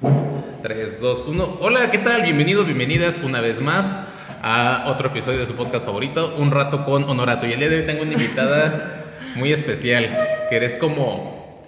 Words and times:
3, 0.00 1.00
2, 1.00 1.24
1. 1.28 1.58
Hola, 1.60 1.90
¿qué 1.90 1.96
tal? 1.96 2.20
Bienvenidos, 2.20 2.66
bienvenidas 2.66 3.18
una 3.24 3.40
vez 3.40 3.62
más 3.62 4.06
a 4.42 4.84
otro 4.88 5.08
episodio 5.08 5.38
de 5.38 5.46
su 5.46 5.54
podcast 5.54 5.86
favorito, 5.86 6.34
Un 6.36 6.50
Rato 6.50 6.84
con 6.84 7.04
Honorato. 7.04 7.46
Y 7.46 7.52
el 7.54 7.60
día 7.60 7.70
de 7.70 7.80
hoy 7.80 7.86
tengo 7.86 8.02
una 8.02 8.12
invitada 8.12 9.04
muy 9.36 9.52
especial, 9.52 10.10
que 10.50 10.56
eres 10.56 10.74
como 10.74 11.66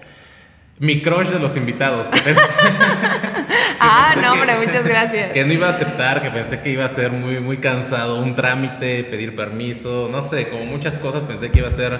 mi 0.78 1.00
crush 1.00 1.28
de 1.28 1.38
los 1.38 1.56
invitados. 1.56 2.08
ah, 3.80 4.14
no, 4.20 4.34
hombre, 4.34 4.56
muchas 4.56 4.86
gracias. 4.86 5.32
Que 5.32 5.46
no 5.46 5.54
iba 5.54 5.68
a 5.68 5.70
aceptar, 5.70 6.22
que 6.22 6.30
pensé 6.30 6.60
que 6.60 6.68
iba 6.68 6.84
a 6.84 6.90
ser 6.90 7.12
muy, 7.12 7.40
muy 7.40 7.56
cansado, 7.56 8.20
un 8.20 8.34
trámite, 8.34 9.04
pedir 9.04 9.34
permiso, 9.34 10.10
no 10.12 10.22
sé, 10.22 10.48
como 10.48 10.66
muchas 10.66 10.98
cosas 10.98 11.24
pensé 11.24 11.50
que 11.50 11.60
iba 11.60 11.68
a 11.68 11.72
ser 11.72 11.98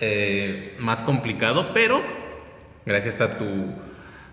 eh, 0.00 0.74
más 0.80 1.02
complicado, 1.02 1.70
pero 1.72 2.02
gracias 2.84 3.20
a 3.20 3.38
tu 3.38 3.44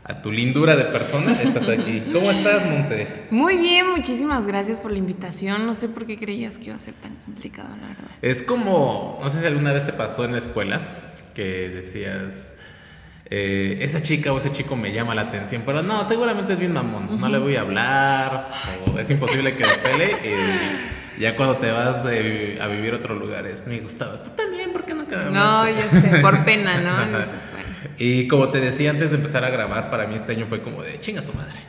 a 0.08 0.22
tu 0.22 0.32
lindura 0.32 0.76
de 0.76 0.86
persona, 0.86 1.42
estás 1.42 1.68
aquí. 1.68 2.04
¿Cómo 2.14 2.30
estás, 2.30 2.64
Monse? 2.64 3.08
Muy 3.32 3.58
bien, 3.58 3.90
muchísimas 3.90 4.46
gracias 4.46 4.80
por 4.80 4.92
la 4.92 5.00
invitación. 5.00 5.66
No 5.66 5.74
sé 5.74 5.90
por 5.90 6.06
qué 6.06 6.16
creías 6.16 6.60
que 6.60 6.66
iba 6.66 6.76
a 6.76 6.80
ser 6.80 6.94
tan 6.94 7.16
complicado, 7.26 7.70
la 7.82 7.88
verdad. 7.88 8.12
Es 8.22 8.44
como, 8.44 9.20
no 9.20 9.30
sé 9.32 9.40
si 9.40 9.48
alguna 9.48 9.74
vez 9.74 9.84
te 9.84 9.94
pasó 9.94 10.24
en 10.24 10.34
la 10.34 10.38
escuela 10.38 10.82
que 11.34 11.70
decías, 11.70 12.56
eh, 13.32 13.80
esa 13.82 14.04
chica 14.04 14.32
o 14.32 14.38
ese 14.38 14.52
chico 14.52 14.76
me 14.76 14.94
llama 14.94 15.16
la 15.16 15.24
atención, 15.24 15.64
pero 15.66 15.82
no, 15.82 16.04
seguramente 16.04 16.54
es 16.54 16.60
bien 16.60 16.74
mamón, 16.74 17.20
no 17.20 17.28
le 17.28 17.40
voy 17.40 17.56
a 17.56 17.62
hablar, 17.62 18.50
o 18.86 19.00
es 19.00 19.10
imposible 19.10 19.56
que 19.56 19.66
me 19.66 19.78
pele. 19.80 20.12
Y 21.18 21.22
ya 21.22 21.36
cuando 21.36 21.58
te 21.58 21.72
vas 21.72 22.06
eh, 22.08 22.60
a 22.62 22.68
vivir 22.68 22.94
a 22.94 22.98
otros 22.98 23.18
lugares, 23.20 23.66
me 23.66 23.80
gustabas. 23.80 24.22
Tú 24.22 24.30
también, 24.36 24.72
¿por 24.72 24.86
qué 24.86 24.94
no 24.94 25.04
No, 25.32 25.68
yo 25.68 26.00
sé, 26.00 26.20
por 26.20 26.46
pena, 26.46 26.80
¿no? 26.80 26.96
Y 27.98 28.28
como 28.28 28.50
te 28.50 28.60
decía 28.60 28.92
antes 28.92 29.12
de 29.12 29.18
empezar 29.18 29.44
a 29.44 29.50
grabar, 29.50 29.90
para 29.90 30.08
mí 30.08 30.16
este 30.16 30.34
año 30.34 30.46
fue 30.46 30.62
como 30.62 30.82
de 30.82 31.00
chinga 31.00 31.22
su 31.22 31.34
madre. 31.34 31.60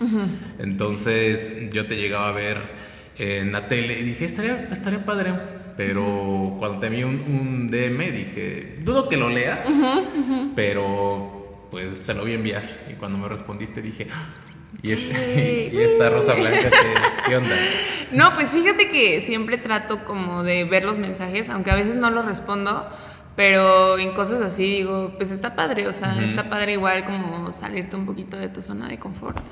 Entonces 0.59 1.71
yo 1.73 1.87
te 1.87 1.97
llegaba 1.97 2.29
a 2.29 2.33
ver 2.33 2.59
en 3.19 3.53
la 3.53 3.69
tele 3.69 3.99
y 3.99 4.03
dije, 4.03 4.25
estaría, 4.25 4.69
estaría 4.71 5.05
padre. 5.05 5.33
Pero 5.77 6.57
cuando 6.59 6.79
te 6.79 6.89
vi 6.89 7.05
un, 7.05 7.71
DM 7.71 8.13
dije, 8.13 8.79
dudo 8.83 9.09
que 9.09 9.17
lo 9.17 9.29
lea, 9.29 9.65
pero 10.55 11.69
pues 11.71 11.89
se 12.01 12.15
lo 12.15 12.23
voy 12.23 12.33
a 12.33 12.35
enviar. 12.37 12.65
Y 12.91 12.95
cuando 12.95 13.19
me 13.19 13.29
respondiste 13.29 13.83
dije, 13.83 14.09
ah, 14.13 14.35
¿Y, 14.83 14.93
este, 14.93 15.71
y, 15.73 15.81
esta 15.81 16.11
rosa 16.11 16.35
blanca, 16.35 16.71
¿qué, 17.27 17.37
onda? 17.37 17.57
No, 18.13 18.35
pues 18.35 18.51
fíjate 18.51 18.91
que 18.91 19.21
siempre 19.21 19.59
trato 19.59 20.05
como 20.05 20.43
de 20.43 20.65
ver 20.65 20.85
los 20.85 20.99
mensajes, 20.99 21.49
aunque 21.49 21.71
a 21.71 21.75
veces 21.75 21.95
no 21.95 22.11
los 22.11 22.25
respondo, 22.25 22.89
pero 23.37 23.99
en 23.99 24.13
cosas 24.13 24.41
así 24.41 24.65
digo, 24.65 25.13
pues 25.17 25.31
está 25.31 25.55
padre, 25.55 25.87
o 25.87 25.93
sea, 25.93 26.17
está 26.25 26.49
padre 26.49 26.73
igual 26.73 27.05
como 27.05 27.53
salirte 27.53 27.95
un 27.95 28.07
poquito 28.07 28.39
de 28.39 28.49
tu 28.49 28.63
zona 28.63 28.89
de 28.89 28.99
confort, 28.99 29.45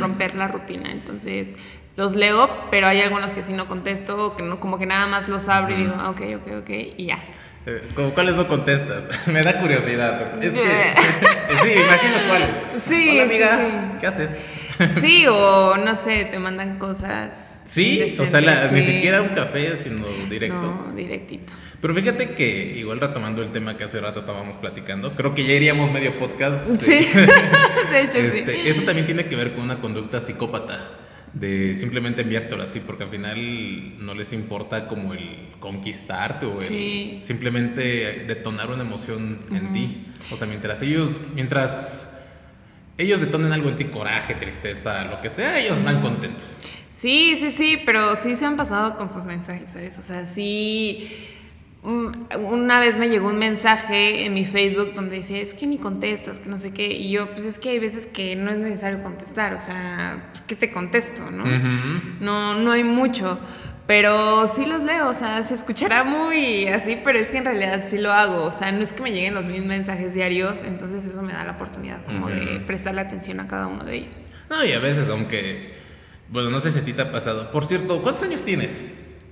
romper 0.00 0.34
la 0.34 0.48
rutina. 0.48 0.90
Entonces, 0.90 1.56
los 1.96 2.16
leo, 2.16 2.50
pero 2.70 2.88
hay 2.88 3.00
algunos 3.00 3.32
que 3.32 3.42
sí 3.42 3.52
no 3.52 3.68
contesto, 3.68 4.34
que 4.36 4.42
no, 4.42 4.58
como 4.58 4.78
que 4.78 4.86
nada 4.86 5.06
más 5.06 5.28
los 5.28 5.48
abro 5.48 5.74
y 5.74 5.78
digo, 5.78 5.94
ah, 5.96 6.10
ok, 6.10 6.22
ok, 6.36 6.52
ok, 6.62 6.70
y 6.96 7.06
ya. 7.06 7.18
Eh, 7.66 7.82
¿Cuáles 8.14 8.36
no 8.36 8.48
contestas? 8.48 9.10
Me 9.28 9.42
da 9.42 9.60
curiosidad. 9.60 10.42
Es 10.42 10.54
que, 10.54 10.60
sí, 11.62 11.72
imagino 11.72 12.16
cuáles. 12.28 12.56
Sí, 12.86 13.10
Hola, 13.12 13.22
amiga, 13.22 13.58
sí, 13.58 13.98
¿qué 14.00 14.06
haces? 14.06 14.46
Sí, 15.00 15.26
o 15.28 15.76
no 15.76 15.94
sé, 15.94 16.24
te 16.24 16.38
mandan 16.38 16.78
cosas. 16.78 17.58
Sí, 17.64 18.16
o 18.18 18.26
sea, 18.26 18.40
ni 18.72 18.82
siquiera 18.82 19.22
un 19.22 19.28
café, 19.28 19.76
sino 19.76 20.04
directo. 20.28 20.60
No, 20.60 20.92
directito. 20.96 21.52
Pero 21.80 21.94
fíjate 21.94 22.34
que, 22.34 22.74
igual 22.76 23.00
retomando 23.00 23.42
el 23.42 23.52
tema 23.52 23.76
que 23.76 23.84
hace 23.84 24.00
rato 24.00 24.20
estábamos 24.20 24.58
platicando, 24.58 25.14
creo 25.14 25.34
que 25.34 25.44
ya 25.44 25.54
iríamos 25.54 25.90
medio 25.90 26.18
podcast. 26.18 26.68
Sí, 26.78 27.08
de 27.90 28.02
hecho 28.02 28.18
sí. 28.30 28.40
Este, 28.40 28.68
eso 28.68 28.82
también 28.82 29.06
tiene 29.06 29.26
que 29.26 29.36
ver 29.36 29.54
con 29.54 29.64
una 29.64 29.80
conducta 29.80 30.20
psicópata, 30.20 30.78
de 31.32 31.74
simplemente 31.74 32.20
enviártelo 32.20 32.62
así, 32.62 32.80
porque 32.80 33.04
al 33.04 33.10
final 33.10 34.04
no 34.04 34.14
les 34.14 34.32
importa 34.34 34.88
como 34.88 35.14
el 35.14 35.48
conquistarte 35.58 36.44
o 36.44 36.58
el 36.60 37.22
simplemente 37.22 38.24
detonar 38.26 38.70
una 38.70 38.82
emoción 38.82 39.38
en 39.50 39.72
ti. 39.72 40.06
O 40.30 40.36
sea, 40.36 40.46
mientras 40.46 40.82
ellos, 40.82 41.16
mientras 41.34 42.18
ellos 42.98 43.20
detonen 43.20 43.52
algo 43.52 43.70
en 43.70 43.76
ti, 43.76 43.84
coraje, 43.84 44.34
tristeza, 44.34 45.04
lo 45.04 45.22
que 45.22 45.30
sea, 45.30 45.58
ellos 45.58 45.78
están 45.78 46.02
contentos. 46.02 46.58
Sí, 46.90 47.36
sí, 47.40 47.50
sí, 47.50 47.78
pero 47.86 48.16
sí 48.16 48.36
se 48.36 48.44
han 48.44 48.58
pasado 48.58 48.98
con 48.98 49.08
sus 49.08 49.24
mensajes, 49.24 49.70
¿sabes? 49.70 49.98
O 49.98 50.02
sea, 50.02 50.26
sí 50.26 51.08
una 51.82 52.78
vez 52.78 52.98
me 52.98 53.08
llegó 53.08 53.28
un 53.28 53.38
mensaje 53.38 54.26
en 54.26 54.34
mi 54.34 54.44
Facebook 54.44 54.92
donde 54.94 55.16
decía, 55.16 55.40
es 55.40 55.54
que 55.54 55.66
ni 55.66 55.78
contestas, 55.78 56.38
que 56.38 56.50
no 56.50 56.58
sé 56.58 56.74
qué, 56.74 56.92
y 56.92 57.10
yo, 57.10 57.32
pues 57.32 57.46
es 57.46 57.58
que 57.58 57.70
hay 57.70 57.78
veces 57.78 58.06
que 58.06 58.36
no 58.36 58.50
es 58.50 58.58
necesario 58.58 59.02
contestar, 59.02 59.54
o 59.54 59.58
sea, 59.58 60.28
pues 60.30 60.42
que 60.42 60.56
te 60.56 60.70
contesto, 60.70 61.30
¿no? 61.30 61.44
No, 62.20 62.54
no 62.54 62.72
hay 62.72 62.84
mucho, 62.84 63.38
pero 63.86 64.46
sí 64.46 64.66
los 64.66 64.82
leo, 64.82 65.08
o 65.08 65.14
sea, 65.14 65.42
se 65.42 65.54
escuchará 65.54 66.04
muy 66.04 66.68
así, 66.68 66.98
pero 67.02 67.18
es 67.18 67.30
que 67.30 67.38
en 67.38 67.46
realidad 67.46 67.84
sí 67.88 67.96
lo 67.96 68.12
hago, 68.12 68.44
o 68.44 68.52
sea, 68.52 68.70
no 68.72 68.82
es 68.82 68.92
que 68.92 69.02
me 69.02 69.12
lleguen 69.12 69.32
los 69.32 69.46
mismos 69.46 69.66
mensajes 69.66 70.12
diarios, 70.12 70.62
entonces 70.64 71.06
eso 71.06 71.22
me 71.22 71.32
da 71.32 71.44
la 71.44 71.52
oportunidad 71.52 72.04
como 72.04 72.28
de 72.28 72.62
prestarle 72.66 73.00
atención 73.00 73.40
a 73.40 73.48
cada 73.48 73.68
uno 73.68 73.84
de 73.84 73.96
ellos. 73.96 74.26
No, 74.50 74.62
y 74.64 74.72
a 74.72 74.80
veces, 74.80 75.08
aunque, 75.08 75.76
bueno, 76.28 76.50
no 76.50 76.60
sé 76.60 76.72
si 76.72 76.80
a 76.80 76.84
ti 76.84 76.92
te 76.92 77.00
ha 77.02 77.10
pasado, 77.10 77.50
por 77.50 77.64
cierto, 77.64 78.02
¿cuántos 78.02 78.24
años 78.24 78.42
tienes? 78.42 78.84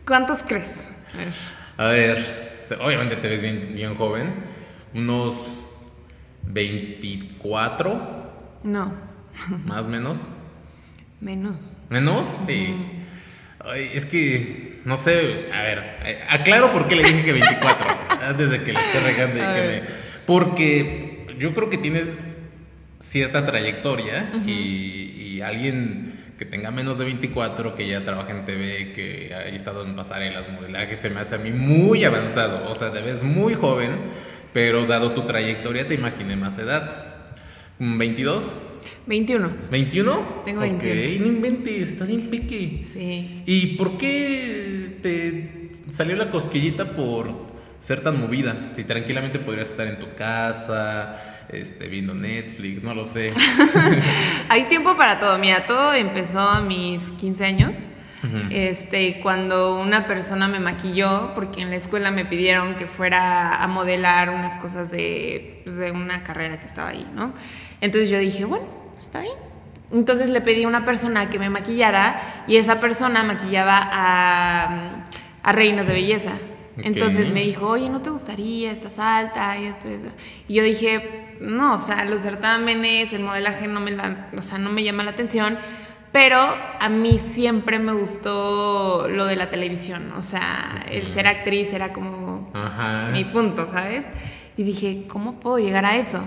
¿Cuántos 0.07 0.39
crees? 0.43 0.85
A 1.13 1.19
ver. 1.19 1.58
A 1.78 1.87
ver, 1.91 2.66
obviamente 2.81 3.15
te 3.15 3.28
ves 3.28 3.41
bien, 3.41 3.71
bien 3.72 3.94
joven. 3.94 4.34
Unos 4.94 5.61
24. 6.43 8.33
No. 8.65 8.93
Más 9.65 9.87
o 9.87 9.88
menos. 9.88 10.27
Menos. 11.21 11.77
¿Menos? 11.88 12.27
Sí. 12.47 12.75
Ay, 13.61 13.91
es 13.94 14.06
que, 14.06 14.81
no 14.84 14.99
sé, 14.99 15.50
a 15.55 15.62
ver, 15.62 15.99
eh, 16.05 16.25
aclaro 16.28 16.72
por 16.72 16.88
qué 16.88 16.97
le 16.97 17.05
dije 17.05 17.25
que 17.25 17.33
24, 17.33 17.87
antes 18.22 18.50
de 18.50 18.62
que 18.65 18.72
le 18.72 18.81
esté 18.81 18.99
regando 18.99 19.37
y 19.37 19.41
que 19.41 19.69
me... 19.69 19.83
Porque 20.27 21.37
yo 21.38 21.55
creo 21.55 21.71
que 21.71 21.78
tienes 21.78 22.11
cierta 22.99 23.44
trayectoria 23.44 24.33
y, 24.44 24.50
y 25.17 25.41
alguien 25.43 26.08
que 26.38 26.47
tenga 26.47 26.71
menos 26.71 26.99
de 26.99 27.04
24, 27.04 27.75
que 27.75 27.87
ya 27.88 28.04
trabaja 28.04 28.31
en 28.31 28.44
TV, 28.44 28.93
que 28.93 29.34
haya 29.34 29.54
estado 29.56 29.84
en 29.84 29.97
pasarelas, 29.97 30.49
modelaje, 30.50 30.97
se 30.97 31.10
me 31.10 31.21
hace 31.21 31.34
a 31.34 31.38
mí 31.38 31.50
muy 31.50 32.04
avanzado. 32.04 32.71
O 32.71 32.75
sea, 32.75 32.93
te 32.93 33.03
ves 33.03 33.22
muy 33.22 33.54
joven, 33.54 33.91
pero 34.53 34.87
dado 34.87 35.12
tu 35.12 35.22
trayectoria 35.22 35.87
te 35.87 35.94
imaginé 35.94 36.37
más 36.37 36.56
edad. 36.59 37.06
¿22? 37.81 38.43
21. 39.06 39.50
¿21? 39.71 40.44
Tengo 40.44 40.60
21. 40.60 40.76
Ok, 40.76 41.21
no 41.21 41.26
inventes, 41.26 41.88
estás 41.91 42.09
bien 42.09 42.28
piqui. 42.28 42.84
Sí. 42.84 43.43
¿Y 43.44 43.76
por 43.76 43.97
qué 43.99 44.99
te 45.03 45.70
salió 45.91 46.15
la 46.15 46.31
cosquillita 46.31 46.94
por 46.94 47.32
ser 47.81 48.00
tan 48.00 48.20
movida? 48.20 48.69
Si 48.69 48.84
tranquilamente 48.84 49.38
podrías 49.38 49.70
estar 49.70 49.87
en 49.87 49.99
tu 49.99 50.15
casa, 50.15 51.38
este, 51.49 51.89
viendo 51.89 52.15
Netflix, 52.15 52.83
no 52.83 52.95
lo 52.95 53.05
sé. 53.05 53.33
Hay 54.49 54.65
tiempo 54.65 54.97
para 54.97 55.19
todo. 55.19 55.39
Mira, 55.39 55.67
todo 55.67 55.95
empezó 55.95 56.41
a 56.41 56.61
mis 56.61 57.13
15 57.13 57.45
años. 57.45 57.89
Este, 58.51 59.21
cuando 59.21 59.81
una 59.81 60.09
persona 60.09 60.49
me 60.49 60.59
maquilló, 60.59 61.35
porque 61.35 61.63
en 61.63 61.71
la 61.71 61.77
escuela 61.77 62.11
me 62.11 62.25
pidieron 62.25 62.75
que 62.75 62.87
fuera 62.87 63.63
a 63.63 63.69
modelar 63.69 64.31
unas 64.31 64.59
cosas 64.59 64.91
de, 64.91 65.61
pues, 65.65 65.79
de 65.79 65.93
una 65.93 66.25
carrera 66.25 66.59
que 66.59 66.67
estaba 66.67 66.89
ahí, 66.89 67.07
¿no? 67.15 67.33
Entonces 67.81 68.11
yo 68.11 68.19
dije, 68.19 68.45
bueno, 68.45 68.67
está 68.97 69.21
bien. 69.21 69.37
Entonces 69.93 70.31
le 70.31 70.41
pedí 70.41 70.65
a 70.65 70.69
una 70.69 70.85
persona 70.85 71.31
que 71.31 71.39
me 71.39 71.49
maquillara 71.49 72.45
y 72.49 72.57
esa 72.57 72.81
persona 72.81 73.23
maquillaba 73.23 73.89
a, 73.91 75.07
a 75.43 75.53
reinas 75.53 75.87
de 75.87 75.93
belleza. 75.93 76.33
Entonces 76.83 77.31
me 77.31 77.43
dijo, 77.43 77.66
oye, 77.66 77.89
¿no 77.89 78.00
te 78.00 78.11
gustaría? 78.11 78.71
Estás 78.71 78.99
alta 78.99 79.59
y 79.59 79.66
esto 79.66 79.89
y 79.89 79.94
eso. 79.94 80.06
Y 80.49 80.55
yo 80.55 80.62
dije, 80.62 81.37
no, 81.41 81.75
o 81.75 81.78
sea, 81.78 82.05
los 82.05 82.21
certámenes, 82.21 83.12
el 83.12 83.22
modelaje 83.22 83.69
no 83.69 83.81
me, 83.81 83.97
o 84.37 84.43
sea, 84.43 84.59
no 84.59 84.71
me 84.71 84.83
llama 84.83 85.05
la 85.05 85.11
atención. 85.11 85.59
Pero 86.11 86.38
a 86.38 86.88
mí 86.88 87.19
siempre 87.19 87.79
me 87.79 87.93
gustó 87.93 89.08
lo 89.08 89.26
de 89.26 89.37
la 89.37 89.50
televisión. 89.50 90.12
O 90.17 90.23
sea, 90.23 90.85
el 90.91 91.06
ser 91.06 91.26
actriz 91.26 91.73
era 91.73 91.93
como 91.93 92.50
mi 93.12 93.25
punto, 93.25 93.69
¿sabes? 93.69 94.08
Y 94.56 94.62
dije, 94.62 95.05
¿cómo 95.06 95.38
puedo 95.38 95.58
llegar 95.58 95.85
a 95.85 95.97
eso? 95.97 96.20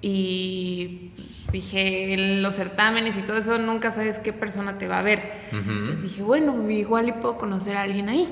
Y 0.00 1.10
dije, 1.50 2.38
los 2.40 2.54
certámenes 2.54 3.18
y 3.18 3.22
todo 3.22 3.36
eso, 3.36 3.58
nunca 3.58 3.90
sabes 3.90 4.18
qué 4.18 4.32
persona 4.32 4.78
te 4.78 4.86
va 4.88 5.00
a 5.00 5.02
ver. 5.02 5.32
Entonces 5.52 6.02
dije, 6.02 6.22
bueno, 6.22 6.70
igual 6.70 7.08
y 7.08 7.12
puedo 7.12 7.36
conocer 7.36 7.76
a 7.76 7.82
alguien 7.82 8.08
ahí. 8.08 8.28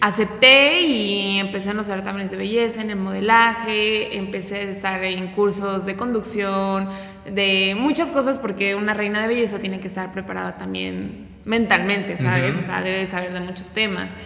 Acepté 0.00 0.80
y 0.82 1.38
empecé 1.38 1.70
a 1.70 1.74
los 1.74 1.86
certámenes 1.86 2.30
de 2.30 2.36
belleza, 2.36 2.82
en 2.82 2.90
el 2.90 2.96
modelaje, 2.96 4.16
empecé 4.16 4.56
a 4.56 4.62
estar 4.62 5.04
en 5.04 5.32
cursos 5.32 5.86
de 5.86 5.96
conducción, 5.96 6.88
de 7.30 7.76
muchas 7.78 8.12
cosas, 8.12 8.38
porque 8.38 8.74
una 8.74 8.94
reina 8.94 9.22
de 9.22 9.28
belleza 9.28 9.58
tiene 9.58 9.80
que 9.80 9.88
estar 9.88 10.12
preparada 10.12 10.54
también 10.54 11.28
mentalmente, 11.44 12.16
¿sabes? 12.16 12.56
O 12.56 12.62
sea, 12.62 12.82
debe 12.82 13.06
saber 13.06 13.32
de 13.32 13.40
muchos 13.40 13.70
temas. 13.70 14.16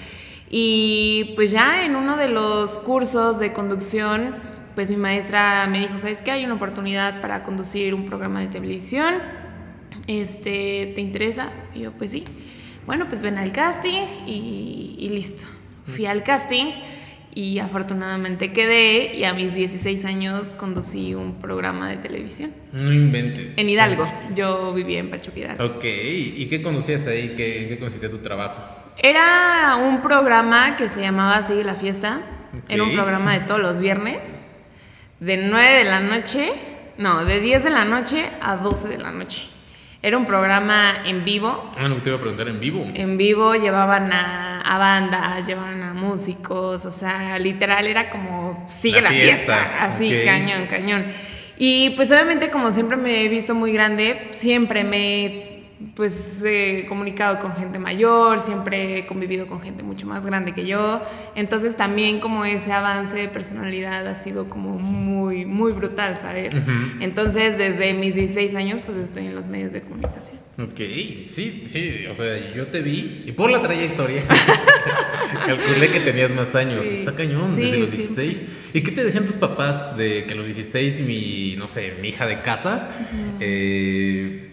Y 0.49 1.33
pues 1.37 1.51
ya 1.51 1.85
en 1.85 1.97
uno 1.97 2.17
de 2.17 2.29
los 2.29 2.79
cursos 2.79 3.39
de 3.39 3.53
conducción, 3.53 4.35
pues 4.75 4.91
mi 4.91 4.97
maestra 4.97 5.67
me 5.71 5.81
dijo, 5.81 5.99
¿sabes 5.99 6.23
qué? 6.23 6.33
Hay 6.33 6.45
una 6.45 6.55
oportunidad 6.55 7.21
para 7.21 7.43
conducir 7.43 7.95
un 7.95 8.07
programa 8.07 8.41
de 8.41 8.47
televisión 8.47 9.15
este, 10.07 10.93
¿te 10.95 11.01
interesa? 11.01 11.51
Y 11.75 11.81
yo, 11.81 11.93
pues 11.93 12.11
sí. 12.11 12.25
Bueno, 12.90 13.06
pues 13.08 13.22
ven 13.22 13.38
al 13.38 13.52
casting 13.52 14.02
y, 14.26 14.96
y 14.98 15.10
listo. 15.10 15.46
Fui 15.87 16.06
al 16.06 16.25
casting 16.25 16.72
y 17.32 17.60
afortunadamente 17.60 18.52
quedé 18.52 19.14
y 19.14 19.22
a 19.22 19.32
mis 19.32 19.54
16 19.54 20.04
años 20.06 20.48
conducí 20.50 21.14
un 21.14 21.37
programa 21.37 21.88
de 21.88 21.98
televisión. 21.98 22.52
No 22.72 22.92
inventes. 22.92 23.56
En 23.56 23.70
Hidalgo, 23.70 24.12
yo 24.34 24.75
vivía 24.75 24.98
en 24.98 25.08
Pachuca 25.08 25.38
Hidalgo. 25.38 25.64
Ok, 25.66 25.84
¿y 25.84 26.46
qué 26.46 26.62
conducías 26.64 27.06
ahí? 27.06 27.34
¿Qué, 27.37 27.62
¿En 27.62 27.69
qué 27.69 27.78
consistía 27.78 28.10
tu 28.10 28.19
trabajo? 28.19 28.60
Era 28.98 29.76
un 29.76 30.02
programa 30.02 30.76
que 30.76 30.88
se 30.88 31.00
llamaba 31.00 31.40
Sigue 31.44 31.62
la 31.62 31.76
Fiesta. 31.76 32.22
Era 32.69 32.82
un 32.82 32.90
programa 32.90 33.34
de 33.34 33.46
todos 33.46 33.60
los 33.60 33.78
viernes, 33.78 34.48
de 35.20 35.37
9 35.37 35.75
de 35.75 35.84
la 35.84 36.00
noche, 36.00 36.50
no, 36.98 37.25
de 37.25 37.38
10 37.38 37.62
de 37.62 37.70
la 37.70 37.84
noche 37.84 38.28
a 38.42 38.56
12 38.56 38.88
de 38.88 38.98
la 38.98 39.12
noche. 39.12 39.50
Era 40.02 40.17
un 40.17 40.25
programa 40.25 41.02
en 41.05 41.25
vivo. 41.26 41.70
Ah, 41.76 41.87
no, 41.87 41.97
te 41.97 42.08
iba 42.08 42.17
a 42.17 42.20
preguntar 42.20 42.49
en 42.49 42.58
vivo. 42.58 42.87
En 42.94 43.19
vivo 43.19 43.55
llevaban 43.55 44.11
a, 44.12 44.62
a 44.62 44.79
bandas, 44.79 45.47
llevaban 45.47 45.82
a 45.82 45.93
músicos, 45.93 46.87
o 46.87 46.91
sea, 46.91 47.38
literal 47.38 47.87
era 47.87 48.08
como 48.08 48.64
sigue 48.67 49.02
La 49.02 49.11
la, 49.11 49.11
fiesta, 49.11 49.56
fiesta, 49.56 49.85
así, 49.85 50.20
cañón, 50.25 50.67
cañón. 50.69 51.05
Y 51.58 51.91
pues 51.91 52.11
obviamente 52.11 52.49
como 52.49 52.70
siempre 52.70 52.97
me 52.97 53.25
he 53.25 53.29
visto 53.29 53.55
muy 53.55 53.73
grande, 53.73 54.29
siempre 54.31 54.85
me 54.85 55.26
he 55.26 55.50
pues 55.97 56.43
he 56.44 56.85
comunicado 56.88 57.38
con 57.38 57.55
gente 57.56 57.79
mayor, 57.79 58.38
siempre 58.41 58.99
he 58.99 59.06
convivido 59.06 59.47
con 59.47 59.61
gente 59.61 59.82
mucho 59.82 60.06
más 60.06 60.27
grande 60.27 60.53
que 60.53 60.67
yo, 60.67 61.00
entonces 61.35 61.77
también 61.77 62.21
como 62.21 62.44
ese 62.44 62.73
avance 62.73 63.17
de 63.17 63.29
personalidad 63.29 64.06
ha 64.06 64.15
sido 64.15 64.49
como 64.49 64.79
muy, 64.79 65.47
muy 65.47 65.73
brutal, 65.73 66.17
¿sabes? 66.17 66.55
Entonces 67.00 67.56
desde 67.59 67.94
mis 67.94 68.15
16 68.15 68.55
años 68.55 68.81
pues 68.85 68.99
estoy 68.99 69.27
en 69.27 69.35
los 69.35 69.47
medios 69.47 69.73
de 69.73 69.81
comunicación. 69.81 70.38
Ok, 70.59 70.77
sí, 71.25 71.65
sí, 71.67 72.05
o 72.11 72.15
sea, 72.15 72.53
yo 72.53 72.67
te 72.67 72.83
vi 72.83 73.25
y 73.26 73.33
por 73.33 73.50
la 73.50 73.62
trayectoria 73.62 74.23
calculé 75.47 75.91
que 75.91 76.00
tenías 76.00 76.33
más 76.35 76.55
años. 76.55 76.85
Sí. 76.87 76.94
Está 76.94 77.15
cañón, 77.15 77.55
Sí, 77.56 77.62
desde 77.62 77.79
los 77.79 77.91
sí. 77.91 77.97
16. 77.97 78.43
¿Y 78.75 78.81
qué 78.83 78.91
te 78.93 79.05
decían 79.05 79.25
tus 79.26 79.37
papás 79.37 79.97
de 79.97 80.25
que 80.26 80.35
a 80.35 80.37
los 80.37 80.44
16 80.44 81.00
mi, 81.00 81.55
no 81.56 81.69
sé, 81.69 81.94
mi 82.00 82.09
hija 82.09 82.26
de 82.26 82.43
casa, 82.43 82.91
eh, 83.41 84.50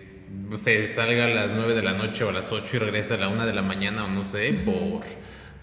sé, 0.55 0.87
salga 0.87 1.25
a 1.25 1.29
las 1.29 1.51
9 1.53 1.73
de 1.75 1.81
la 1.81 1.93
noche 1.93 2.23
o 2.23 2.29
a 2.29 2.31
las 2.31 2.51
8 2.51 2.75
y 2.75 2.79
regresa 2.79 3.15
a 3.15 3.17
la 3.17 3.29
1 3.29 3.45
de 3.45 3.53
la 3.53 3.61
mañana 3.61 4.05
o 4.05 4.09
no 4.09 4.23
sé, 4.23 4.53
por, 4.65 5.01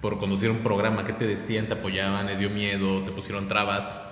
por 0.01 0.19
conducir 0.19 0.51
un 0.51 0.59
programa? 0.59 1.05
¿Qué 1.05 1.13
te 1.13 1.27
decían? 1.27 1.67
¿Te 1.67 1.75
apoyaban? 1.75 2.27
¿Les 2.27 2.39
dio 2.39 2.51
miedo? 2.51 3.03
¿Te 3.05 3.11
pusieron 3.13 3.49
trabas? 3.49 4.03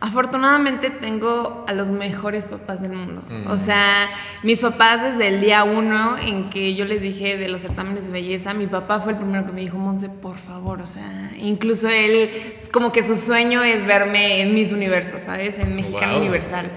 Afortunadamente 0.00 0.90
tengo 0.90 1.64
a 1.68 1.72
los 1.72 1.90
mejores 1.90 2.46
papás 2.46 2.82
del 2.82 2.90
mundo. 2.92 3.22
O 3.46 3.56
sea, 3.56 4.10
mis 4.42 4.58
papás 4.58 5.00
desde 5.00 5.28
el 5.28 5.40
día 5.40 5.62
uno 5.62 6.18
en 6.18 6.50
que 6.50 6.74
yo 6.74 6.84
les 6.86 7.02
dije 7.02 7.36
de 7.36 7.46
los 7.48 7.60
certámenes 7.60 8.06
de 8.06 8.12
belleza, 8.12 8.52
mi 8.52 8.66
papá 8.66 8.98
fue 8.98 9.12
el 9.12 9.18
primero 9.18 9.46
que 9.46 9.52
me 9.52 9.60
dijo, 9.60 9.78
Monse, 9.78 10.08
por 10.08 10.38
favor, 10.38 10.80
o 10.80 10.86
sea, 10.86 11.30
incluso 11.38 11.88
él, 11.88 12.30
como 12.72 12.90
que 12.90 13.04
su 13.04 13.16
sueño 13.16 13.62
es 13.62 13.86
verme 13.86 14.40
en 14.42 14.54
mis 14.54 14.72
universos, 14.72 15.22
¿sabes? 15.22 15.60
En 15.60 15.76
Mexicano 15.76 16.14
Wow. 16.14 16.20
Universal. 16.20 16.68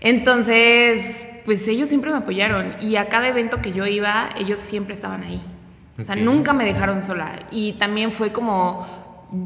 Entonces, 0.00 1.26
pues 1.44 1.66
ellos 1.68 1.88
siempre 1.88 2.10
me 2.10 2.18
apoyaron 2.18 2.76
y 2.80 2.96
a 2.96 3.08
cada 3.08 3.28
evento 3.28 3.62
que 3.62 3.72
yo 3.72 3.86
iba, 3.86 4.30
ellos 4.38 4.58
siempre 4.60 4.94
estaban 4.94 5.22
ahí. 5.22 5.40
O 5.98 6.02
sea, 6.02 6.16
nunca 6.16 6.52
me 6.52 6.64
dejaron 6.64 7.00
sola. 7.00 7.46
Y 7.50 7.72
también 7.74 8.12
fue 8.12 8.32
como 8.32 8.86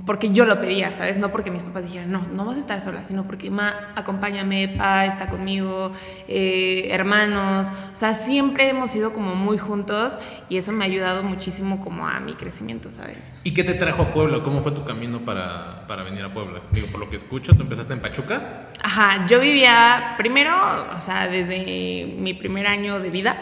porque 0.05 0.31
yo 0.31 0.45
lo 0.45 0.61
pedía, 0.61 0.93
¿sabes? 0.93 1.19
No 1.19 1.31
porque 1.31 1.51
mis 1.51 1.63
papás 1.63 1.85
dijeran, 1.85 2.13
no, 2.13 2.27
no 2.35 2.45
vas 2.45 2.57
a 2.57 2.61
estar 2.61 2.81
sola, 2.81 3.03
sino 3.05 3.25
porque, 3.25 3.51
ma, 3.51 3.93
acompáñame, 3.97 4.69
pa, 4.69 5.07
está 5.07 5.29
conmigo, 5.29 5.93
eh, 6.29 6.89
hermanos. 6.91 7.69
O 7.93 7.97
sea, 7.97 8.15
siempre 8.15 8.69
hemos 8.69 8.91
sido 8.91 9.13
como 9.13 9.35
muy 9.35 9.57
juntos 9.57 10.19
y 10.51 10.59
eso 10.59 10.73
me 10.73 10.85
ha 10.85 10.87
ayudado 10.87 11.23
muchísimo 11.23 11.81
como 11.81 12.07
a 12.07 12.21
mi 12.21 12.35
crecimiento, 12.35 12.91
¿sabes? 12.91 13.39
¿Y 13.43 13.55
qué 13.55 13.65
te 13.65 13.73
trajo 13.75 14.03
a 14.03 14.13
Puebla? 14.13 14.43
¿Cómo 14.43 14.63
fue 14.63 14.73
tu 14.73 14.85
camino 14.85 15.25
para, 15.25 15.87
para 15.87 16.03
venir 16.03 16.25
a 16.25 16.33
Puebla? 16.33 16.61
Digo, 16.73 16.89
por 16.89 17.01
lo 17.01 17.09
que 17.09 17.17
escucho, 17.17 17.55
tú 17.55 17.63
empezaste 17.63 17.95
en 17.95 18.01
Pachuca. 18.01 18.69
Ajá, 18.83 19.27
yo 19.29 19.41
vivía 19.41 20.15
primero, 20.19 20.53
o 20.95 21.01
sea, 21.01 21.27
desde 21.27 22.15
mi 22.19 22.35
primer 22.35 22.67
año 22.67 23.01
de 23.01 23.09
vida, 23.09 23.39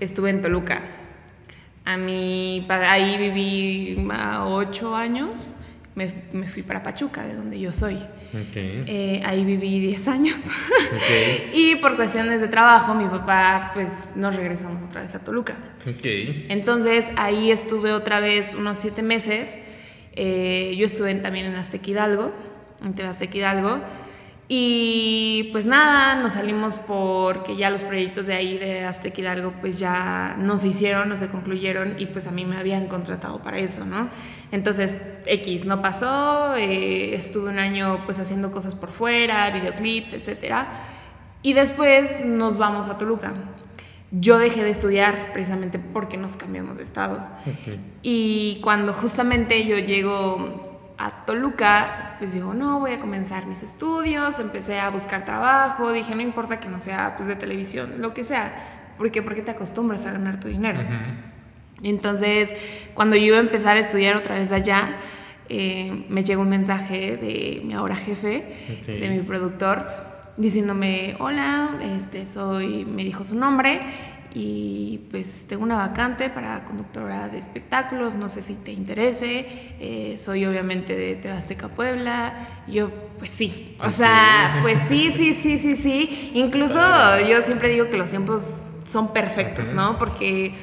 estuve 0.00 0.30
en 0.30 0.42
Toluca. 0.42 1.03
A 1.84 1.96
mi, 1.96 2.66
ahí 2.68 3.18
viví 3.18 4.08
a 4.10 4.46
ocho 4.46 4.96
años, 4.96 5.52
me, 5.94 6.12
me 6.32 6.48
fui 6.48 6.62
para 6.62 6.82
Pachuca, 6.82 7.26
de 7.26 7.34
donde 7.34 7.60
yo 7.60 7.72
soy. 7.72 7.98
Ok. 8.34 8.56
Eh, 8.56 9.22
ahí 9.24 9.44
viví 9.44 9.78
10 9.78 10.08
años. 10.08 10.36
Ok. 10.92 11.52
y 11.54 11.76
por 11.76 11.94
cuestiones 11.94 12.40
de 12.40 12.48
trabajo, 12.48 12.94
mi 12.94 13.06
papá, 13.06 13.70
pues 13.74 14.10
nos 14.16 14.34
regresamos 14.34 14.82
otra 14.82 15.02
vez 15.02 15.14
a 15.14 15.20
Toluca. 15.20 15.56
Ok. 15.82 16.04
Entonces 16.48 17.06
ahí 17.16 17.52
estuve 17.52 17.92
otra 17.92 18.18
vez 18.18 18.54
unos 18.54 18.78
siete 18.78 19.02
meses. 19.02 19.60
Eh, 20.16 20.74
yo 20.76 20.86
estuve 20.86 21.14
también 21.16 21.46
en 21.46 21.54
Aztec 21.54 21.86
Hidalgo, 21.86 22.32
en 22.84 22.94
TV 22.94 23.08
Aztec 23.08 23.32
Hidalgo. 23.34 23.80
Y 24.46 25.48
pues 25.52 25.64
nada, 25.64 26.16
nos 26.16 26.34
salimos 26.34 26.78
porque 26.78 27.56
ya 27.56 27.70
los 27.70 27.82
proyectos 27.82 28.26
de 28.26 28.34
ahí 28.34 28.58
de 28.58 28.84
Aztec 28.84 29.16
Hidalgo 29.18 29.54
pues 29.60 29.78
ya 29.78 30.36
no 30.38 30.58
se 30.58 30.68
hicieron, 30.68 31.08
no 31.08 31.16
se 31.16 31.28
concluyeron 31.28 31.94
y 31.98 32.06
pues 32.06 32.26
a 32.26 32.30
mí 32.30 32.44
me 32.44 32.58
habían 32.58 32.86
contratado 32.86 33.42
para 33.42 33.58
eso, 33.58 33.86
¿no? 33.86 34.10
Entonces 34.52 35.00
X 35.24 35.64
no 35.64 35.80
pasó, 35.80 36.56
eh, 36.56 37.14
estuve 37.14 37.48
un 37.48 37.58
año 37.58 38.02
pues 38.04 38.18
haciendo 38.18 38.52
cosas 38.52 38.74
por 38.74 38.90
fuera, 38.90 39.50
videoclips, 39.50 40.12
etcétera. 40.12 40.68
Y 41.40 41.54
después 41.54 42.24
nos 42.26 42.58
vamos 42.58 42.88
a 42.88 42.98
Toluca. 42.98 43.32
Yo 44.10 44.38
dejé 44.38 44.62
de 44.62 44.70
estudiar 44.70 45.32
precisamente 45.32 45.78
porque 45.78 46.18
nos 46.18 46.36
cambiamos 46.36 46.76
de 46.76 46.82
estado. 46.82 47.26
Ok. 47.46 47.78
Y 48.02 48.60
cuando 48.62 48.92
justamente 48.92 49.66
yo 49.66 49.78
llego 49.78 50.63
a 50.98 51.24
Toluca, 51.24 52.16
pues 52.18 52.32
digo, 52.32 52.54
no, 52.54 52.78
voy 52.78 52.92
a 52.92 53.00
comenzar 53.00 53.46
mis 53.46 53.62
estudios, 53.62 54.38
empecé 54.38 54.78
a 54.78 54.90
buscar 54.90 55.24
trabajo, 55.24 55.92
dije, 55.92 56.14
no 56.14 56.20
importa 56.20 56.60
que 56.60 56.68
no 56.68 56.78
sea 56.78 57.14
pues 57.16 57.28
de 57.28 57.36
televisión, 57.36 57.94
lo 57.98 58.14
que 58.14 58.24
sea, 58.24 58.54
porque 58.96 59.22
porque 59.22 59.42
te 59.42 59.50
acostumbras 59.50 60.06
a 60.06 60.12
ganar 60.12 60.38
tu 60.38 60.48
dinero. 60.48 60.80
Entonces, 61.82 62.54
cuando 62.94 63.16
yo 63.16 63.26
iba 63.26 63.36
a 63.38 63.40
empezar 63.40 63.76
a 63.76 63.80
estudiar 63.80 64.16
otra 64.16 64.36
vez 64.36 64.52
allá, 64.52 64.96
eh, 65.48 66.06
me 66.08 66.24
llegó 66.24 66.42
un 66.42 66.48
mensaje 66.48 67.16
de 67.16 67.60
mi 67.64 67.74
ahora 67.74 67.96
jefe, 67.96 68.82
de 68.86 69.08
mi 69.10 69.20
productor, 69.20 69.86
diciéndome, 70.36 71.16
hola, 71.18 71.78
este, 71.82 72.26
soy, 72.26 72.84
me 72.84 73.04
dijo 73.04 73.24
su 73.24 73.36
nombre 73.36 73.80
y 74.36 74.98
pues 75.10 75.46
tengo 75.48 75.62
una 75.62 75.76
vacante 75.76 76.28
para 76.28 76.64
conductora 76.64 77.28
de 77.28 77.38
espectáculos, 77.38 78.16
no 78.16 78.28
sé 78.28 78.42
si 78.42 78.54
te 78.54 78.72
interese, 78.72 79.46
eh, 79.80 80.16
soy 80.18 80.44
obviamente 80.44 80.96
de 80.96 81.14
Tebasteca 81.14 81.68
Puebla, 81.68 82.34
yo 82.66 82.90
pues 83.18 83.30
sí, 83.30 83.76
o 83.80 83.88
sea, 83.90 84.58
pues 84.60 84.80
sí, 84.88 85.12
sí, 85.16 85.34
sí, 85.34 85.58
sí, 85.58 85.76
sí, 85.76 86.32
incluso 86.34 86.78
yo 87.28 87.42
siempre 87.42 87.68
digo 87.68 87.88
que 87.90 87.96
los 87.96 88.10
tiempos 88.10 88.62
son 88.84 89.12
perfectos, 89.12 89.72
¿no? 89.72 89.96
Porque 89.98 90.54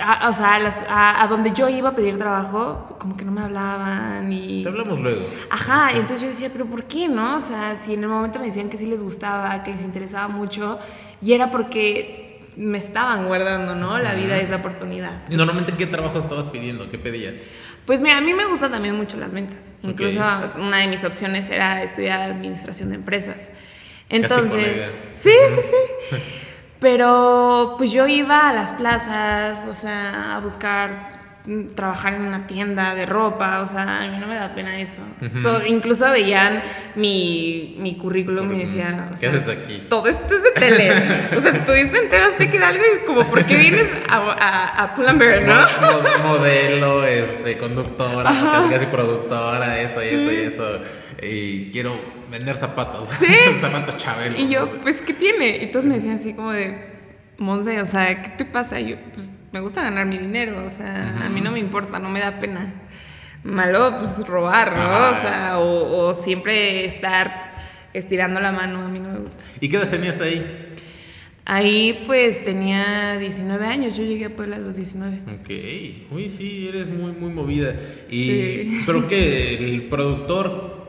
a, 0.00 0.28
o 0.28 0.34
sea, 0.34 0.58
las- 0.58 0.84
a- 0.88 1.22
a 1.22 1.26
donde 1.28 1.52
yo 1.52 1.68
iba 1.68 1.90
a 1.90 1.94
pedir 1.94 2.18
trabajo, 2.18 2.96
como 2.98 3.16
que 3.16 3.24
no 3.24 3.32
me 3.32 3.40
hablaban 3.40 4.30
y... 4.30 4.62
Te 4.62 4.68
hablamos 4.68 5.00
luego. 5.00 5.22
Ajá, 5.50 5.92
y 5.94 5.96
entonces 6.00 6.20
yo 6.20 6.28
decía, 6.28 6.50
pero 6.52 6.66
¿por 6.66 6.84
qué 6.84 7.08
no? 7.08 7.36
O 7.36 7.40
sea, 7.40 7.74
si 7.76 7.94
en 7.94 8.02
el 8.02 8.08
momento 8.10 8.38
me 8.38 8.46
decían 8.46 8.68
que 8.68 8.76
sí 8.76 8.84
les 8.86 9.02
gustaba, 9.02 9.62
que 9.64 9.70
les 9.70 9.82
interesaba 9.82 10.28
mucho, 10.28 10.78
y 11.22 11.32
era 11.32 11.50
porque 11.50 12.23
me 12.56 12.78
estaban 12.78 13.26
guardando, 13.26 13.74
¿no? 13.74 13.98
La 13.98 14.14
vida, 14.14 14.38
esa 14.38 14.56
oportunidad. 14.56 15.12
¿Y 15.30 15.36
normalmente 15.36 15.76
qué 15.76 15.86
trabajo 15.86 16.18
estabas 16.18 16.46
pidiendo? 16.46 16.90
¿Qué 16.90 16.98
pedías? 16.98 17.38
Pues 17.86 18.00
mira, 18.00 18.18
a 18.18 18.20
mí 18.20 18.32
me 18.32 18.46
gustan 18.46 18.70
también 18.72 18.96
mucho 18.96 19.16
las 19.16 19.34
ventas. 19.34 19.74
Incluso 19.82 20.20
una 20.58 20.78
de 20.78 20.86
mis 20.86 21.04
opciones 21.04 21.50
era 21.50 21.82
estudiar 21.82 22.20
administración 22.20 22.90
de 22.90 22.96
empresas. 22.96 23.50
Entonces, 24.08 24.92
sí, 25.12 25.30
sí, 25.30 25.60
sí. 25.62 26.16
Pero 26.80 27.74
pues 27.78 27.90
yo 27.92 28.06
iba 28.06 28.48
a 28.48 28.52
las 28.52 28.72
plazas, 28.72 29.66
o 29.68 29.74
sea, 29.74 30.36
a 30.36 30.40
buscar 30.40 31.23
trabajar 31.74 32.14
en 32.14 32.22
una 32.22 32.46
tienda 32.46 32.94
de 32.94 33.04
ropa, 33.04 33.60
o 33.60 33.66
sea, 33.66 34.02
a 34.04 34.08
mí 34.08 34.16
no 34.18 34.26
me 34.26 34.34
da 34.34 34.54
pena 34.54 34.78
eso. 34.80 35.02
Todo- 35.42 35.64
incluso 35.66 36.10
veían 36.10 36.62
mi, 36.94 37.76
mi 37.78 37.96
currículum 37.96 38.50
y 38.54 38.60
decía, 38.60 39.10
o 39.14 39.20
¿Qué 39.20 39.26
haces 39.26 39.48
aquí? 39.48 39.82
todo 39.90 40.06
esto 40.08 40.34
es 40.34 40.42
de 40.42 40.50
tele. 40.52 40.92
o 41.36 41.40
sea, 41.40 41.50
estuviste 41.50 41.98
en 41.98 42.08
TV 42.08 42.22
Azteca 42.22 42.56
Hidalgo 42.56 42.82
y 43.02 43.04
como, 43.06 43.24
¿por 43.24 43.44
qué 43.44 43.56
vienes 43.56 43.88
a, 44.08 44.16
a, 44.16 44.82
a 44.84 44.94
Pull&Bear, 44.94 45.42
no? 45.42 45.54
Mo- 46.24 46.28
Modelo, 46.38 47.04
este, 47.06 47.58
conductora, 47.58 48.30
casi, 48.30 48.70
casi 48.70 48.86
productora, 48.86 49.80
esto 49.82 50.02
y 50.02 50.06
esto 50.06 50.32
y 50.32 50.36
esto. 50.36 50.80
Y 51.22 51.70
quiero 51.72 51.94
vender 52.30 52.56
zapatos. 52.56 53.08
Sí. 53.18 53.26
zapatos 53.60 53.98
Chabelo. 53.98 54.38
Y 54.38 54.48
yo, 54.48 54.80
pues, 54.80 55.02
¿qué 55.02 55.12
tiene? 55.12 55.58
Y 55.62 55.66
todos 55.66 55.84
me 55.84 55.96
decían 55.96 56.14
así 56.16 56.32
como 56.32 56.52
de, 56.52 56.86
Monse, 57.36 57.80
o 57.82 57.86
sea, 57.86 58.22
¿qué 58.22 58.28
te 58.30 58.44
pasa? 58.46 58.80
Y 58.80 58.90
yo, 58.90 58.96
pues, 59.14 59.28
me 59.54 59.60
gusta 59.60 59.84
ganar 59.84 60.04
mi 60.04 60.18
dinero, 60.18 60.64
o 60.66 60.68
sea, 60.68 61.24
a 61.24 61.28
mí 61.28 61.40
no 61.40 61.52
me 61.52 61.60
importa, 61.60 62.00
no 62.00 62.10
me 62.10 62.18
da 62.18 62.40
pena. 62.40 62.74
Malo, 63.44 63.98
pues, 64.00 64.26
robar, 64.26 64.76
¿no? 64.76 65.10
O 65.10 65.14
sea, 65.14 65.60
o, 65.60 66.08
o 66.08 66.14
siempre 66.14 66.84
estar 66.84 67.54
estirando 67.92 68.40
la 68.40 68.50
mano, 68.50 68.84
a 68.84 68.88
mí 68.88 68.98
no 68.98 69.12
me 69.12 69.20
gusta. 69.20 69.44
¿Y 69.60 69.68
qué 69.68 69.76
edad 69.76 69.88
tenías 69.88 70.20
ahí? 70.20 70.44
Ahí 71.44 72.02
pues 72.06 72.42
tenía 72.44 73.16
19 73.16 73.64
años, 73.64 73.96
yo 73.96 74.02
llegué 74.02 74.24
a 74.24 74.30
Puebla 74.30 74.56
a 74.56 74.58
los 74.58 74.74
19. 74.74 75.18
Ok, 75.32 76.10
uy, 76.10 76.30
sí, 76.30 76.66
eres 76.66 76.88
muy, 76.88 77.12
muy 77.12 77.30
movida. 77.30 77.76
Y, 78.10 78.24
sí. 78.24 78.82
¿Pero 78.84 79.06
qué? 79.06 79.54
¿El 79.54 79.84
productor 79.84 80.83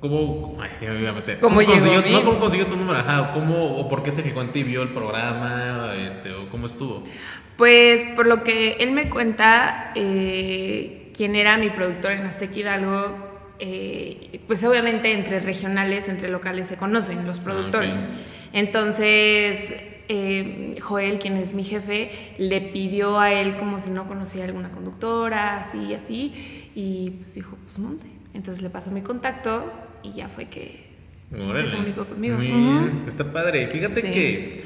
¿Cómo, 0.00 0.58
ay, 0.60 0.70
me 0.80 0.98
voy 0.98 1.06
a 1.06 1.12
meter. 1.12 1.40
¿Cómo, 1.40 1.56
consiguió, 1.56 2.02
no, 2.02 2.22
¿Cómo 2.22 2.38
consiguió 2.38 2.66
tu 2.66 2.76
número? 2.76 2.98
Ajá, 2.98 3.32
¿cómo, 3.32 3.76
o 3.76 3.88
por 3.88 4.02
qué 4.02 4.10
se 4.10 4.22
fijó 4.22 4.42
en 4.42 4.52
ti, 4.52 4.62
vio 4.62 4.82
el 4.82 4.90
programa, 4.90 5.94
este, 5.96 6.32
o 6.32 6.50
cómo 6.50 6.66
estuvo? 6.66 7.02
Pues 7.56 8.06
por 8.14 8.26
lo 8.26 8.44
que 8.44 8.72
él 8.80 8.92
me 8.92 9.08
cuenta, 9.08 9.92
eh, 9.94 11.10
quien 11.16 11.34
era 11.34 11.56
mi 11.56 11.70
productor 11.70 12.12
en 12.12 12.26
Azteca 12.26 12.54
Hidalgo, 12.54 13.16
eh, 13.58 14.40
pues 14.46 14.62
obviamente 14.64 15.12
entre 15.12 15.40
regionales, 15.40 16.08
entre 16.08 16.28
locales 16.28 16.66
se 16.66 16.76
conocen 16.76 17.26
los 17.26 17.38
productores. 17.38 17.96
Ah, 17.96 18.08
Entonces, 18.52 19.74
eh, 20.08 20.76
Joel, 20.78 21.18
quien 21.18 21.38
es 21.38 21.54
mi 21.54 21.64
jefe, 21.64 22.34
le 22.36 22.60
pidió 22.60 23.18
a 23.18 23.32
él 23.32 23.56
como 23.56 23.80
si 23.80 23.88
no 23.88 24.06
conocía 24.06 24.44
alguna 24.44 24.70
conductora, 24.70 25.58
así 25.58 25.78
y 25.78 25.94
así, 25.94 26.70
y 26.74 27.12
pues 27.12 27.34
dijo, 27.34 27.56
pues 27.64 27.78
Monse. 27.78 28.08
Entonces 28.34 28.62
le 28.62 28.68
pasó 28.68 28.90
mi 28.90 29.00
contacto 29.00 29.72
y 30.02 30.12
ya 30.12 30.28
fue 30.28 30.46
que 30.46 30.86
se 31.30 31.70
comunicó 31.70 32.06
conmigo. 32.06 32.38
Está 33.06 33.32
padre. 33.32 33.68
Fíjate 33.68 34.02
que 34.02 34.64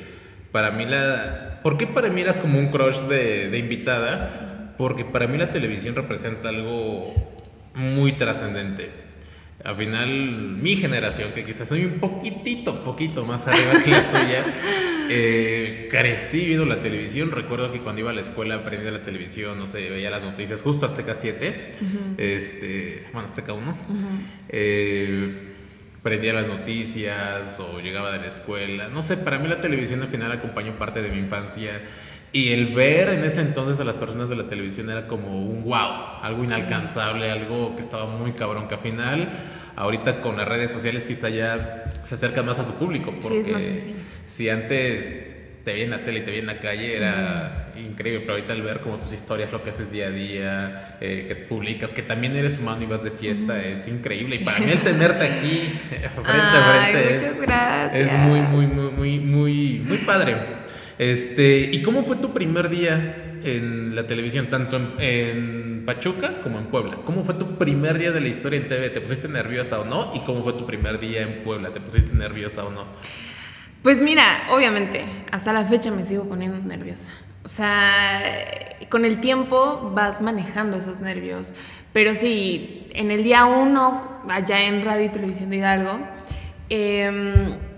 para 0.53 0.71
mí 0.71 0.85
la... 0.87 1.61
¿Por 1.63 1.77
qué 1.77 1.87
para 1.87 2.09
mí 2.09 2.21
eras 2.21 2.39
como 2.39 2.59
un 2.59 2.69
crush 2.69 3.01
de, 3.03 3.51
de 3.51 3.59
invitada? 3.59 4.75
Porque 4.79 5.05
para 5.05 5.27
mí 5.27 5.37
la 5.37 5.51
televisión 5.51 5.95
representa 5.95 6.49
algo 6.49 7.15
muy 7.75 8.13
trascendente. 8.13 8.91
Al 9.65 9.77
final, 9.77 10.09
mi 10.09 10.77
generación, 10.77 11.33
que 11.35 11.45
quizás 11.45 11.69
soy 11.69 11.85
un 11.85 12.01
poquitito, 12.01 12.83
poquito 12.83 13.25
más 13.25 13.47
arriba 13.47 13.83
que 13.85 13.91
la 13.91 14.11
tuya, 14.11 14.45
eh, 15.11 15.89
crecí 15.91 16.47
viendo 16.47 16.65
la 16.65 16.81
televisión. 16.81 17.31
Recuerdo 17.31 17.71
que 17.71 17.81
cuando 17.81 18.01
iba 18.01 18.11
a 18.11 18.15
la 18.15 18.23
escuela 18.23 18.55
aprendí 18.55 18.91
la 18.91 19.03
televisión, 19.03 19.59
no 19.59 19.67
sé, 19.67 19.91
veía 19.91 20.11
las 20.11 20.25
noticias 20.25 20.63
justo 20.63 20.87
Azteca 20.87 21.15
7, 21.15 21.73
este, 22.17 23.07
bueno, 23.13 23.29
Azteca 23.29 23.53
1. 23.53 23.77
Eh, 24.49 25.51
prendía 26.03 26.33
las 26.33 26.47
noticias 26.47 27.61
o 27.61 27.81
llegaba 27.81 28.13
de 28.13 28.19
la 28.19 28.29
escuela. 28.29 28.89
No 28.89 29.03
sé, 29.03 29.19
para 29.19 29.39
mí 29.39 29.47
la 29.47 29.61
televisión 29.61 30.01
al 30.01 30.09
final 30.09 30.33
acompañó 30.33 30.79
parte 30.79 31.03
de 31.03 31.11
mi 31.11 31.19
infancia. 31.19 31.73
Y 32.33 32.53
el 32.53 32.75
ver 32.75 33.09
en 33.09 33.25
ese 33.25 33.41
entonces 33.41 33.81
a 33.81 33.85
las 33.85 33.97
personas 33.97 34.29
de 34.29 34.37
la 34.37 34.47
televisión 34.47 34.89
era 34.89 35.09
como 35.09 35.45
un 35.45 35.65
wow, 35.65 36.21
algo 36.23 36.45
inalcanzable, 36.45 37.31
algo 37.31 37.75
que 37.75 37.83
estaba 37.83 38.07
muy 38.07 38.33
cabrón, 38.33 38.69
que 38.69 38.75
al 38.75 38.81
final 38.81 39.29
ahorita 39.75 40.21
con 40.21 40.37
las 40.37 40.47
redes 40.47 40.71
sociales 40.71 41.05
quizá 41.05 41.29
ya 41.29 41.85
se 42.05 42.15
acerca 42.15 42.43
más 42.43 42.61
a 42.61 42.65
su 42.65 42.75
público. 42.75 43.13
Porque 43.21 43.43
sí, 43.43 43.51
es 43.51 43.53
más. 43.53 43.65
Si 44.27 44.49
antes 44.49 45.27
te 45.65 45.73
veía 45.73 45.85
en 45.85 45.91
la 45.91 46.05
tele 46.05 46.21
y 46.21 46.23
te 46.23 46.31
veía 46.31 46.41
en 46.41 46.47
la 46.47 46.59
calle 46.59 46.97
era 46.97 47.73
increíble, 47.77 48.21
pero 48.21 48.35
ahorita 48.35 48.53
al 48.53 48.63
ver 48.63 48.81
como 48.81 48.97
tus 48.99 49.13
historias, 49.13 49.51
lo 49.53 49.63
que 49.63 49.71
haces 49.71 49.91
día 49.91 50.07
a 50.07 50.11
día, 50.11 50.99
eh, 51.01 51.27
que 51.29 51.35
publicas, 51.35 51.93
que 51.93 52.03
también 52.03 52.37
eres 52.37 52.59
humano 52.59 52.83
y 52.83 52.87
vas 52.87 53.03
de 53.03 53.11
fiesta, 53.11 53.63
es 53.65 53.89
increíble. 53.89 54.37
Y 54.37 54.45
para 54.45 54.59
mí 54.61 54.71
el 54.71 54.81
tenerte 54.81 55.27
aquí 55.27 55.69
frente 55.89 56.31
a 56.31 56.91
frente 56.93 57.17
es, 57.17 58.09
es 58.09 58.19
muy, 58.19 58.41
muy, 58.41 58.67
muy, 58.67 58.91
muy, 58.91 59.19
muy, 59.19 59.83
muy 59.87 59.99
padre. 59.99 60.60
Este, 61.01 61.71
¿Y 61.73 61.81
cómo 61.81 62.05
fue 62.05 62.17
tu 62.17 62.31
primer 62.35 62.69
día 62.69 63.39
en 63.43 63.97
la 63.97 64.07
televisión, 64.07 64.49
tanto 64.49 64.79
en, 64.99 65.83
Pachuca 65.87 66.43
como 66.43 66.59
en 66.59 66.67
Puebla. 66.67 66.99
¿Cómo 67.07 67.25
fue 67.25 67.33
tu 67.33 67.57
primer 67.57 67.99
día 67.99 68.11
de 68.11 68.21
la 68.21 68.29
historia 68.29 68.61
en 68.61 68.69
TV? 68.69 68.91
¿Te 68.91 69.01
pusiste 69.01 69.27
nerviosa 69.27 69.81
o 69.81 69.87
no? 69.87 70.13
¿Y 70.15 70.21
cómo 70.21 70.43
fue 70.43 70.53
tu 70.53 70.67
primer 70.67 71.01
día 71.01 71.23
en 71.23 71.43
Puebla? 71.43 71.71
¿Te 71.71 71.81
pusiste 71.81 72.15
nerviosa 72.15 72.67
o 72.67 72.71
no? 72.71 72.85
Pues 73.83 74.03
mira, 74.03 74.43
obviamente, 74.51 75.07
hasta 75.33 75.55
la 75.55 75.65
fecha 75.65 75.91
me 75.91 76.05
sigo 76.05 76.29
poniendo 76.29 76.59
nerviosa. 76.59 77.15
O 77.45 77.49
sea, 77.49 78.77
con 78.91 79.07
el 79.07 79.21
tiempo 79.21 79.93
vas 79.95 80.21
manejando 80.21 80.77
esos 80.77 81.01
nervios. 81.01 81.55
Pero 81.95 82.15
sí, 82.15 82.89
en 82.93 83.11
el 83.11 83.25
día 83.25 83.47
uno, 83.47 84.21
allá 84.29 84.65
en 84.65 84.85
Radio 84.85 85.07
y 85.07 85.09
Televisión 85.09 85.49
de 85.49 85.57
Hidalgo, 85.57 85.99
em, 86.69 87.70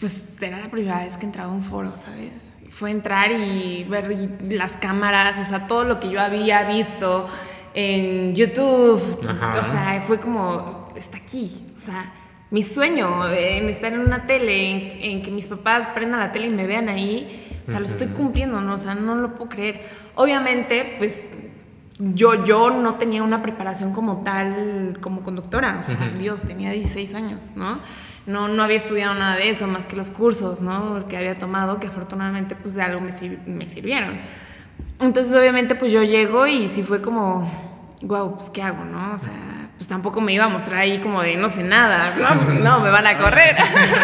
pues 0.00 0.24
era 0.40 0.58
la 0.58 0.70
primera 0.70 1.00
vez 1.00 1.16
que 1.16 1.26
entraba 1.26 1.50
a 1.50 1.54
un 1.54 1.62
foro, 1.62 1.96
¿sabes? 1.96 2.50
fue 2.76 2.90
entrar 2.90 3.32
y 3.32 3.84
ver 3.84 4.14
las 4.50 4.72
cámaras, 4.72 5.38
o 5.38 5.46
sea, 5.46 5.66
todo 5.66 5.84
lo 5.84 5.98
que 5.98 6.10
yo 6.10 6.20
había 6.20 6.64
visto 6.64 7.26
en 7.72 8.34
YouTube, 8.34 9.00
o 9.00 9.64
sea, 9.64 10.04
fue 10.06 10.20
como, 10.20 10.92
está 10.94 11.16
aquí, 11.16 11.72
o 11.74 11.78
sea, 11.78 12.12
mi 12.50 12.62
sueño 12.62 13.30
en 13.32 13.70
estar 13.70 13.94
en 13.94 14.00
una 14.00 14.26
tele, 14.26 15.10
en, 15.10 15.22
que 15.22 15.30
mis 15.30 15.46
papás 15.46 15.86
prendan 15.94 16.20
la 16.20 16.32
tele 16.32 16.48
y 16.48 16.50
me 16.50 16.66
vean 16.66 16.90
ahí, 16.90 17.48
o 17.64 17.66
sea, 17.66 17.80
lo 17.80 17.86
estoy 17.86 18.08
cumpliendo, 18.08 18.60
¿no? 18.60 18.74
O 18.74 18.78
sea, 18.78 18.94
no 18.94 19.14
lo 19.14 19.34
puedo 19.34 19.48
creer. 19.48 19.80
Obviamente, 20.14 20.96
pues 20.98 21.16
yo, 21.98 22.44
yo 22.44 22.70
no 22.70 22.94
tenía 22.94 23.22
una 23.22 23.42
preparación 23.42 23.92
como 23.92 24.22
tal, 24.22 24.98
como 25.00 25.22
conductora, 25.22 25.78
o 25.80 25.82
sea, 25.82 25.96
Dios, 26.18 26.42
tenía 26.42 26.70
16 26.72 27.14
años, 27.14 27.52
¿no? 27.56 27.78
no, 28.26 28.48
no 28.48 28.62
había 28.64 28.76
estudiado 28.76 29.14
nada 29.14 29.36
de 29.36 29.50
eso, 29.50 29.66
más 29.68 29.86
que 29.86 29.96
los 29.96 30.10
cursos, 30.10 30.60
¿no? 30.60 31.06
Que 31.08 31.16
había 31.16 31.38
tomado, 31.38 31.78
que 31.78 31.86
afortunadamente 31.86 32.56
pues 32.56 32.74
de 32.74 32.82
algo 32.82 33.00
me, 33.00 33.12
me 33.46 33.68
sirvieron. 33.68 34.18
Entonces 35.00 35.34
obviamente 35.34 35.74
pues 35.76 35.92
yo 35.92 36.02
llego 36.02 36.46
y 36.46 36.68
sí 36.68 36.82
fue 36.82 37.00
como, 37.00 37.50
wow, 38.02 38.34
pues 38.34 38.50
¿qué 38.50 38.62
hago, 38.62 38.84
no? 38.84 39.14
O 39.14 39.18
sea, 39.18 39.70
pues 39.76 39.88
tampoco 39.88 40.20
me 40.20 40.32
iba 40.32 40.44
a 40.44 40.48
mostrar 40.48 40.80
ahí 40.80 40.98
como 40.98 41.22
de 41.22 41.36
no 41.36 41.48
sé 41.48 41.62
nada, 41.62 42.14
no, 42.18 42.54
no 42.60 42.80
me 42.80 42.90
van 42.90 43.06
a 43.06 43.16
correr. 43.16 43.54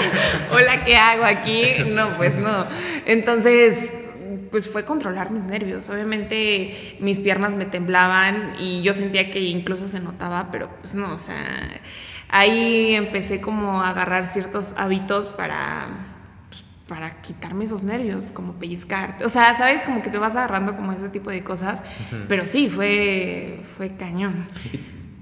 Hola, 0.52 0.84
¿qué 0.84 0.96
hago 0.96 1.24
aquí? 1.24 1.66
No, 1.88 2.16
pues 2.16 2.36
no. 2.36 2.66
Entonces 3.06 4.01
pues 4.52 4.68
fue 4.68 4.84
controlar 4.84 5.30
mis 5.30 5.44
nervios. 5.44 5.88
Obviamente 5.88 6.96
mis 7.00 7.18
piernas 7.18 7.56
me 7.56 7.64
temblaban 7.64 8.54
y 8.60 8.82
yo 8.82 8.94
sentía 8.94 9.30
que 9.30 9.40
incluso 9.40 9.88
se 9.88 9.98
notaba, 9.98 10.50
pero 10.52 10.68
pues 10.80 10.94
no, 10.94 11.14
o 11.14 11.18
sea, 11.18 11.80
ahí 12.28 12.94
empecé 12.94 13.40
como 13.40 13.82
a 13.82 13.88
agarrar 13.88 14.26
ciertos 14.26 14.74
hábitos 14.76 15.30
para, 15.30 15.88
pues, 16.50 16.64
para 16.86 17.22
quitarme 17.22 17.64
esos 17.64 17.82
nervios, 17.82 18.26
como 18.26 18.52
pellizcar. 18.52 19.16
O 19.24 19.30
sea, 19.30 19.54
sabes, 19.54 19.82
como 19.82 20.02
que 20.02 20.10
te 20.10 20.18
vas 20.18 20.36
agarrando 20.36 20.76
como 20.76 20.92
ese 20.92 21.08
tipo 21.08 21.30
de 21.30 21.42
cosas, 21.42 21.82
pero 22.28 22.44
sí, 22.44 22.68
fue, 22.68 23.62
fue 23.76 23.96
cañón. 23.96 24.46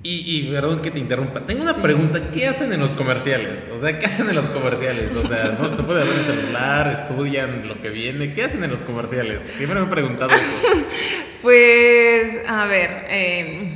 Y, 0.03 0.25
y, 0.25 0.51
perdón 0.51 0.81
que 0.81 0.91
te 0.91 0.99
interrumpa, 0.99 1.41
tengo 1.41 1.63
una 1.63 1.75
pregunta, 1.75 2.31
¿qué 2.33 2.47
hacen 2.47 2.73
en 2.73 2.81
los 2.81 2.93
comerciales? 2.93 3.69
O 3.75 3.79
sea, 3.79 3.99
¿qué 3.99 4.07
hacen 4.07 4.31
en 4.31 4.35
los 4.35 4.47
comerciales? 4.47 5.13
O 5.13 5.29
sea, 5.29 5.59
¿no 5.61 5.77
se 5.77 5.83
puede 5.83 6.01
abrir 6.01 6.21
el 6.21 6.25
celular, 6.25 6.89
estudian 6.89 7.69
lo 7.69 7.83
que 7.83 7.91
viene? 7.91 8.33
¿Qué 8.33 8.45
hacen 8.45 8.65
en 8.65 8.71
los 8.71 8.81
comerciales? 8.81 9.43
Siempre 9.59 9.79
me 9.79 9.87
he 9.87 9.91
preguntado 9.91 10.31
eso. 10.31 10.87
pues, 11.43 12.41
a 12.49 12.65
ver, 12.65 13.05
eh, 13.11 13.75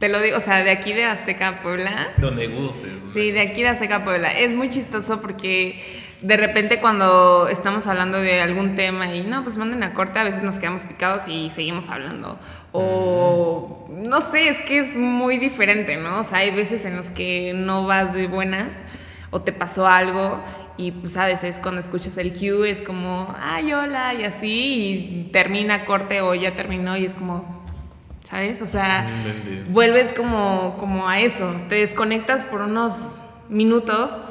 te 0.00 0.08
lo 0.08 0.20
digo, 0.20 0.36
o 0.36 0.40
sea, 0.40 0.64
de 0.64 0.72
aquí 0.72 0.92
de 0.92 1.04
Azteca 1.04 1.60
Puebla. 1.62 2.08
Donde 2.16 2.48
gustes. 2.48 2.90
Sí, 3.12 3.30
de 3.30 3.40
aquí 3.40 3.62
de 3.62 3.68
Azteca 3.68 4.02
Puebla. 4.02 4.36
Es 4.36 4.52
muy 4.52 4.68
chistoso 4.68 5.20
porque 5.20 5.80
de 6.24 6.38
repente 6.38 6.80
cuando 6.80 7.48
estamos 7.48 7.86
hablando 7.86 8.18
de 8.18 8.40
algún 8.40 8.76
tema 8.76 9.14
y 9.14 9.24
no, 9.24 9.42
pues 9.42 9.58
manden 9.58 9.82
a 9.82 9.92
corte, 9.92 10.18
a 10.18 10.24
veces 10.24 10.42
nos 10.42 10.58
quedamos 10.58 10.82
picados 10.82 11.28
y 11.28 11.50
seguimos 11.50 11.90
hablando. 11.90 12.38
O 12.72 13.86
no 13.90 14.20
sé, 14.22 14.48
es 14.48 14.60
que 14.62 14.78
es 14.78 14.96
muy 14.96 15.36
diferente, 15.36 15.98
¿no? 15.98 16.20
O 16.20 16.24
sea, 16.24 16.38
hay 16.38 16.50
veces 16.50 16.86
en 16.86 16.96
los 16.96 17.10
que 17.10 17.52
no 17.54 17.86
vas 17.86 18.14
de 18.14 18.26
buenas 18.26 18.74
o 19.30 19.42
te 19.42 19.52
pasó 19.52 19.86
algo 19.86 20.42
y 20.78 20.92
pues 20.92 21.12
sabes, 21.12 21.44
es 21.44 21.60
cuando 21.60 21.80
escuchas 21.80 22.16
el 22.16 22.32
cue, 22.32 22.70
es 22.70 22.80
como, 22.80 23.34
ay, 23.38 23.74
hola, 23.74 24.14
y 24.14 24.24
así, 24.24 25.26
y 25.26 25.30
termina 25.30 25.84
corte 25.84 26.22
o 26.22 26.34
ya 26.34 26.54
terminó 26.54 26.96
y 26.96 27.04
es 27.04 27.12
como, 27.14 27.64
¿sabes? 28.24 28.62
O 28.62 28.66
sea, 28.66 29.06
vuelves 29.68 30.14
como, 30.14 30.78
como 30.78 31.06
a 31.06 31.20
eso, 31.20 31.54
te 31.68 31.74
desconectas 31.74 32.44
por 32.44 32.62
unos 32.62 33.20
minutos, 33.50 34.22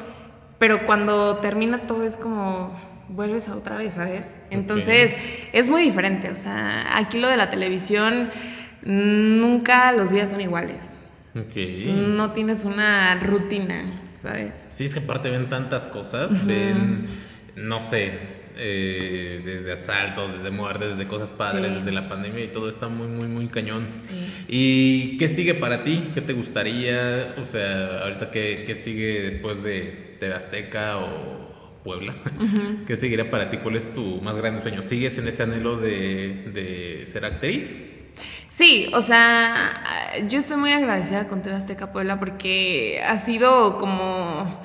pero 0.64 0.86
cuando 0.86 1.40
termina 1.40 1.80
todo 1.80 2.06
es 2.06 2.16
como 2.16 2.72
vuelves 3.10 3.50
a 3.50 3.58
otra 3.58 3.76
vez, 3.76 3.96
¿sabes? 3.96 4.34
Entonces, 4.50 5.14
es 5.52 5.68
muy 5.68 5.82
diferente, 5.82 6.30
o 6.30 6.38
sea, 6.38 6.98
aquí 6.98 7.20
lo 7.20 7.28
de 7.28 7.36
la 7.36 7.50
televisión, 7.50 8.30
nunca 8.82 9.92
los 9.92 10.12
días 10.12 10.30
son 10.30 10.40
iguales. 10.40 10.94
No 11.34 12.32
tienes 12.32 12.64
una 12.64 13.20
rutina, 13.20 13.84
¿sabes? 14.16 14.66
Sí, 14.72 14.86
es 14.86 14.94
que 14.94 15.02
aparte 15.02 15.30
ven 15.30 15.50
tantas 15.50 15.86
cosas, 15.86 16.48
ven, 16.48 17.10
no 17.58 17.82
sé, 17.82 18.18
eh, 18.56 19.42
desde 19.44 19.74
asaltos, 19.74 20.34
desde 20.34 20.52
muertes, 20.52 20.90
desde 20.98 21.08
cosas 21.08 21.30
padres, 21.30 21.76
desde 21.76 21.92
la 21.92 22.08
pandemia 22.08 22.44
y 22.44 22.48
todo 22.48 22.70
está 22.70 22.88
muy, 22.88 23.08
muy, 23.08 23.28
muy 23.28 23.48
cañón. 23.48 23.88
¿Y 24.48 25.18
qué 25.18 25.30
sigue 25.30 25.54
para 25.54 25.84
ti? 25.84 26.12
¿Qué 26.14 26.22
te 26.22 26.34
gustaría? 26.34 27.36
O 27.38 27.46
sea, 27.46 28.04
ahorita, 28.04 28.32
¿qué, 28.32 28.64
qué 28.66 28.76
sigue 28.76 29.22
después 29.22 29.64
de, 29.64 30.18
de 30.20 30.34
Azteca 30.34 30.98
o 30.98 31.80
Puebla? 31.84 32.16
¿Qué 32.88 32.96
seguirá 32.96 33.32
para 33.32 33.50
ti? 33.50 33.58
¿Cuál 33.58 33.76
es 33.76 33.94
tu 33.94 34.22
más 34.22 34.38
grande 34.38 34.62
sueño? 34.62 34.82
¿Sigues 34.82 35.18
en 35.18 35.28
ese 35.28 35.44
anhelo 35.44 35.78
de, 35.78 36.52
de 36.54 37.06
ser 37.06 37.26
actriz? 37.26 37.90
Sí, 38.50 38.92
o 38.94 39.02
sea, 39.02 40.12
yo 40.28 40.38
estoy 40.38 40.58
muy 40.58 40.72
agradecida 40.72 41.28
con 41.28 41.42
TV 41.42 41.56
Azteca 41.56 41.92
Puebla 41.92 42.20
porque 42.20 43.02
ha 43.04 43.18
sido 43.18 43.80
como 43.80 44.62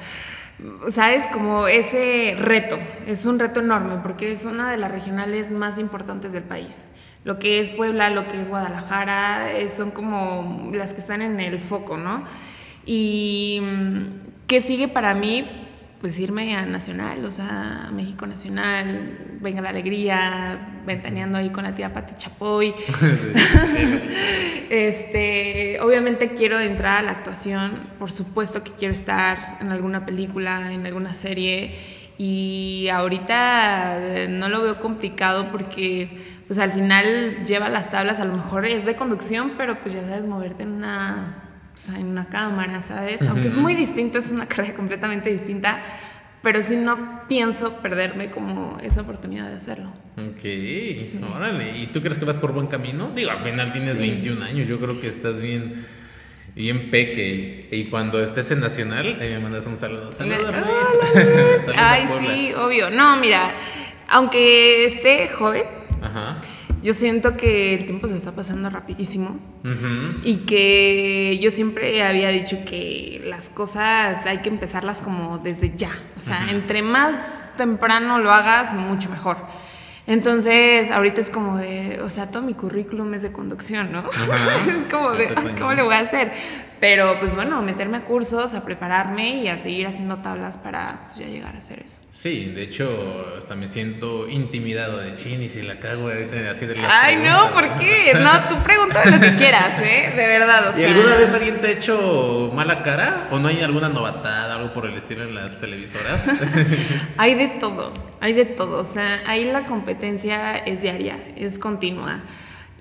¿sabes? 0.91 1.27
Como 1.33 1.69
ese 1.69 2.37
reto, 2.38 2.79
es 3.07 3.25
un 3.27 3.38
reto 3.38 3.61
enorme 3.61 3.99
porque 4.03 4.33
es 4.33 4.45
una 4.45 4.71
de 4.71 4.77
las 4.77 4.91
regionales 4.91 5.50
más 5.50 5.79
importantes 5.79 6.33
del 6.33 6.43
país. 6.43 6.88
Lo 7.25 7.38
que 7.38 7.61
es 7.61 7.71
Puebla, 7.71 8.11
lo 8.11 8.29
que 8.29 8.41
es 8.41 8.49
Guadalajara, 8.49 9.53
eh, 9.53 9.69
son 9.69 9.91
como 9.91 10.71
las 10.73 10.95
que 10.95 11.00
están 11.00 11.23
en 11.23 11.41
el 11.41 11.59
foco, 11.59 11.97
¿no? 11.97 12.25
Y 12.87 13.61
mm, 13.62 14.47
¿qué 14.47 14.61
sigue 14.61 14.88
para 14.88 15.15
mí? 15.15 15.68
Pues 16.00 16.19
irme 16.21 16.57
a 16.57 16.64
Nacional, 16.64 17.25
o 17.25 17.31
sea, 17.31 17.90
México 17.93 18.26
Nacional, 18.26 19.19
Venga 19.40 19.61
la 19.61 19.71
Alegría, 19.71 20.81
ventaneando 20.87 21.38
ahí 21.38 21.50
con 21.50 21.64
la 21.64 21.75
tía 21.75 21.93
Pati 21.93 22.14
Chapoy. 22.17 22.75
este, 24.71 25.78
obviamente 25.81 26.35
quiero 26.35 26.59
entrar 26.61 26.99
a 26.99 27.02
la 27.02 27.12
actuación, 27.12 27.88
por 27.99 28.12
supuesto 28.12 28.62
que 28.64 28.73
quiero 28.73 28.93
estar 28.93 29.59
en 29.61 29.71
alguna 29.71 30.07
película, 30.07 30.73
en 30.73 30.87
alguna 30.87 31.14
serie 31.14 31.75
y 32.19 32.88
ahorita 32.93 33.99
eh, 33.99 34.28
no 34.28 34.49
lo 34.49 34.62
veo 34.62 34.81
complicado 34.81 35.52
porque 35.52 36.43
pues 36.49 36.59
al 36.59 36.73
final 36.73 37.45
lleva 37.47 37.69
las 37.69 37.90
tablas, 37.90 38.19
a 38.19 38.25
lo 38.25 38.35
mejor 38.35 38.67
es 38.67 38.85
de 38.85 38.97
conducción, 38.97 39.52
pero 39.57 39.81
pues 39.81 39.95
ya 39.95 40.02
sabes 40.02 40.25
moverte 40.25 40.64
en 40.64 40.73
una, 40.73 41.48
en 41.89 42.07
una 42.07 42.27
cámara, 42.27 42.83
¿sabes? 42.83 43.23
Aunque 43.23 43.49
es 43.49 43.55
muy 43.55 43.75
distinto, 43.75 44.19
es 44.19 44.31
una 44.31 44.47
carrera 44.49 44.75
completamente 44.75 45.31
distinta, 45.31 45.83
pero 46.43 46.63
sí 46.63 46.77
no 46.77 47.27
pienso 47.29 47.79
perderme 47.79 48.31
como 48.31 48.79
esa 48.83 49.03
oportunidad 49.03 49.49
de 49.49 49.57
hacerlo. 49.57 49.93
Ok, 50.17 51.35
órale. 51.35 51.79
¿Y 51.79 51.87
tú 51.89 52.01
crees 52.01 52.19
que 52.19 52.25
vas 52.25 52.37
por 52.37 52.53
buen 52.53 52.67
camino? 52.67 53.11
Digo, 53.15 53.31
al 53.31 53.39
final 53.39 53.73
tienes 53.73 53.99
21 53.99 54.45
años, 54.45 54.69
yo 54.69 54.79
creo 54.81 55.01
que 55.01 55.09
estás 55.09 55.41
bien 55.41 55.87
bien 56.59 56.91
peque. 56.91 57.69
Y 57.71 57.85
cuando 57.85 58.21
estés 58.23 58.51
en 58.51 58.61
Nacional, 58.61 59.19
ahí 59.21 59.31
me 59.31 59.39
mandas 59.39 59.67
un 59.67 59.77
saludo. 59.77 60.13
Saludos, 60.13 60.53
Ay, 61.77 62.07
sí, 62.21 62.53
obvio. 62.55 62.91
No, 62.91 63.17
mira, 63.17 63.55
aunque 64.09 64.85
esté 64.85 65.29
joven, 65.29 65.65
yo 66.88 66.95
siento 66.95 67.37
que 67.37 67.75
el 67.75 67.85
tiempo 67.85 68.09
se 68.09 68.16
está 68.16 68.33
pasando 68.33 68.71
rapidísimo. 68.71 69.38
Y 70.23 70.47
que 70.47 71.38
yo 71.38 71.50
siempre 71.50 72.02
había 72.02 72.30
dicho 72.30 72.61
que 72.64 73.21
las 73.26 73.50
cosas 73.50 74.25
hay 74.25 74.38
que 74.38 74.49
empezarlas 74.49 75.02
como 75.02 75.37
desde 75.37 75.76
ya. 75.76 75.90
O 76.16 76.21
sea, 76.21 76.50
entre 76.50 76.80
más 76.80 77.52
temprano 77.59 78.18
lo 78.18 78.33
hagas, 78.33 78.73
mucho 78.73 79.11
mejor. 79.11 79.37
Entonces, 80.07 80.90
ahorita 80.90 81.21
es 81.21 81.28
como 81.28 81.59
de, 81.59 82.00
o 82.00 82.09
sea, 82.09 82.30
todo 82.30 82.42
mi 82.42 82.54
currículum 82.54 83.12
es 83.12 83.21
de 83.21 83.33
conducción, 83.33 83.92
¿no? 83.92 84.04
es 84.66 84.90
como 84.90 85.11
de, 85.11 85.28
¿cómo 85.59 85.75
le 85.75 85.83
voy 85.83 85.95
a 85.95 86.00
hacer? 86.00 86.33
Pero 86.81 87.19
pues 87.19 87.35
bueno, 87.35 87.61
meterme 87.63 87.99
a 87.99 88.05
cursos, 88.05 88.55
a 88.55 88.65
prepararme 88.65 89.37
y 89.37 89.49
a 89.49 89.59
seguir 89.59 89.87
haciendo 89.87 90.19
tablas 90.19 90.59
para 90.59 91.09
pues, 91.09 91.21
ya 91.21 91.27
llegar 91.27 91.55
a 91.57 91.59
hacer 91.59 91.81
eso. 91.85 91.97
Sí, 92.13 92.47
de 92.47 92.63
hecho, 92.63 93.35
hasta 93.37 93.55
me 93.55 93.69
siento 93.69 94.29
intimidado 94.29 94.99
de 94.99 95.15
chin 95.15 95.43
y 95.43 95.49
si 95.49 95.63
la 95.63 95.79
cago 95.79 96.09
así 96.09 96.67
de 96.67 96.77
la 96.77 97.03
Ay, 97.03 97.17
no, 97.17 97.53
¿por 97.53 97.79
qué? 97.79 98.13
No, 98.15 98.49
tú 98.49 98.57
pregúntame 98.63 99.11
lo 99.13 99.21
que 99.21 99.37
quieras, 99.37 99.81
¿eh? 99.83 100.13
De 100.17 100.27
verdad, 100.27 100.69
o 100.69 100.73
sea. 100.73 100.83
¿Y 100.83 100.93
alguna 100.93 101.17
vez 101.17 101.33
alguien 101.35 101.61
te 101.61 101.69
ha 101.69 101.71
hecho 101.71 102.51
mala 102.55 102.83
cara? 102.83 103.29
¿O 103.31 103.39
no 103.39 103.49
hay 103.49 103.61
alguna 103.63 103.89
novatada, 103.89 104.57
algo 104.57 104.73
por 104.73 104.87
el 104.87 104.95
estilo 104.95 105.25
en 105.25 105.35
las 105.35 105.61
televisoras? 105.61 106.25
hay 107.17 107.35
de 107.35 107.49
todo, 107.49 107.93
hay 108.21 108.33
de 108.33 108.45
todo. 108.45 108.79
O 108.79 108.85
sea, 108.85 109.21
ahí 109.27 109.45
la 109.45 109.67
competencia 109.67 110.59
es 110.59 110.83
diaria, 110.83 111.19
es 111.37 111.59
continua. 111.59 112.23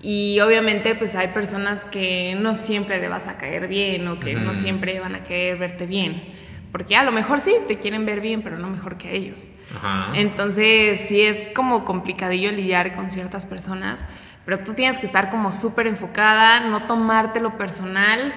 Y 0.02 0.40
obviamente 0.40 0.96
pues 0.96 1.16
hay 1.16 1.30
personas 1.30 1.84
que 1.84 2.36
no 2.40 2.56
siempre 2.56 3.00
le 3.00 3.08
vas 3.08 3.28
a 3.28 3.38
caer 3.38 3.68
bien 3.68 4.08
o 4.08 4.20
que 4.20 4.36
no 4.36 4.54
siempre 4.54 5.00
van 5.00 5.16
a 5.16 5.24
querer 5.24 5.58
verte 5.58 5.86
bien. 5.88 6.24
Porque 6.72 6.96
a 6.96 7.04
lo 7.04 7.12
mejor 7.12 7.40
sí, 7.40 7.56
te 7.68 7.78
quieren 7.78 8.06
ver 8.06 8.22
bien, 8.22 8.42
pero 8.42 8.58
no 8.58 8.70
mejor 8.70 8.98
que 8.98 9.16
ellos. 9.16 9.50
Entonces 10.14 11.02
sí 11.08 11.22
es 11.22 11.46
como 11.56 11.86
complicadillo 11.86 12.52
lidiar 12.52 12.96
con 12.96 13.10
ciertas 13.10 13.46
personas 13.46 14.06
pero 14.48 14.60
tú 14.60 14.74
tienes 14.74 14.98
que 14.98 15.06
estar 15.06 15.30
como 15.30 15.52
súper 15.52 15.88
enfocada, 15.88 16.62
no 16.62 16.88
tomártelo 16.88 17.58
personal 17.58 18.34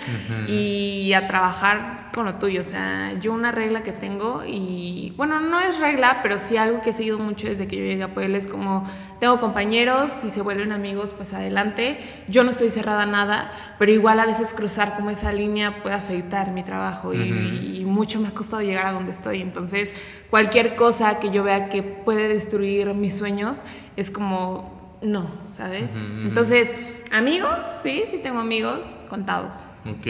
y 0.49 1.13
a 1.13 1.29
trabajar 1.29 2.09
con 2.13 2.25
lo 2.25 2.35
tuyo. 2.35 2.63
O 2.63 2.65
sea, 2.65 3.13
yo 3.21 3.33
una 3.33 3.53
regla 3.53 3.85
que 3.85 3.93
tengo 3.93 4.43
y, 4.45 5.15
bueno, 5.17 5.39
no 5.39 5.61
es 5.61 5.79
regla, 5.79 6.19
pero 6.21 6.41
sí 6.41 6.57
algo 6.57 6.83
que 6.83 6.91
he 6.91 6.93
seguido 6.93 7.21
mucho 7.21 7.47
desde 7.47 7.69
que 7.69 7.77
yo 7.77 7.85
llegué 7.85 8.03
a 8.03 8.13
Puebla 8.13 8.39
es 8.39 8.49
como, 8.49 8.85
tengo 9.21 9.39
compañeros, 9.39 10.11
si 10.11 10.31
se 10.31 10.43
vuelven 10.43 10.73
amigos, 10.73 11.15
pues 11.17 11.33
adelante. 11.33 12.01
Yo 12.27 12.43
no 12.43 12.51
estoy 12.51 12.71
cerrada 12.71 13.05
a 13.05 13.07
nada, 13.07 13.53
pero 13.79 13.93
igual 13.93 14.19
a 14.19 14.27
veces 14.27 14.53
cruzar 14.53 14.97
como 14.97 15.11
esa 15.11 15.33
línea 15.33 15.81
puede 15.85 15.95
afectar 15.95 16.51
mi 16.51 16.65
trabajo 16.65 17.15
y, 17.15 17.83
y 17.83 17.85
mucho 17.85 18.19
me 18.19 18.27
ha 18.27 18.33
costado 18.33 18.63
llegar 18.63 18.87
a 18.87 18.93
donde 18.93 19.13
estoy. 19.13 19.43
Entonces, 19.43 19.95
cualquier 20.29 20.75
cosa 20.75 21.21
que 21.21 21.31
yo 21.31 21.45
vea 21.45 21.69
que 21.69 21.85
puede 21.85 22.27
destruir 22.27 22.95
mis 22.95 23.17
sueños 23.17 23.63
es 23.97 24.11
como 24.11 24.80
no, 25.03 25.31
¿sabes? 25.49 25.97
Entonces, 25.97 26.75
amigos, 27.11 27.65
sí, 27.83 28.05
sí 28.07 28.21
tengo 28.23 28.39
amigos 28.39 28.95
contados. 29.09 29.61
Ok, 29.87 30.07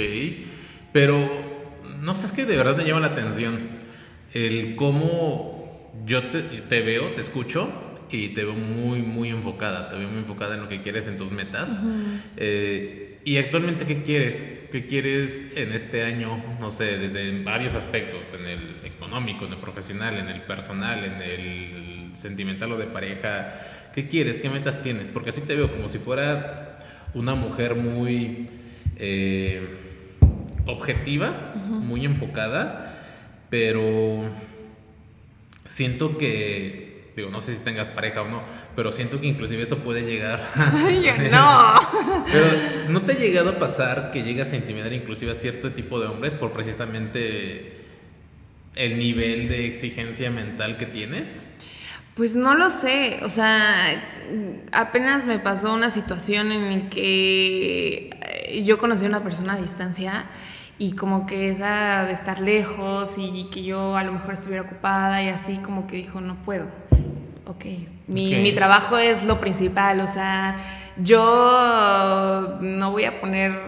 pero 0.93 1.29
no 2.01 2.15
sé, 2.15 2.27
es 2.27 2.33
que 2.33 2.45
de 2.45 2.57
verdad 2.57 2.77
me 2.77 2.85
llama 2.85 3.01
la 3.01 3.09
atención 3.09 3.71
el 4.35 4.77
cómo 4.77 5.93
yo 6.07 6.23
te, 6.31 6.81
veo, 6.83 7.13
te 7.15 7.21
escucho 7.21 7.71
y 8.11 8.29
te 8.29 8.45
veo 8.45 8.55
muy, 8.55 9.03
muy 9.03 9.29
enfocada, 9.29 9.89
te 9.89 9.97
veo 9.97 10.09
muy 10.09 10.19
enfocada 10.19 10.55
en 10.55 10.63
lo 10.63 10.69
que 10.69 10.83
quieres, 10.83 11.07
en 11.07 11.17
tus 11.17 11.31
metas. 11.31 11.81
Eh, 12.37 13.21
y 13.25 13.37
actualmente, 13.37 13.87
¿qué 13.87 14.03
quieres? 14.03 14.69
¿Qué 14.73 14.87
quieres 14.87 15.57
en 15.57 15.73
este 15.73 16.05
año? 16.05 16.43
No 16.59 16.71
sé, 16.71 16.99
desde 16.99 17.43
varios 17.43 17.75
aspectos, 17.75 18.35
en 18.35 18.47
el 18.47 18.77
económico, 18.85 19.47
en 19.47 19.53
el 19.53 19.59
profesional, 19.59 20.17
en 20.17 20.29
el 20.29 20.43
personal, 20.43 21.05
en 21.05 21.23
el 21.23 22.17
sentimental 22.17 22.73
o 22.73 22.79
de 22.79 22.87
pareja 22.87 23.55
¿Qué 23.95 24.09
quieres? 24.09 24.39
¿Qué 24.39 24.49
metas 24.49 24.83
tienes? 24.83 25.11
Porque 25.11 25.31
así 25.31 25.41
te 25.41 25.57
veo 25.57 25.71
como 25.71 25.89
si 25.89 25.99
fueras 25.99 26.57
una 27.15 27.35
mujer 27.35 27.75
muy 27.75 28.49
eh, 28.97 29.77
objetiva, 30.67 31.55
muy 31.67 32.05
enfocada, 32.05 32.97
pero 33.49 34.31
siento 35.67 36.19
que, 36.19 37.13
digo, 37.17 37.31
no 37.31 37.41
sé 37.41 37.53
si 37.53 37.65
tengas 37.65 37.91
pareja 37.91 38.23
o 38.23 38.29
no, 38.29 38.43
pero 38.77 38.93
siento 38.93 39.21
que 39.21 39.27
inclusive 39.27 39.63
eso 39.63 39.79
puede 39.79 40.03
llegar. 40.03 40.49
no. 41.31 42.25
pero 42.33 42.47
¿no 42.89 43.03
te 43.03 43.13
ha 43.13 43.19
llegado 43.19 43.51
a 43.51 43.59
pasar 43.59 44.13
que 44.13 44.23
llegas 44.23 44.53
a 44.53 44.57
intimidar 44.57 44.93
inclusive 44.93 45.33
a 45.33 45.35
cierto 45.35 45.73
tipo 45.73 45.99
de 45.99 46.07
hombres 46.07 46.35
por 46.35 46.53
precisamente 46.53 47.77
el 48.77 48.99
nivel 48.99 49.49
de 49.49 49.67
exigencia 49.67 50.31
mental 50.31 50.77
que 50.77 50.87
tienes? 50.87 51.50
Pues 52.15 52.37
no 52.37 52.55
lo 52.55 52.71
sé, 52.71 53.21
o 53.23 53.29
sea, 53.29 54.03
apenas 54.73 55.25
me 55.25 55.39
pasó 55.39 55.73
una 55.73 55.91
situación 55.91 56.53
en 56.53 56.83
la 56.85 56.91
que 56.91 58.11
eh, 58.21 58.63
yo 58.65 58.79
conocí 58.79 59.05
a 59.05 59.09
una 59.09 59.23
persona 59.23 59.55
a 59.55 59.57
distancia 59.57 60.25
y 60.79 60.93
como 60.93 61.27
que 61.27 61.51
esa 61.51 62.05
de 62.05 62.13
estar 62.13 62.41
lejos 62.41 63.15
y 63.17 63.49
que 63.53 63.63
yo 63.63 63.97
a 63.97 64.03
lo 64.03 64.13
mejor 64.13 64.33
estuviera 64.33 64.63
ocupada 64.63 65.23
y 65.23 65.29
así 65.29 65.59
como 65.59 65.87
que 65.87 65.97
dijo, 65.97 66.21
no 66.21 66.37
puedo. 66.43 66.69
Ok, 67.47 67.65
mi, 68.07 68.35
mi 68.37 68.53
trabajo 68.53 68.97
es 68.97 69.25
lo 69.25 69.41
principal, 69.41 70.01
o 70.01 70.07
sea, 70.07 70.57
yo 71.03 72.59
no 72.61 72.91
voy 72.93 73.05
a 73.05 73.21
poner, 73.21 73.59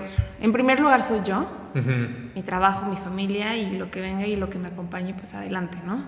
en 0.41 0.53
primer 0.53 0.79
lugar 0.81 1.03
soy 1.03 1.21
yo, 1.25 1.49
mi 2.35 2.43
trabajo, 2.43 2.87
mi 2.87 2.97
familia 2.97 3.57
y 3.57 3.77
lo 3.77 3.91
que 3.91 4.01
venga 4.01 4.27
y 4.27 4.37
lo 4.37 4.51
que 4.51 4.59
me 4.59 4.69
acompañe, 4.69 5.15
pues 5.15 5.35
adelante, 5.35 5.79
¿no? 5.87 6.05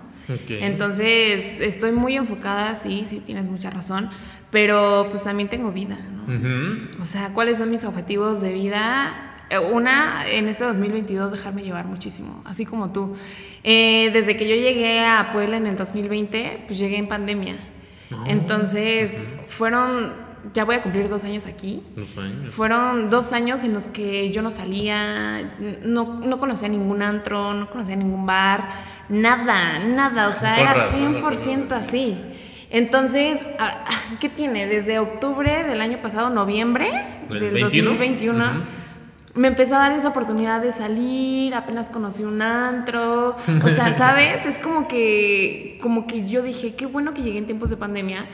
Entonces, 0.48 1.60
estoy 1.60 1.92
muy 1.92 2.16
enfocada, 2.16 2.74
sí, 2.74 3.04
sí, 3.06 3.20
tienes 3.20 3.44
mucha 3.44 3.70
razón, 3.70 4.08
pero 4.50 5.06
pues 5.10 5.22
también 5.22 5.48
tengo 5.48 5.72
vida, 5.72 5.98
¿no? 5.98 7.02
O 7.02 7.04
sea, 7.04 7.30
¿cuáles 7.34 7.58
son 7.58 7.70
mis 7.70 7.84
objetivos 7.84 8.40
de 8.40 8.52
vida? 8.52 9.32
Eh, 9.50 9.58
una, 9.58 10.26
en 10.26 10.48
este 10.48 10.64
2022, 10.64 11.32
dejarme 11.32 11.62
llevar 11.62 11.86
muchísimo, 11.86 12.42
así 12.46 12.64
como 12.64 12.90
tú. 12.92 13.14
Eh, 13.62 14.10
desde 14.12 14.36
que 14.36 14.48
yo 14.48 14.54
llegué 14.54 15.04
a 15.04 15.30
Puebla 15.32 15.58
en 15.58 15.66
el 15.66 15.76
2020, 15.76 16.64
pues 16.66 16.78
llegué 16.78 16.96
en 16.96 17.08
pandemia. 17.08 17.56
Entonces, 18.26 19.28
fueron 19.48 20.23
ya 20.52 20.64
voy 20.64 20.76
a 20.76 20.82
cumplir 20.82 21.08
dos 21.08 21.24
años 21.24 21.46
aquí. 21.46 21.82
Dos 21.96 22.16
años. 22.18 22.52
Fueron 22.52 23.10
dos 23.10 23.32
años 23.32 23.64
en 23.64 23.72
los 23.72 23.84
que 23.86 24.30
yo 24.30 24.42
no 24.42 24.50
salía, 24.50 25.54
no, 25.82 26.20
no 26.20 26.38
conocía 26.38 26.68
ningún 26.68 27.02
antro, 27.02 27.54
no 27.54 27.70
conocía 27.70 27.96
ningún 27.96 28.26
bar, 28.26 28.68
nada, 29.08 29.78
nada, 29.78 30.28
o 30.28 30.32
sea, 30.32 30.60
era 30.60 30.90
100% 30.90 31.72
así. 31.72 32.16
Entonces, 32.70 33.44
ah, 33.58 33.84
¿qué 34.20 34.28
tiene? 34.28 34.66
Desde 34.66 34.98
octubre 34.98 35.64
del 35.64 35.80
año 35.80 35.98
pasado, 36.02 36.28
noviembre 36.30 36.90
del 37.28 37.60
2021. 37.60 38.84
Me 39.36 39.48
empezó 39.48 39.74
a 39.74 39.78
dar 39.78 39.92
esa 39.92 40.08
oportunidad 40.08 40.60
de 40.60 40.70
salir, 40.70 41.54
apenas 41.54 41.90
conocí 41.90 42.22
un 42.22 42.40
antro, 42.40 43.36
o 43.64 43.68
sea, 43.68 43.92
¿sabes? 43.98 44.46
Es 44.46 44.58
como 44.58 44.86
que, 44.86 45.78
como 45.82 46.06
que 46.06 46.28
yo 46.28 46.40
dije, 46.42 46.74
qué 46.76 46.86
bueno 46.86 47.14
que 47.14 47.22
llegué 47.22 47.38
en 47.38 47.46
tiempos 47.46 47.70
de 47.70 47.76
pandemia, 47.76 48.26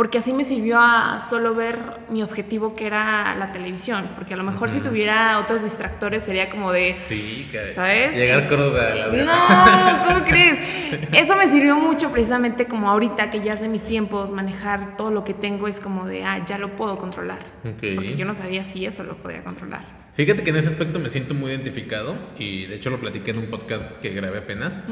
porque 0.00 0.16
así 0.16 0.32
me 0.32 0.44
sirvió 0.44 0.78
a 0.80 1.20
solo 1.20 1.54
ver 1.54 1.76
mi 2.08 2.22
objetivo 2.22 2.74
que 2.74 2.86
era 2.86 3.34
la 3.34 3.52
televisión, 3.52 4.08
porque 4.14 4.32
a 4.32 4.36
lo 4.38 4.42
mejor 4.42 4.70
si 4.70 4.80
tuviera 4.80 5.38
otros 5.38 5.62
distractores 5.62 6.22
sería 6.22 6.48
como 6.48 6.72
de, 6.72 6.94
sí, 6.94 7.46
¿sabes? 7.74 8.16
Llegar 8.16 8.48
cruda 8.48 8.92
a 8.92 8.94
la 8.94 9.08
No, 9.08 10.08
¿cómo 10.08 10.24
crees? 10.24 10.58
Eso 11.12 11.36
me 11.36 11.50
sirvió 11.50 11.76
mucho 11.76 12.10
precisamente 12.10 12.64
como 12.64 12.88
ahorita 12.88 13.30
que 13.30 13.42
ya 13.42 13.58
sé 13.58 13.68
mis 13.68 13.84
tiempos, 13.84 14.30
manejar 14.30 14.96
todo 14.96 15.10
lo 15.10 15.22
que 15.22 15.34
tengo 15.34 15.68
es 15.68 15.80
como 15.80 16.06
de, 16.06 16.24
ah, 16.24 16.46
ya 16.46 16.56
lo 16.56 16.76
puedo 16.76 16.96
controlar. 16.96 17.40
Porque 17.62 18.16
yo 18.16 18.24
no 18.24 18.32
sabía 18.32 18.64
si 18.64 18.86
eso 18.86 19.04
lo 19.04 19.18
podía 19.18 19.44
controlar. 19.44 19.82
Fíjate 20.14 20.42
que 20.42 20.48
en 20.48 20.56
ese 20.56 20.68
aspecto 20.68 20.98
me 20.98 21.10
siento 21.10 21.34
muy 21.34 21.50
identificado 21.50 22.16
y 22.38 22.64
de 22.64 22.76
hecho 22.76 22.88
lo 22.88 23.00
platiqué 23.00 23.32
en 23.32 23.38
un 23.40 23.50
podcast 23.50 24.00
que 24.00 24.08
grabé 24.14 24.38
apenas. 24.38 24.82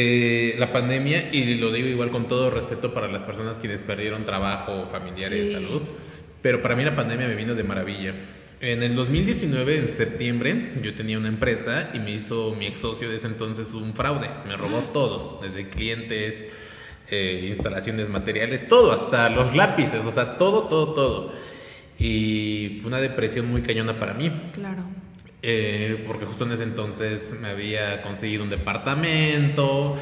Eh, 0.00 0.54
la 0.60 0.72
pandemia, 0.72 1.34
y 1.34 1.56
lo 1.56 1.72
digo 1.72 1.88
igual 1.88 2.10
con 2.10 2.28
todo 2.28 2.50
respeto 2.50 2.94
para 2.94 3.08
las 3.08 3.24
personas 3.24 3.58
quienes 3.58 3.82
perdieron 3.82 4.24
trabajo, 4.24 4.86
familiares, 4.88 5.50
salud, 5.50 5.82
pero 6.40 6.62
para 6.62 6.76
mí 6.76 6.84
la 6.84 6.94
pandemia 6.94 7.26
me 7.26 7.34
vino 7.34 7.56
de 7.56 7.64
maravilla. 7.64 8.14
En 8.60 8.84
el 8.84 8.94
2019, 8.94 9.78
en 9.78 9.88
septiembre, 9.88 10.72
yo 10.84 10.94
tenía 10.94 11.18
una 11.18 11.26
empresa 11.26 11.90
y 11.94 11.98
me 11.98 12.12
hizo 12.12 12.54
mi 12.56 12.66
ex 12.68 12.78
socio 12.78 13.10
de 13.10 13.16
ese 13.16 13.26
entonces 13.26 13.74
un 13.74 13.92
fraude. 13.92 14.30
Me 14.46 14.56
robó 14.56 14.78
ah. 14.78 14.90
todo, 14.92 15.40
desde 15.42 15.68
clientes, 15.68 16.48
eh, 17.10 17.48
instalaciones 17.48 18.08
materiales, 18.08 18.68
todo, 18.68 18.92
hasta 18.92 19.28
los 19.30 19.56
lápices, 19.56 20.04
o 20.04 20.12
sea, 20.12 20.38
todo, 20.38 20.68
todo, 20.68 20.94
todo. 20.94 21.32
Y 21.98 22.78
fue 22.82 22.88
una 22.88 23.00
depresión 23.00 23.50
muy 23.50 23.62
cañona 23.62 23.94
para 23.94 24.14
mí. 24.14 24.30
Claro. 24.54 24.84
Eh, 25.40 26.04
porque 26.06 26.26
justo 26.26 26.44
en 26.44 26.52
ese 26.52 26.64
entonces 26.64 27.38
me 27.40 27.48
había 27.48 28.02
conseguido 28.02 28.42
un 28.42 28.50
departamento, 28.50 29.96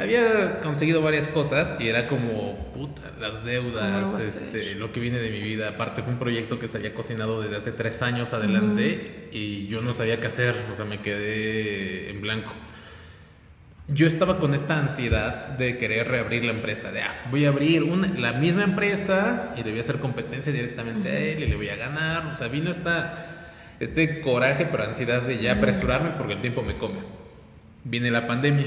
había 0.00 0.60
conseguido 0.60 1.02
varias 1.02 1.28
cosas 1.28 1.76
y 1.78 1.88
era 1.88 2.08
como, 2.08 2.72
puta, 2.74 3.12
las 3.20 3.44
deudas, 3.44 4.18
este, 4.18 4.74
lo 4.74 4.92
que 4.92 5.00
viene 5.00 5.18
de 5.18 5.30
mi 5.30 5.40
vida. 5.40 5.70
Aparte 5.70 6.02
fue 6.02 6.12
un 6.12 6.18
proyecto 6.18 6.58
que 6.58 6.68
se 6.68 6.78
había 6.78 6.94
cocinado 6.94 7.40
desde 7.40 7.56
hace 7.56 7.72
tres 7.72 8.02
años 8.02 8.32
adelante 8.32 9.28
y 9.32 9.68
yo 9.68 9.80
no 9.80 9.92
sabía 9.92 10.18
qué 10.20 10.26
hacer, 10.26 10.54
o 10.72 10.76
sea, 10.76 10.84
me 10.84 11.00
quedé 11.00 12.10
en 12.10 12.20
blanco. 12.20 12.52
Yo 13.88 14.06
estaba 14.06 14.38
con 14.38 14.54
esta 14.54 14.78
ansiedad 14.78 15.48
de 15.48 15.76
querer 15.76 16.06
reabrir 16.06 16.44
la 16.44 16.52
empresa, 16.52 16.92
de, 16.92 17.02
ah, 17.02 17.26
voy 17.30 17.44
a 17.44 17.48
abrir 17.48 17.82
una, 17.82 18.06
la 18.08 18.34
misma 18.34 18.62
empresa 18.62 19.52
y 19.56 19.64
le 19.64 19.70
voy 19.70 19.78
a 19.78 19.82
hacer 19.82 19.98
competencia 19.98 20.52
directamente 20.52 21.08
a 21.08 21.18
él 21.18 21.42
y 21.42 21.46
le 21.46 21.56
voy 21.56 21.68
a 21.70 21.76
ganar. 21.76 22.32
O 22.32 22.36
sea, 22.36 22.46
vino 22.46 22.70
esta 22.70 23.29
este 23.80 24.20
coraje, 24.20 24.68
pero 24.70 24.84
ansiedad 24.84 25.22
de 25.22 25.38
ya 25.38 25.54
apresurarme 25.54 26.10
porque 26.10 26.34
el 26.34 26.40
tiempo 26.40 26.62
me 26.62 26.76
come. 26.76 27.00
Viene 27.82 28.10
la 28.10 28.26
pandemia. 28.26 28.66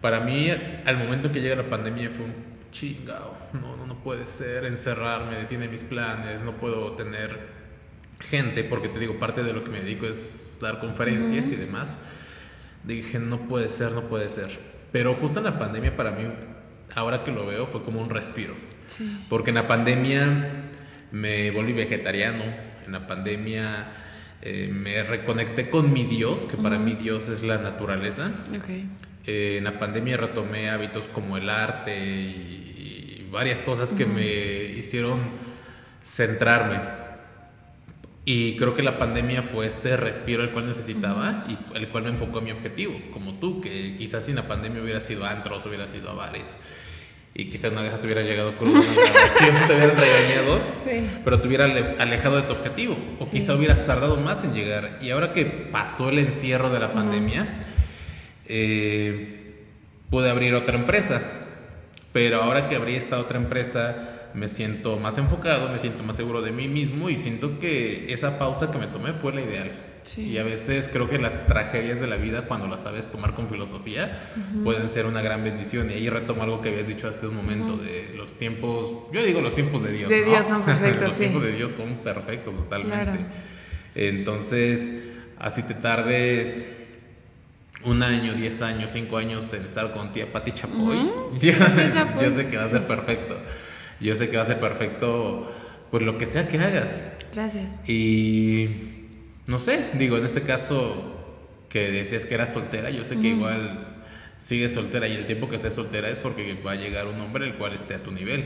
Para 0.00 0.20
mí, 0.20 0.48
al 0.84 0.96
momento 0.96 1.30
que 1.30 1.40
llega 1.40 1.56
la 1.56 1.68
pandemia 1.68 2.08
fue 2.10 2.24
un 2.24 2.34
chingado. 2.72 3.36
No, 3.52 3.76
no, 3.76 3.86
no 3.86 4.02
puede 4.02 4.26
ser 4.26 4.64
encerrarme, 4.64 5.36
detiene 5.36 5.68
mis 5.68 5.84
planes, 5.84 6.42
no 6.42 6.52
puedo 6.52 6.92
tener 6.92 7.38
gente, 8.20 8.64
porque 8.64 8.88
te 8.88 8.98
digo, 8.98 9.18
parte 9.18 9.42
de 9.42 9.52
lo 9.52 9.62
que 9.64 9.70
me 9.70 9.80
dedico 9.80 10.06
es 10.06 10.58
dar 10.60 10.80
conferencias 10.80 11.48
y 11.48 11.56
demás. 11.56 11.98
Dije, 12.84 13.18
no 13.18 13.40
puede 13.40 13.68
ser, 13.68 13.92
no 13.92 14.02
puede 14.02 14.28
ser. 14.28 14.58
Pero 14.92 15.14
justo 15.14 15.40
en 15.40 15.44
la 15.44 15.58
pandemia 15.58 15.96
para 15.96 16.12
mí, 16.12 16.24
ahora 16.94 17.24
que 17.24 17.30
lo 17.30 17.46
veo, 17.46 17.66
fue 17.66 17.82
como 17.82 18.00
un 18.00 18.10
respiro. 18.10 18.54
Porque 19.28 19.50
en 19.50 19.56
la 19.56 19.66
pandemia 19.66 20.70
me 21.12 21.50
volví 21.50 21.72
vegetariano, 21.72 22.44
en 22.88 22.92
la 22.92 23.06
pandemia 23.06 23.86
eh, 24.40 24.70
me 24.72 25.02
reconecté 25.02 25.68
con 25.68 25.92
mi 25.92 26.04
Dios, 26.04 26.46
que 26.46 26.56
para 26.56 26.78
mí 26.78 26.94
Dios 26.94 27.28
es 27.28 27.42
la 27.42 27.58
naturaleza. 27.58 28.32
Eh, 29.26 29.56
en 29.58 29.64
la 29.64 29.78
pandemia 29.78 30.16
retomé 30.16 30.70
hábitos 30.70 31.06
como 31.06 31.36
el 31.36 31.50
arte 31.50 31.96
y, 31.96 33.28
varias 33.30 33.60
cosas 33.60 33.92
que 33.92 34.06
me 34.06 34.24
hicieron 34.24 35.20
centrarme. 36.02 36.80
Y 38.24 38.56
creo 38.56 38.74
que 38.74 38.82
la 38.82 38.98
pandemia 38.98 39.42
fue 39.42 39.66
este 39.66 39.98
respiro 39.98 40.42
el 40.42 40.50
cual 40.50 40.66
necesitaba 40.66 41.44
y 41.46 41.76
el 41.76 41.90
cual 41.90 42.04
me 42.04 42.10
enfocó 42.10 42.38
a 42.38 42.40
mi 42.40 42.52
objetivo, 42.52 42.98
como 43.12 43.34
tú, 43.34 43.60
que 43.60 43.96
quizás 43.98 44.24
sin 44.24 44.36
la 44.36 44.48
pandemia 44.48 44.82
hubiera 44.82 45.02
sido 45.02 45.26
antros, 45.26 45.66
hubiera 45.66 45.86
sido 45.86 46.10
a 46.10 46.14
bares 46.14 46.58
y 47.38 47.44
quizás 47.44 47.72
no 47.72 47.80
se 47.96 48.04
hubiera 48.04 48.22
llegado 48.22 48.56
crudo 48.56 48.80
una 48.80 49.66
te 49.68 49.72
hubieran 49.72 49.96
regañado, 49.96 50.60
pero 51.24 51.40
te 51.40 51.46
hubiera 51.46 51.66
alejado 52.00 52.34
de 52.34 52.42
tu 52.42 52.52
objetivo. 52.52 52.98
O 53.20 53.30
quizá 53.30 53.54
hubieras 53.54 53.86
tardado 53.86 54.16
más 54.16 54.42
en 54.42 54.54
llegar. 54.54 54.98
Y 55.00 55.10
ahora 55.10 55.32
que 55.32 55.44
pasó 55.44 56.08
el 56.08 56.18
encierro 56.18 56.68
de 56.68 56.80
la 56.80 56.92
pandemia, 56.92 57.46
eh, 58.48 59.54
pude 60.10 60.28
abrir 60.28 60.52
otra 60.56 60.76
empresa. 60.76 61.22
Pero 62.12 62.42
ahora 62.42 62.68
que 62.68 62.74
abrí 62.74 62.96
esta 62.96 63.20
otra 63.20 63.38
empresa, 63.38 64.30
me 64.34 64.48
siento 64.48 64.96
más 64.96 65.16
enfocado, 65.16 65.68
me 65.68 65.78
siento 65.78 66.02
más 66.02 66.16
seguro 66.16 66.42
de 66.42 66.50
mí 66.50 66.66
mismo 66.66 67.08
y 67.08 67.16
siento 67.16 67.60
que 67.60 68.12
esa 68.12 68.40
pausa 68.40 68.72
que 68.72 68.78
me 68.78 68.88
tomé 68.88 69.12
fue 69.12 69.32
la 69.32 69.42
ideal. 69.42 69.87
Y 70.16 70.38
a 70.38 70.42
veces 70.44 70.88
creo 70.92 71.08
que 71.08 71.18
las 71.18 71.46
tragedias 71.46 72.00
de 72.00 72.06
la 72.06 72.16
vida, 72.16 72.46
cuando 72.46 72.66
las 72.66 72.82
sabes 72.82 73.08
tomar 73.08 73.34
con 73.34 73.48
filosofía, 73.48 74.30
pueden 74.64 74.88
ser 74.88 75.06
una 75.06 75.20
gran 75.20 75.44
bendición. 75.44 75.90
Y 75.90 75.94
ahí 75.94 76.08
retomo 76.08 76.42
algo 76.42 76.62
que 76.62 76.70
habías 76.70 76.86
dicho 76.86 77.08
hace 77.08 77.26
un 77.26 77.36
momento, 77.36 77.76
de 77.76 78.14
los 78.16 78.34
tiempos, 78.34 79.12
yo 79.12 79.22
digo 79.22 79.40
los 79.40 79.54
tiempos 79.54 79.82
de 79.82 79.92
Dios. 79.92 80.08
De 80.08 80.24
Dios 80.24 80.46
son 80.46 80.62
perfectos, 80.62 81.02
Los 81.08 81.18
tiempos 81.18 81.42
de 81.42 81.52
Dios 81.52 81.72
son 81.72 81.94
perfectos 81.96 82.56
totalmente. 82.56 83.18
Entonces, 83.94 85.02
así 85.38 85.62
te 85.62 85.74
tardes 85.74 86.76
un 87.84 88.02
año, 88.02 88.34
diez 88.34 88.62
años, 88.62 88.90
cinco 88.92 89.18
años 89.18 89.52
en 89.52 89.64
estar 89.64 89.92
con 89.92 90.12
tía 90.12 90.30
Pati 90.32 90.52
Chapoy, 90.52 90.96
yo, 91.40 91.52
yo, 91.52 92.30
sé 92.30 92.46
que 92.48 92.56
va 92.56 92.64
a 92.64 92.68
ser 92.68 92.86
perfecto. 92.86 93.36
Yo 94.00 94.14
sé 94.14 94.30
que 94.30 94.36
va 94.36 94.44
a 94.44 94.46
ser 94.46 94.60
perfecto 94.60 95.52
por 95.90 96.02
lo 96.02 96.18
que 96.18 96.26
sea 96.26 96.48
que 96.48 96.58
hagas. 96.58 97.16
Gracias. 97.32 97.76
Y 97.88 98.97
no 99.48 99.58
sé, 99.58 99.90
digo, 99.94 100.18
en 100.18 100.26
este 100.26 100.42
caso 100.42 101.16
que 101.70 101.90
decías 101.90 102.26
que 102.26 102.34
eras 102.34 102.52
soltera, 102.52 102.90
yo 102.90 103.02
sé 103.02 103.18
que 103.18 103.28
igual 103.28 103.86
sigues 104.36 104.72
soltera 104.74 105.08
y 105.08 105.14
el 105.14 105.24
tiempo 105.24 105.48
que 105.48 105.56
estés 105.56 105.74
soltera 105.74 106.10
es 106.10 106.18
porque 106.18 106.54
va 106.64 106.72
a 106.72 106.76
llegar 106.76 107.06
un 107.06 107.18
hombre 107.20 107.46
el 107.46 107.54
cual 107.54 107.72
esté 107.72 107.94
a 107.94 108.02
tu 108.02 108.12
nivel. 108.12 108.44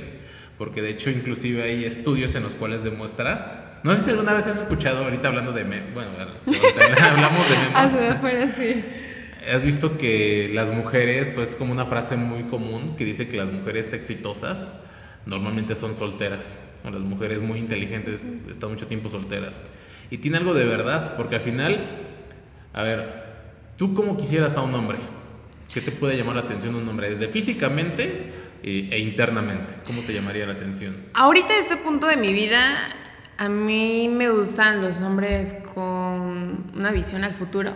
Porque 0.59 0.81
de 0.81 0.91
hecho 0.91 1.11
inclusive 1.11 1.65
hay 1.65 1.85
estudios 1.85 2.37
en 2.37 2.45
los 2.45 2.55
cuales 2.55 2.85
demuestra, 2.85 3.81
no 3.83 3.95
sé 3.97 4.05
si 4.05 4.11
alguna 4.11 4.33
vez 4.33 4.47
has 4.47 4.59
escuchado 4.59 5.03
ahorita 5.03 5.27
hablando 5.27 5.51
de, 5.51 5.65
bueno, 5.65 6.11
hablamos 7.03 7.49
de 7.49 8.15
memes. 8.23 8.55
sí. 8.55 8.85
Has 9.53 9.65
visto 9.65 9.99
que 9.99 10.53
las 10.55 10.71
mujeres, 10.71 11.37
o 11.37 11.43
es 11.43 11.57
como 11.57 11.73
una 11.73 11.87
frase 11.87 12.17
muy 12.17 12.45
común 12.45 12.95
que 12.95 13.05
dice 13.05 13.27
que 13.27 13.37
las 13.37 13.51
mujeres 13.51 13.93
exitosas 13.93 14.81
normalmente 15.27 15.75
son 15.75 15.97
solteras. 15.97 16.57
Las 16.85 17.01
mujeres 17.01 17.41
muy 17.41 17.59
inteligentes 17.59 18.25
están 18.49 18.71
mucho 18.71 18.87
tiempo 18.87 19.09
solteras. 19.09 19.65
Y 20.13 20.19
tiene 20.19 20.37
algo 20.37 20.53
de 20.53 20.67
verdad, 20.67 21.17
porque 21.17 21.37
al 21.37 21.41
final, 21.41 21.87
a 22.75 22.83
ver, 22.83 23.25
¿tú 23.79 23.95
cómo 23.95 24.15
quisieras 24.15 24.59
a 24.59 24.61
un 24.61 24.75
hombre? 24.75 24.99
¿Qué 25.73 25.81
te 25.81 25.91
puede 25.91 26.19
llamar 26.19 26.35
la 26.37 26.43
atención 26.43 26.75
un 26.75 26.87
hombre? 26.87 27.09
Desde 27.09 27.29
físicamente 27.29 28.31
e, 28.63 28.99
internamente. 28.99 29.73
¿Cómo 29.87 30.03
te 30.03 30.13
llamaría 30.13 30.45
la 30.45 30.53
atención? 30.53 30.95
Ahorita, 31.15 31.59
este 31.59 31.79
punto 31.79 32.07
de 32.07 32.19
mi 32.19 32.35
vida, 32.35 32.61
a 33.39 33.49
mí 33.49 34.11
me 34.11 34.29
gustan 34.29 34.83
los 34.83 35.01
hombres 35.01 35.55
con 35.75 36.71
una 36.75 36.91
visión 36.91 37.25
al 37.25 37.33
futuro, 37.33 37.73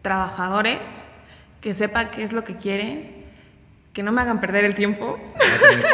trabajadores, 0.00 1.02
que 1.60 1.74
sepa 1.74 2.12
qué 2.12 2.22
es 2.22 2.32
lo 2.32 2.44
que 2.44 2.56
quieren, 2.56 3.24
que 3.92 4.04
no 4.04 4.12
me 4.12 4.20
hagan 4.20 4.40
perder 4.40 4.64
el 4.64 4.76
tiempo. 4.76 5.18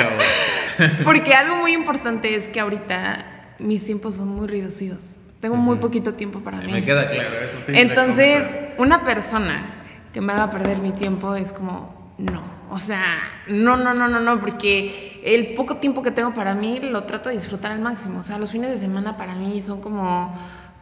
Porque 1.05 1.33
algo 1.33 1.57
muy 1.57 1.73
importante 1.73 2.35
es 2.35 2.49
que 2.49 2.61
ahorita 2.61 3.55
mis 3.59 3.87
tiempos 3.87 4.17
son 4.17 4.29
muy 4.29 4.47
reducidos. 4.47 5.18
Tengo 5.41 5.57
muy 5.57 5.77
poquito 5.77 6.15
tiempo 6.15 6.41
para 6.41 6.59
mí. 6.59 6.73
Me 6.73 6.85
queda 6.85 7.09
claro, 7.09 7.37
eso 7.39 7.59
sí. 7.65 7.73
Entonces, 7.75 8.45
una 8.77 9.05
persona 9.05 9.85
que 10.13 10.21
me 10.21 10.33
haga 10.33 10.51
perder 10.51 10.79
mi 10.79 10.93
tiempo 10.93 11.35
es 11.37 11.53
como, 11.53 12.13
no. 12.19 12.43
O 12.71 12.79
sea, 12.79 13.03
no, 13.47 13.77
no, 13.77 13.95
no, 13.95 14.09
no, 14.09 14.21
no, 14.21 14.41
porque 14.41 15.21
el 15.25 15.55
poco 15.55 15.77
tiempo 15.77 16.03
que 16.03 16.11
tengo 16.11 16.35
para 16.35 16.55
mí 16.55 16.81
lo 16.81 17.05
trato 17.05 17.29
de 17.29 17.37
disfrutar 17.37 17.73
al 17.73 17.81
máximo. 17.81 18.19
O 18.19 18.23
sea, 18.23 18.39
los 18.39 18.51
fines 18.51 18.71
de 18.71 18.79
semana 18.79 19.17
para 19.17 19.35
mí 19.35 19.61
son 19.61 19.81
como... 19.81 20.37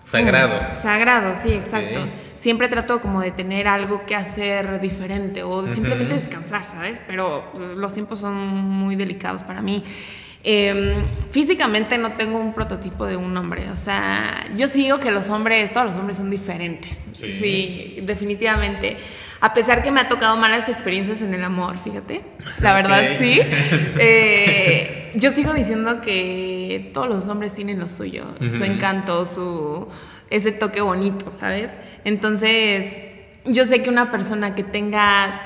Sagrados. 0.06 0.64
sagrados, 0.64 1.38
sí, 1.38 1.52
exacto. 1.52 2.06
Siempre 2.36 2.68
trato 2.68 3.00
como 3.00 3.20
de 3.20 3.32
tener 3.32 3.66
algo 3.66 4.06
que 4.06 4.14
hacer 4.14 4.80
diferente 4.80 5.42
o 5.42 5.62
de 5.62 5.68
simplemente 5.68 6.14
descansar, 6.14 6.64
¿sabes? 6.64 7.02
Pero 7.08 7.52
los 7.74 7.92
tiempos 7.92 8.20
son 8.20 8.36
muy 8.36 8.94
delicados 8.94 9.42
para 9.42 9.62
mí. 9.62 9.82
Em, 10.48 11.02
físicamente 11.32 11.98
no 11.98 12.12
tengo 12.12 12.38
un 12.38 12.54
prototipo 12.54 13.04
de 13.04 13.16
un 13.16 13.36
hombre. 13.36 13.68
O 13.70 13.76
sea, 13.76 14.46
yo 14.56 14.68
sigo 14.68 15.00
que 15.00 15.10
los 15.10 15.28
hombres, 15.28 15.72
todos 15.72 15.88
los 15.88 15.96
hombres 15.96 16.18
son 16.18 16.30
diferentes. 16.30 17.04
Sí. 17.12 17.98
definitivamente. 18.02 18.96
A 19.40 19.52
pesar 19.52 19.82
que 19.82 19.90
me 19.90 20.00
ha 20.00 20.08
tocado 20.08 20.36
malas 20.36 20.68
experiencias 20.68 21.20
en 21.20 21.34
el 21.34 21.42
amor, 21.42 21.78
fíjate. 21.78 22.22
La 22.60 22.74
verdad, 22.74 23.02
sí. 23.18 23.40
Eh, 23.98 25.10
yo 25.16 25.32
sigo 25.32 25.52
diciendo 25.52 26.00
que 26.00 26.92
todos 26.94 27.08
los 27.08 27.28
hombres 27.28 27.52
tienen 27.52 27.80
lo 27.80 27.88
suyo, 27.88 28.26
su 28.38 28.62
encanto, 28.62 29.26
su 29.26 29.88
ese 30.30 30.52
toque 30.52 30.80
bonito, 30.80 31.32
¿sabes? 31.32 31.76
Entonces, 32.04 33.00
yo 33.44 33.64
sé 33.64 33.82
que 33.82 33.90
una 33.90 34.12
persona 34.12 34.54
que 34.54 34.62
tenga 34.62 35.40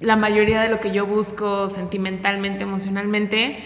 la 0.00 0.16
mayoría 0.16 0.62
de 0.62 0.70
lo 0.70 0.80
que 0.80 0.92
yo 0.92 1.06
busco 1.06 1.68
sentimentalmente, 1.68 2.62
emocionalmente, 2.62 3.58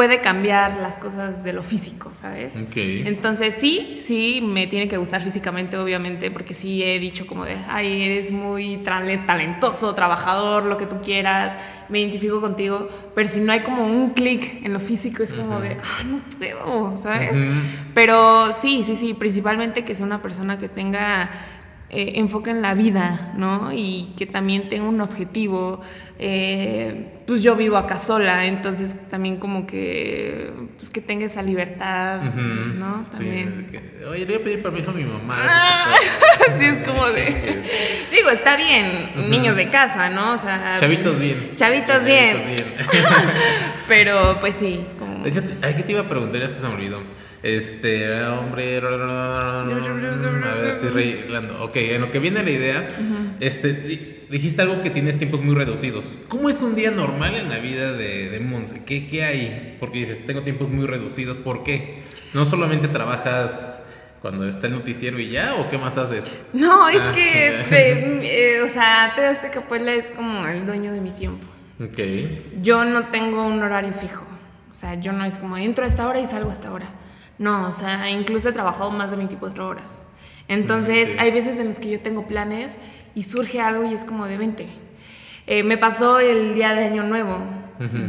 puede 0.00 0.22
cambiar 0.22 0.78
las 0.78 0.98
cosas 0.98 1.44
de 1.44 1.52
lo 1.52 1.62
físico, 1.62 2.10
¿sabes? 2.10 2.64
Entonces 2.74 3.54
sí, 3.54 3.98
sí, 4.00 4.40
me 4.42 4.66
tiene 4.66 4.88
que 4.88 4.96
gustar 4.96 5.20
físicamente, 5.20 5.76
obviamente, 5.76 6.30
porque 6.30 6.54
sí 6.54 6.82
he 6.82 6.98
dicho 6.98 7.26
como 7.26 7.44
de, 7.44 7.54
ay, 7.68 8.04
eres 8.04 8.32
muy 8.32 8.78
talentoso, 8.78 9.94
trabajador, 9.94 10.64
lo 10.64 10.78
que 10.78 10.86
tú 10.86 11.02
quieras, 11.02 11.54
me 11.90 12.00
identifico 12.00 12.40
contigo, 12.40 12.88
pero 13.14 13.28
si 13.28 13.40
no 13.40 13.52
hay 13.52 13.60
como 13.60 13.84
un 13.84 14.14
clic 14.14 14.64
en 14.64 14.72
lo 14.72 14.80
físico, 14.80 15.22
es 15.22 15.34
como 15.34 15.60
de, 15.60 15.76
ah, 15.76 16.02
no 16.02 16.22
puedo, 16.38 16.96
¿sabes? 16.96 17.34
Pero 17.92 18.54
sí, 18.54 18.82
sí, 18.82 18.96
sí, 18.96 19.12
principalmente 19.12 19.84
que 19.84 19.94
sea 19.94 20.06
una 20.06 20.22
persona 20.22 20.56
que 20.56 20.70
tenga 20.70 21.28
eh, 21.92 22.12
enfoque 22.20 22.50
en 22.50 22.62
la 22.62 22.74
vida, 22.74 23.32
¿no? 23.36 23.72
Y 23.72 24.14
que 24.16 24.24
también 24.24 24.68
tenga 24.68 24.84
un 24.84 25.00
objetivo. 25.00 25.80
Eh, 26.20 27.22
pues 27.26 27.42
yo 27.42 27.56
vivo 27.56 27.76
acá 27.76 27.98
sola, 27.98 28.46
entonces 28.46 28.94
también 29.10 29.38
como 29.38 29.66
que, 29.66 30.52
pues 30.76 30.88
que 30.90 31.00
tenga 31.00 31.26
esa 31.26 31.42
libertad, 31.42 32.22
¿no? 32.22 33.04
También. 33.10 33.66
Sí, 33.70 34.04
Oye, 34.04 34.20
le 34.20 34.24
voy 34.26 34.34
a 34.34 34.44
pedir 34.44 34.62
permiso 34.62 34.92
a 34.92 34.94
mi 34.94 35.04
mamá. 35.04 35.36
Ah, 35.40 35.94
sí, 36.58 36.64
es 36.64 36.78
como 36.86 37.06
de... 37.06 37.24
Digo, 38.12 38.30
está 38.30 38.56
bien, 38.56 39.30
niños 39.30 39.56
de 39.56 39.68
casa, 39.68 40.10
¿no? 40.10 40.34
O 40.34 40.38
sea... 40.38 40.76
Chavitos 40.78 41.18
bien. 41.18 41.52
Chavitos, 41.56 42.04
bien. 42.04 42.36
Pero 43.88 44.38
pues 44.40 44.54
sí. 44.54 44.80
Como... 44.98 45.24
De 45.24 45.30
hecho, 45.30 45.42
¿qué 45.60 45.82
te 45.82 45.92
iba 45.92 46.02
a 46.02 46.08
preguntar? 46.08 46.40
Ya 46.40 46.48
se 46.48 46.66
me 46.68 46.74
olvidó. 46.74 47.19
Este, 47.42 48.22
hombre. 48.24 48.78
A 48.78 48.80
ver, 50.54 50.70
estoy 50.70 50.88
arreglando. 50.88 51.64
Ok, 51.64 51.76
en 51.76 52.00
lo 52.02 52.10
que 52.10 52.18
viene 52.18 52.42
la 52.42 52.50
idea, 52.50 52.96
este, 53.40 54.26
dijiste 54.30 54.62
algo 54.62 54.82
que 54.82 54.90
tienes 54.90 55.18
tiempos 55.18 55.42
muy 55.42 55.54
reducidos. 55.54 56.12
¿Cómo 56.28 56.50
es 56.50 56.60
un 56.60 56.74
día 56.74 56.90
normal 56.90 57.34
en 57.36 57.48
la 57.48 57.58
vida 57.58 57.92
de, 57.92 58.28
de 58.28 58.40
Monse? 58.40 58.84
¿Qué, 58.84 59.08
¿Qué 59.08 59.24
hay? 59.24 59.76
Porque 59.80 60.00
dices, 60.00 60.26
tengo 60.26 60.42
tiempos 60.42 60.70
muy 60.70 60.86
reducidos. 60.86 61.36
¿Por 61.38 61.64
qué? 61.64 62.00
¿No 62.34 62.44
solamente 62.44 62.88
trabajas 62.88 63.86
cuando 64.20 64.46
está 64.46 64.66
el 64.66 64.74
noticiero 64.74 65.18
y 65.18 65.30
ya? 65.30 65.54
¿O 65.54 65.70
qué 65.70 65.78
más 65.78 65.96
haces? 65.96 66.26
No, 66.52 66.88
es 66.88 67.00
ah, 67.00 67.12
que, 67.14 67.64
eh, 67.72 68.62
o 68.62 68.68
sea, 68.68 69.14
te 69.16 69.50
que 69.50 69.60
pues 69.62 69.82
es 69.82 70.10
como 70.10 70.46
el 70.46 70.66
dueño 70.66 70.92
de 70.92 71.00
mi 71.00 71.10
tiempo. 71.10 71.46
Ok. 71.82 71.98
Yo 72.60 72.84
no 72.84 73.06
tengo 73.06 73.46
un 73.46 73.62
horario 73.62 73.94
fijo. 73.94 74.26
O 74.70 74.74
sea, 74.74 74.94
yo 74.94 75.12
no 75.12 75.24
es 75.24 75.38
como 75.38 75.56
entro 75.56 75.84
a 75.84 75.88
esta 75.88 76.06
hora 76.06 76.20
y 76.20 76.26
salgo 76.26 76.50
a 76.50 76.52
esta 76.52 76.70
hora. 76.70 76.86
No, 77.40 77.66
o 77.66 77.72
sea, 77.72 78.10
incluso 78.10 78.50
he 78.50 78.52
trabajado 78.52 78.90
más 78.90 79.10
de 79.10 79.16
24 79.16 79.66
horas. 79.66 80.02
Entonces, 80.46 81.14
hay 81.18 81.30
veces 81.30 81.58
en 81.58 81.68
los 81.68 81.80
que 81.80 81.88
yo 81.88 81.98
tengo 81.98 82.26
planes 82.26 82.76
y 83.14 83.22
surge 83.22 83.62
algo 83.62 83.82
y 83.82 83.94
es 83.94 84.04
como 84.04 84.26
de 84.26 84.36
20. 84.36 84.68
Eh, 85.46 85.62
me 85.62 85.78
pasó 85.78 86.20
el 86.20 86.54
día 86.54 86.74
de 86.74 86.84
Año 86.84 87.02
Nuevo. 87.02 87.38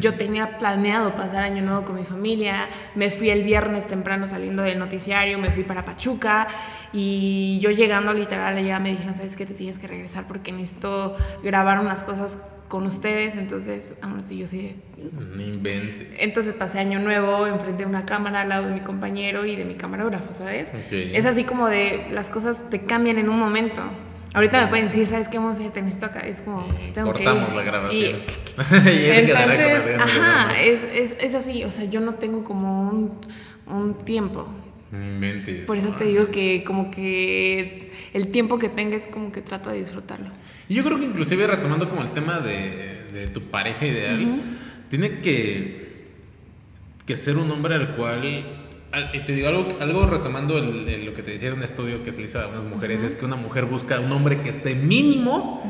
Yo 0.02 0.15
tenía 0.15 0.58
planeado 0.58 1.15
pasar 1.15 1.44
Año 1.44 1.62
Nuevo 1.62 1.86
con 1.86 1.96
mi 1.96 2.04
familia. 2.04 2.67
Me 2.94 3.10
fui 3.10 3.30
el 3.30 3.44
viernes 3.44 3.88
temprano 3.88 4.28
saliendo 4.28 4.63
del 4.63 4.78
noticiario, 4.78 5.39
me 5.39 5.50
fui 5.50 5.63
para 5.63 5.86
Pachuca 5.86 6.50
y 6.91 7.58
yo 7.62 7.72
llegando 7.72 8.13
literal 8.13 8.58
allá 8.58 8.80
me 8.80 8.89
dijeron, 8.89 9.15
¿sabes 9.15 9.38
qué? 9.38 9.46
Te 9.46 9.54
tienes 9.54 9.80
que 9.80 9.88
regresar 9.88 10.26
porque 10.28 10.52
necesito 10.52 11.15
grabar 11.41 11.80
unas 11.80 12.04
cosas 12.04 12.38
con 12.72 12.86
ustedes, 12.86 13.36
entonces, 13.36 13.96
aún 14.02 14.22
así 14.22 14.38
yo 14.38 14.48
sí. 14.48 14.78
No 14.98 15.42
inventes. 15.42 16.18
Entonces 16.22 16.54
pasé 16.54 16.80
año 16.80 17.00
nuevo 17.00 17.46
enfrente 17.46 17.84
de 17.84 17.90
una 17.90 18.06
cámara 18.06 18.42
al 18.42 18.50
lado 18.50 18.68
de 18.70 18.74
mi 18.74 18.80
compañero 18.80 19.46
y 19.46 19.58
de 19.58 19.66
mi 19.66 19.76
camarógrafo, 19.76 20.32
¿sabes? 20.32 20.72
Es 20.90 21.26
así 21.26 21.44
como 21.44 21.68
de 21.68 22.08
las 22.12 22.30
cosas 22.30 22.70
te 22.70 22.82
cambian 22.82 23.18
en 23.18 23.28
un 23.28 23.38
momento. 23.38 23.82
Ahorita 24.34 24.62
me 24.62 24.68
pueden 24.68 24.86
decir, 24.86 25.06
¿sabes 25.06 25.28
qué 25.28 25.36
hemos 25.36 25.60
hecho 25.60 25.82
esto 25.82 26.06
acá? 26.06 26.22
Es 26.22 26.42
como, 26.44 26.66
pues 26.66 26.94
tengo 26.94 27.12
Cortamos 27.12 27.54
la 27.54 27.64
grabación. 27.64 28.22
Y, 28.86 29.06
entonces, 29.10 30.00
ajá, 30.00 30.62
es, 30.62 30.86
es, 30.94 31.16
es, 31.20 31.34
así, 31.34 31.66
o 31.66 31.72
sea, 31.72 31.84
yo 31.84 32.00
no 32.00 32.14
tengo 32.14 32.46
como 32.46 32.90
un, 32.90 33.20
un 33.68 33.98
tiempo. 33.98 34.48
Por 35.65 35.77
eso 35.77 35.93
te 35.93 36.04
digo 36.04 36.32
que 36.32 36.63
como 36.65 36.91
que 36.91 37.91
el 38.13 38.27
tiempo 38.27 38.60
que 38.60 38.67
tengas 38.67 39.08
como 39.08 39.32
que 39.32 39.41
trato 39.41 39.69
de 39.69 39.80
disfrutarlo. 39.80 40.27
Y 40.67 40.75
yo 40.75 40.84
creo 40.84 40.99
que 40.99 41.06
inclusive 41.06 41.47
retomando 41.47 41.89
como 41.89 42.01
el 42.01 42.12
tema 42.12 42.39
de, 42.39 43.30
tu 43.34 43.43
pareja 43.43 43.86
ideal, 43.86 44.41
tiene 44.89 45.19
que, 45.21 46.08
que 47.06 47.15
ser 47.15 47.38
un 47.38 47.49
hombre 47.51 47.75
al 47.75 47.95
cual... 47.95 48.21
te 49.25 49.34
digo 49.34 49.47
algo, 49.47 49.77
algo 49.80 50.06
retomando 50.08 50.60
lo 50.60 51.13
que 51.13 51.23
te 51.23 51.32
decía 51.32 51.49
en 51.49 51.56
un 51.56 51.63
estudio 51.63 52.04
que 52.04 52.12
se 52.12 52.19
le 52.19 52.25
hizo 52.25 52.41
a 52.41 52.47
unas 52.47 52.65
mujeres, 52.65 53.01
es 53.01 53.15
que 53.15 53.25
una 53.25 53.38
mujer 53.38 53.65
busca 53.65 53.99
un 53.99 54.12
hombre 54.12 54.41
que 54.41 54.49
esté 54.49 54.75
mínimo, 54.75 55.63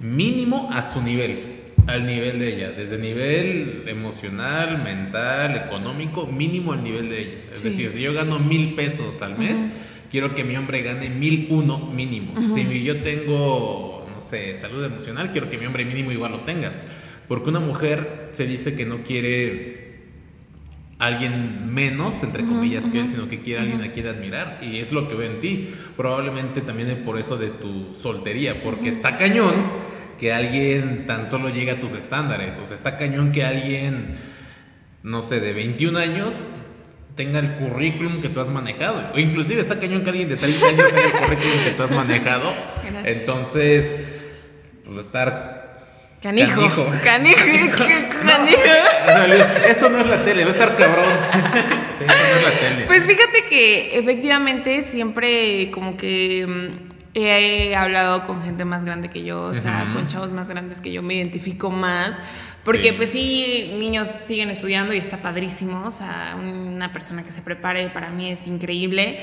mínimo 0.00 0.68
a 0.72 0.82
su 0.82 1.00
nivel 1.00 1.57
al 1.88 2.06
nivel 2.06 2.38
de 2.38 2.54
ella, 2.54 2.70
desde 2.70 2.98
nivel 2.98 3.84
emocional, 3.86 4.82
mental, 4.84 5.56
económico, 5.56 6.26
mínimo 6.26 6.72
al 6.72 6.84
nivel 6.84 7.08
de 7.08 7.20
ella. 7.20 7.38
Es 7.52 7.62
decir, 7.62 7.90
si 7.90 8.02
yo 8.02 8.12
gano 8.12 8.38
mil 8.38 8.74
pesos 8.74 9.22
al 9.22 9.38
mes, 9.38 9.66
quiero 10.10 10.34
que 10.34 10.44
mi 10.44 10.54
hombre 10.56 10.82
gane 10.82 11.08
mil 11.08 11.46
uno 11.50 11.78
mínimo. 11.78 12.34
Si 12.40 12.84
yo 12.84 13.00
tengo 13.00 14.06
no 14.18 14.20
sé, 14.20 14.54
salud 14.54 14.84
emocional, 14.84 15.30
quiero 15.30 15.48
que 15.48 15.56
mi 15.56 15.66
hombre 15.66 15.84
mínimo 15.84 16.10
igual 16.10 16.32
lo 16.32 16.40
tenga. 16.40 16.72
Porque 17.28 17.50
una 17.50 17.60
mujer 17.60 18.30
se 18.32 18.46
dice 18.46 18.74
que 18.74 18.84
no 18.84 19.04
quiere 19.04 20.00
alguien 20.98 21.72
menos, 21.72 22.22
entre 22.24 22.42
comillas, 22.42 22.88
que 22.88 22.98
él, 22.98 23.06
sino 23.06 23.28
que 23.28 23.40
quiere 23.40 23.60
alguien 23.60 23.80
a 23.80 23.92
quien 23.92 24.08
admirar. 24.08 24.58
Y 24.60 24.78
es 24.78 24.92
lo 24.92 25.08
que 25.08 25.14
veo 25.14 25.30
en 25.30 25.38
ti. 25.38 25.68
Probablemente 25.96 26.60
también 26.62 27.04
por 27.04 27.16
eso 27.16 27.36
de 27.36 27.48
tu 27.48 27.94
soltería, 27.94 28.62
porque 28.62 28.88
está 28.88 29.16
cañón 29.16 29.54
que 30.18 30.32
alguien 30.32 31.06
tan 31.06 31.26
solo 31.26 31.48
llegue 31.48 31.70
a 31.70 31.80
tus 31.80 31.94
estándares. 31.94 32.58
O 32.58 32.66
sea, 32.66 32.74
está 32.74 32.98
cañón 32.98 33.32
que 33.32 33.44
alguien, 33.44 34.18
no 35.02 35.22
sé, 35.22 35.40
de 35.40 35.52
21 35.52 35.98
años 35.98 36.46
tenga 37.14 37.40
el 37.40 37.54
currículum 37.54 38.20
que 38.20 38.28
tú 38.28 38.40
has 38.40 38.50
manejado. 38.50 39.12
O 39.14 39.18
inclusive 39.18 39.60
está 39.60 39.80
cañón 39.80 40.02
que 40.02 40.10
alguien 40.10 40.28
de 40.28 40.36
30 40.36 40.66
años 40.66 40.88
tenga 40.88 41.06
el 41.06 41.12
currículum 41.12 41.64
que 41.64 41.70
tú 41.70 41.82
has 41.82 41.90
manejado. 41.90 42.52
Entonces, 43.04 43.96
pues 44.84 45.06
estar... 45.06 45.58
Canijo. 46.22 46.62
Canijo. 47.04 47.40
Canijo. 48.24 48.58
esto 49.68 49.88
no 49.88 50.00
es 50.00 50.06
la 50.08 50.24
tele, 50.24 50.42
va 50.42 50.48
a 50.48 50.52
estar 50.52 50.76
cabrón. 50.76 51.04
sí, 51.98 52.04
esto 52.04 52.14
no 52.16 52.36
es 52.36 52.42
la 52.42 52.68
tele. 52.68 52.86
Pues 52.86 53.04
fíjate 53.04 53.44
que 53.48 53.96
efectivamente 53.96 54.82
siempre 54.82 55.70
como 55.70 55.96
que 55.96 56.44
mm, 56.44 56.87
he 57.26 57.76
hablado 57.76 58.26
con 58.26 58.42
gente 58.42 58.64
más 58.64 58.84
grande 58.84 59.10
que 59.10 59.24
yo, 59.24 59.42
o 59.42 59.54
sea, 59.54 59.90
con 59.92 60.06
chavos 60.06 60.30
más 60.30 60.48
grandes 60.48 60.80
que 60.80 60.92
yo 60.92 61.02
me 61.02 61.14
identifico 61.14 61.70
más, 61.70 62.20
porque 62.64 62.92
pues 62.92 63.10
sí, 63.10 63.72
niños 63.78 64.08
siguen 64.08 64.50
estudiando 64.50 64.94
y 64.94 64.98
está 64.98 65.22
padrísimo, 65.22 65.86
o 65.86 65.90
sea, 65.90 66.36
una 66.38 66.92
persona 66.92 67.24
que 67.24 67.32
se 67.32 67.42
prepare 67.42 67.88
para 67.90 68.10
mí 68.10 68.30
es 68.30 68.46
increíble. 68.46 69.18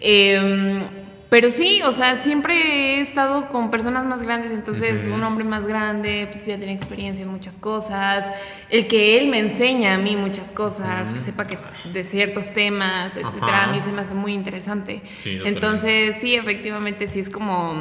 Eh, 0.00 0.82
pero 1.30 1.52
sí, 1.52 1.80
o 1.82 1.92
sea, 1.92 2.16
siempre 2.16 2.54
he 2.96 3.00
estado 3.00 3.48
con 3.48 3.70
personas 3.70 4.04
más 4.04 4.24
grandes, 4.24 4.50
entonces 4.50 5.06
un 5.06 5.22
hombre 5.22 5.44
más 5.44 5.64
grande, 5.64 6.26
pues 6.28 6.44
ya 6.44 6.56
tiene 6.56 6.72
experiencia 6.72 7.22
en 7.22 7.30
muchas 7.30 7.56
cosas, 7.56 8.26
el 8.68 8.88
que 8.88 9.16
él 9.16 9.28
me 9.28 9.38
enseña 9.38 9.94
a 9.94 9.98
mí 9.98 10.16
muchas 10.16 10.50
cosas, 10.50 11.12
que 11.12 11.20
sepa 11.20 11.46
que 11.46 11.56
de 11.92 12.02
ciertos 12.02 12.52
temas, 12.52 13.16
etcétera, 13.16 13.64
a 13.64 13.66
mí 13.68 13.80
se 13.80 13.92
me 13.92 14.02
hace 14.02 14.14
muy 14.14 14.34
interesante. 14.34 15.02
entonces, 15.24 16.16
sí, 16.16 16.34
efectivamente, 16.34 17.06
sí 17.06 17.20
es 17.20 17.30
como 17.30 17.74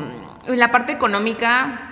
la 0.47 0.71
parte 0.71 0.93
económica. 0.93 1.85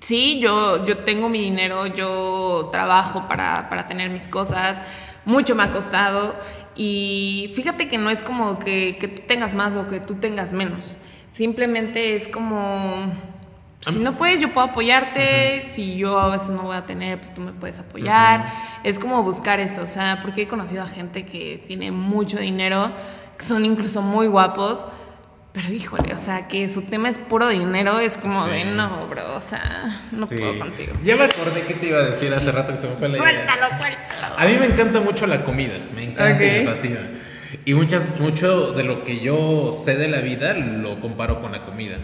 Sí, 0.00 0.40
yo, 0.40 0.86
yo 0.86 0.98
tengo 0.98 1.28
mi 1.28 1.40
dinero, 1.40 1.86
yo 1.86 2.70
trabajo 2.72 3.28
para, 3.28 3.68
para 3.68 3.86
tener 3.86 4.08
mis 4.08 4.28
cosas, 4.28 4.82
mucho 5.26 5.54
me 5.54 5.62
ha 5.62 5.72
costado 5.72 6.34
y 6.82 7.52
fíjate 7.54 7.88
que 7.88 7.98
no 7.98 8.08
es 8.08 8.22
como 8.22 8.58
que, 8.58 8.96
que 8.96 9.06
tú 9.06 9.20
tengas 9.26 9.52
más 9.52 9.76
o 9.76 9.86
que 9.86 10.00
tú 10.00 10.14
tengas 10.14 10.54
menos. 10.54 10.96
Simplemente 11.28 12.14
es 12.14 12.26
como, 12.26 13.12
si 13.80 13.96
no 13.98 14.16
puedes, 14.16 14.40
yo 14.40 14.50
puedo 14.54 14.68
apoyarte. 14.68 15.66
Si 15.70 15.98
yo 15.98 16.18
a 16.18 16.30
veces 16.30 16.48
no 16.48 16.62
voy 16.62 16.76
a 16.78 16.86
tener, 16.86 17.20
pues 17.20 17.34
tú 17.34 17.42
me 17.42 17.52
puedes 17.52 17.78
apoyar. 17.80 18.46
Es 18.82 18.98
como 18.98 19.22
buscar 19.22 19.60
eso, 19.60 19.82
o 19.82 19.86
sea, 19.86 20.20
porque 20.22 20.40
he 20.40 20.48
conocido 20.48 20.82
a 20.82 20.88
gente 20.88 21.26
que 21.26 21.62
tiene 21.66 21.90
mucho 21.90 22.38
dinero, 22.38 22.90
que 23.36 23.44
son 23.44 23.66
incluso 23.66 24.00
muy 24.00 24.28
guapos, 24.28 24.86
pero 25.52 25.70
híjole, 25.74 26.14
o 26.14 26.16
sea, 26.16 26.48
que 26.48 26.66
su 26.70 26.80
tema 26.80 27.10
es 27.10 27.18
puro 27.18 27.48
dinero, 27.50 28.00
es 28.00 28.16
como 28.16 28.46
de 28.46 28.64
no, 28.64 29.06
bro, 29.08 29.34
o 29.36 29.40
sea, 29.40 30.06
no 30.12 30.26
puedo 30.26 30.58
contigo. 30.58 30.94
Ya 31.04 31.16
me 31.16 31.24
acordé 31.24 31.62
que 31.66 31.74
te 31.74 31.88
iba 31.88 31.98
a 31.98 32.04
decir 32.04 32.32
hace 32.32 32.50
rato 32.50 32.72
que 32.72 32.78
se 32.78 32.88
me 32.88 32.94
fue 32.94 33.10
la 33.10 33.18
idea. 33.18 33.30
Suéltalo, 33.30 33.68
suéltalo. 33.78 34.19
A 34.40 34.46
mí 34.46 34.56
me 34.58 34.64
encanta 34.64 35.00
mucho 35.00 35.26
la 35.26 35.44
comida, 35.44 35.74
me 35.94 36.02
encanta 36.02 36.42
y 36.42 36.60
me 36.60 36.64
fascina. 36.64 37.00
Y 37.66 37.74
muchas, 37.74 38.18
mucho 38.18 38.72
de 38.72 38.84
lo 38.84 39.04
que 39.04 39.20
yo 39.20 39.72
sé 39.74 39.96
de 39.96 40.08
la 40.08 40.20
vida 40.20 40.54
lo 40.54 40.98
comparo 40.98 41.42
con 41.42 41.52
la 41.52 41.66
comida. 41.66 41.98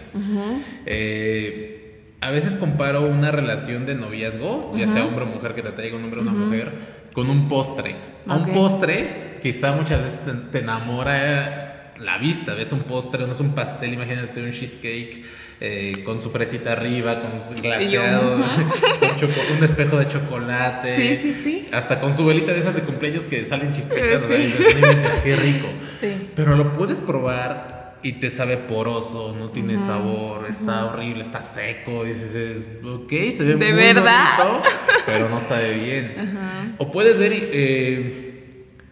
Eh, 0.85 2.03
a 2.21 2.29
veces 2.29 2.55
comparo 2.55 3.01
una 3.07 3.31
relación 3.31 3.87
de 3.87 3.95
noviazgo, 3.95 4.71
ya 4.77 4.85
sea 4.85 5.05
hombre 5.05 5.25
o 5.25 5.27
mujer, 5.27 5.55
que 5.55 5.63
te 5.63 5.71
traiga 5.71 5.97
un 5.97 6.03
hombre 6.03 6.19
o 6.19 6.21
una 6.21 6.31
mujer, 6.31 6.71
con 7.11 7.27
un 7.31 7.47
postre. 7.47 7.95
A 8.27 8.35
un 8.35 8.53
postre, 8.53 9.39
quizá 9.41 9.71
muchas 9.71 10.03
veces 10.03 10.21
te 10.51 10.59
enamora 10.59 11.93
la 11.99 12.19
vista, 12.19 12.53
ves 12.53 12.71
un 12.71 12.81
postre, 12.81 13.25
no 13.25 13.33
es 13.33 13.39
un 13.39 13.55
pastel, 13.55 13.93
imagínate 13.93 14.43
un 14.43 14.51
cheesecake, 14.51 15.25
eh, 15.59 16.03
con 16.05 16.21
su 16.21 16.29
fresita 16.29 16.73
arriba, 16.73 17.21
con 17.21 17.39
su 17.39 17.61
glaseado, 17.61 18.37
con 18.99 19.57
un 19.57 19.63
espejo 19.63 19.97
de 19.97 20.07
chocolate. 20.07 20.95
Sí, 20.95 21.17
sí, 21.17 21.39
sí. 21.43 21.67
Hasta 21.71 21.99
con 21.99 22.15
su 22.15 22.25
velita 22.25 22.53
de 22.53 22.59
esas 22.59 22.75
de 22.75 22.81
cumpleaños 22.81 23.25
que 23.25 23.43
salen 23.45 23.73
chispitas. 23.73 24.23
Sí. 24.27 24.53
qué 25.23 25.35
rico. 25.35 25.67
Sí. 25.99 26.29
Pero 26.35 26.55
lo 26.55 26.73
puedes 26.73 26.99
probar 26.99 27.97
y 28.03 28.13
te 28.13 28.29
sabe 28.29 28.57
poroso, 28.57 29.35
no 29.37 29.49
tiene 29.49 29.77
sabor, 29.77 30.45
está 30.47 30.85
horrible, 30.85 31.21
está 31.21 31.41
seco. 31.41 32.05
Y 32.05 32.09
dices, 32.09 32.67
ok, 32.85 33.09
se 33.31 33.43
ve 33.43 33.55
¿De 33.55 33.73
verdad? 33.73 34.37
bonito, 34.37 34.63
pero 35.05 35.29
no 35.29 35.41
sabe 35.41 35.73
bien. 35.73 36.15
O 36.79 36.91
puedes 36.91 37.17
ver. 37.17 37.31
Eh, 37.33 38.23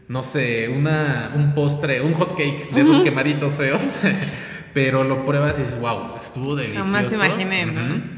no 0.07 0.23
sé, 0.23 0.69
una, 0.69 1.31
un 1.35 1.53
postre, 1.55 2.01
un 2.01 2.13
hot 2.13 2.37
cake 2.37 2.69
de 2.71 2.81
esos 2.81 2.99
quemaditos 2.99 3.55
feos, 3.55 3.83
pero 4.75 5.05
lo 5.05 5.23
pruebas 5.23 5.55
y 5.57 5.61
dices, 5.61 5.79
wow, 5.79 6.17
estuvo 6.21 6.53
delicioso. 6.53 6.83
Jamás 6.83 7.13
imaginé, 7.13 7.65
¿no? 7.65 8.15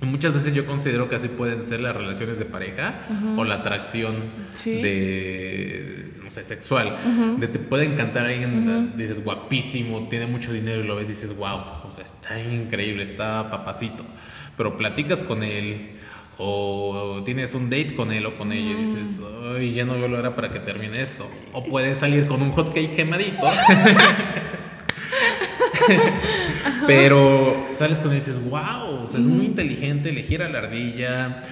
Muchas 0.00 0.34
veces 0.34 0.52
yo 0.52 0.66
considero 0.66 1.08
que 1.08 1.14
así 1.14 1.28
pueden 1.28 1.62
ser 1.62 1.78
las 1.78 1.94
relaciones 1.94 2.36
de 2.40 2.46
pareja 2.46 3.06
o 3.36 3.44
la 3.44 3.56
atracción 3.56 4.16
de, 4.64 6.14
no 6.20 6.28
sé, 6.32 6.44
sexual. 6.44 6.96
De 7.38 7.46
te 7.46 7.60
puede 7.60 7.84
encantar 7.84 8.26
alguien, 8.26 8.92
dices 8.96 9.22
guapísimo, 9.22 10.08
tiene 10.08 10.26
mucho 10.26 10.52
dinero 10.52 10.82
y 10.82 10.84
lo 10.84 10.96
ves 10.96 11.04
y 11.04 11.12
dices, 11.12 11.36
wow, 11.36 11.60
o 11.86 11.90
sea, 11.92 12.04
está 12.04 12.40
increíble, 12.42 13.04
está 13.04 13.48
papacito. 13.48 14.04
Pero 14.56 14.76
platicas 14.76 15.22
con 15.22 15.44
él, 15.44 15.92
o 16.38 17.22
tienes 17.24 17.54
un 17.54 17.70
date 17.70 17.94
con 17.94 18.10
él 18.10 18.26
o 18.26 18.36
con 18.36 18.50
ella 18.50 18.72
y 18.72 18.84
dices, 18.84 19.20
ay, 19.54 19.74
ya 19.74 19.84
no 19.84 19.92
veo 19.94 20.08
la 20.08 20.18
hora 20.18 20.34
para 20.34 20.50
que 20.50 20.58
termine 20.58 21.00
esto. 21.00 21.30
O 21.52 21.62
puedes 21.62 21.98
salir 21.98 22.26
con 22.26 22.42
un 22.42 22.50
hot 22.50 22.74
cake 22.74 22.96
quemadito. 22.96 23.46
Pero 26.86 27.66
sales 27.68 27.98
con 27.98 28.10
él 28.10 28.18
y 28.18 28.20
dices, 28.20 28.40
wow, 28.48 29.04
es 29.04 29.24
muy 29.24 29.46
inteligente, 29.46 30.12
le 30.12 30.22
gira 30.22 30.48
la 30.48 30.58
ardilla, 30.58 31.42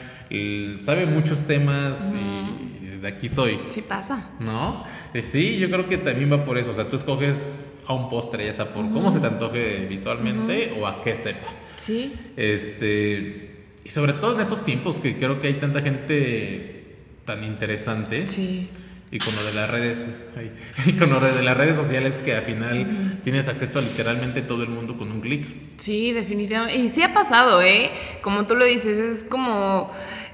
sabe 0.80 1.06
muchos 1.06 1.42
temas 1.42 2.14
y 2.14 2.86
desde 2.86 3.08
aquí 3.08 3.28
soy. 3.28 3.58
Sí 3.68 3.82
pasa. 3.82 4.30
¿No? 4.40 4.84
Eh, 5.14 5.22
sí, 5.22 5.58
yo 5.58 5.70
creo 5.70 5.88
que 5.88 5.98
también 5.98 6.32
va 6.32 6.44
por 6.44 6.58
eso. 6.58 6.70
O 6.70 6.74
sea, 6.74 6.86
tú 6.86 6.96
escoges 6.96 7.76
a 7.86 7.94
un 7.94 8.08
postre, 8.08 8.44
ya 8.44 8.52
sea 8.52 8.72
por 8.74 8.90
cómo 8.90 9.10
se 9.10 9.20
te 9.20 9.26
antoje 9.26 9.86
visualmente 9.88 10.74
o 10.78 10.86
a 10.86 11.02
qué 11.02 11.14
sepa. 11.14 11.48
Sí. 11.76 12.12
Este 12.36 13.48
y 13.84 13.90
sobre 13.90 14.12
todo 14.12 14.34
en 14.34 14.40
estos 14.40 14.62
tiempos 14.64 15.00
que 15.00 15.16
creo 15.16 15.40
que 15.40 15.46
hay 15.46 15.54
tanta 15.54 15.80
gente 15.80 16.96
tan 17.24 17.42
interesante. 17.42 18.28
Sí. 18.28 18.68
Y 19.10 19.18
con 19.18 19.34
lo 19.34 19.44
de 19.44 19.54
las 19.54 19.70
redes, 19.70 20.06
y 20.86 20.92
con 20.92 21.10
lo 21.10 21.20
de 21.20 21.42
las 21.42 21.56
redes 21.56 21.76
sociales 21.76 22.18
que 22.18 22.34
al 22.34 22.42
final 22.42 23.20
tienes 23.24 23.48
acceso 23.48 23.78
a 23.78 23.82
literalmente 23.82 24.42
todo 24.42 24.62
el 24.62 24.68
mundo 24.68 24.98
con 24.98 25.10
un 25.10 25.20
clic. 25.20 25.46
Sí, 25.78 26.12
definitivamente. 26.12 26.76
Y 26.76 26.88
sí 26.88 27.02
ha 27.02 27.14
pasado, 27.14 27.62
¿eh? 27.62 27.90
Como 28.22 28.46
tú 28.46 28.54
lo 28.54 28.64
dices, 28.64 28.98
es 28.98 29.24
como... 29.24 29.90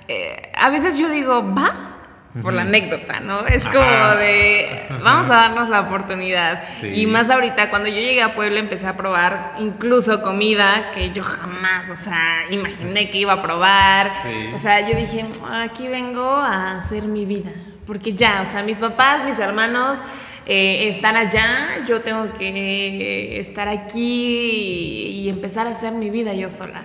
Eh, 0.08 0.50
a 0.54 0.70
veces 0.70 0.98
yo 0.98 1.08
digo, 1.08 1.54
va, 1.54 1.94
por 2.42 2.52
la 2.52 2.62
anécdota, 2.62 3.20
¿no? 3.20 3.46
Es 3.46 3.62
como 3.64 4.16
de, 4.18 4.87
vamos 5.02 5.30
a 5.30 5.34
darnos 5.34 5.68
la 5.68 5.80
oportunidad. 5.80 6.64
Y 6.82 7.06
más 7.06 7.30
ahorita, 7.30 7.70
cuando 7.70 7.88
yo 7.88 7.96
llegué 7.96 8.22
a 8.22 8.34
Puebla, 8.34 8.58
empecé 8.58 8.88
a 8.88 8.96
probar 8.96 9.54
incluso 9.60 10.20
comida 10.20 10.90
que 10.92 11.12
yo 11.12 11.22
jamás, 11.22 11.90
o 11.90 11.96
sea, 11.96 12.44
imaginé 12.50 13.10
que 13.10 13.18
iba 13.18 13.34
a 13.34 13.42
probar. 13.42 14.10
O 14.52 14.58
sea, 14.58 14.80
yo 14.88 14.96
dije, 14.96 15.24
aquí 15.52 15.87
vengo 15.87 16.24
a 16.24 16.78
hacer 16.78 17.04
mi 17.04 17.24
vida. 17.24 17.52
Porque 17.87 18.14
ya, 18.14 18.42
o 18.47 18.51
sea, 18.51 18.62
mis 18.62 18.79
papás, 18.79 19.25
mis 19.25 19.38
hermanos 19.38 19.99
eh, 20.47 20.88
están 20.88 21.16
allá, 21.16 21.85
yo 21.87 22.03
tengo 22.03 22.33
que 22.35 23.40
estar 23.40 23.68
aquí 23.68 25.11
y 25.11 25.29
empezar 25.29 25.66
a 25.66 25.70
hacer 25.70 25.92
mi 25.92 26.11
vida 26.11 26.35
yo 26.35 26.49
sola. 26.49 26.85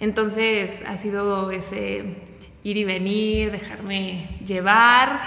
Entonces, 0.00 0.82
ha 0.86 0.96
sido 0.96 1.50
ese 1.50 2.04
ir 2.62 2.76
y 2.76 2.84
venir, 2.84 3.50
dejarme 3.50 4.28
llevar 4.46 5.22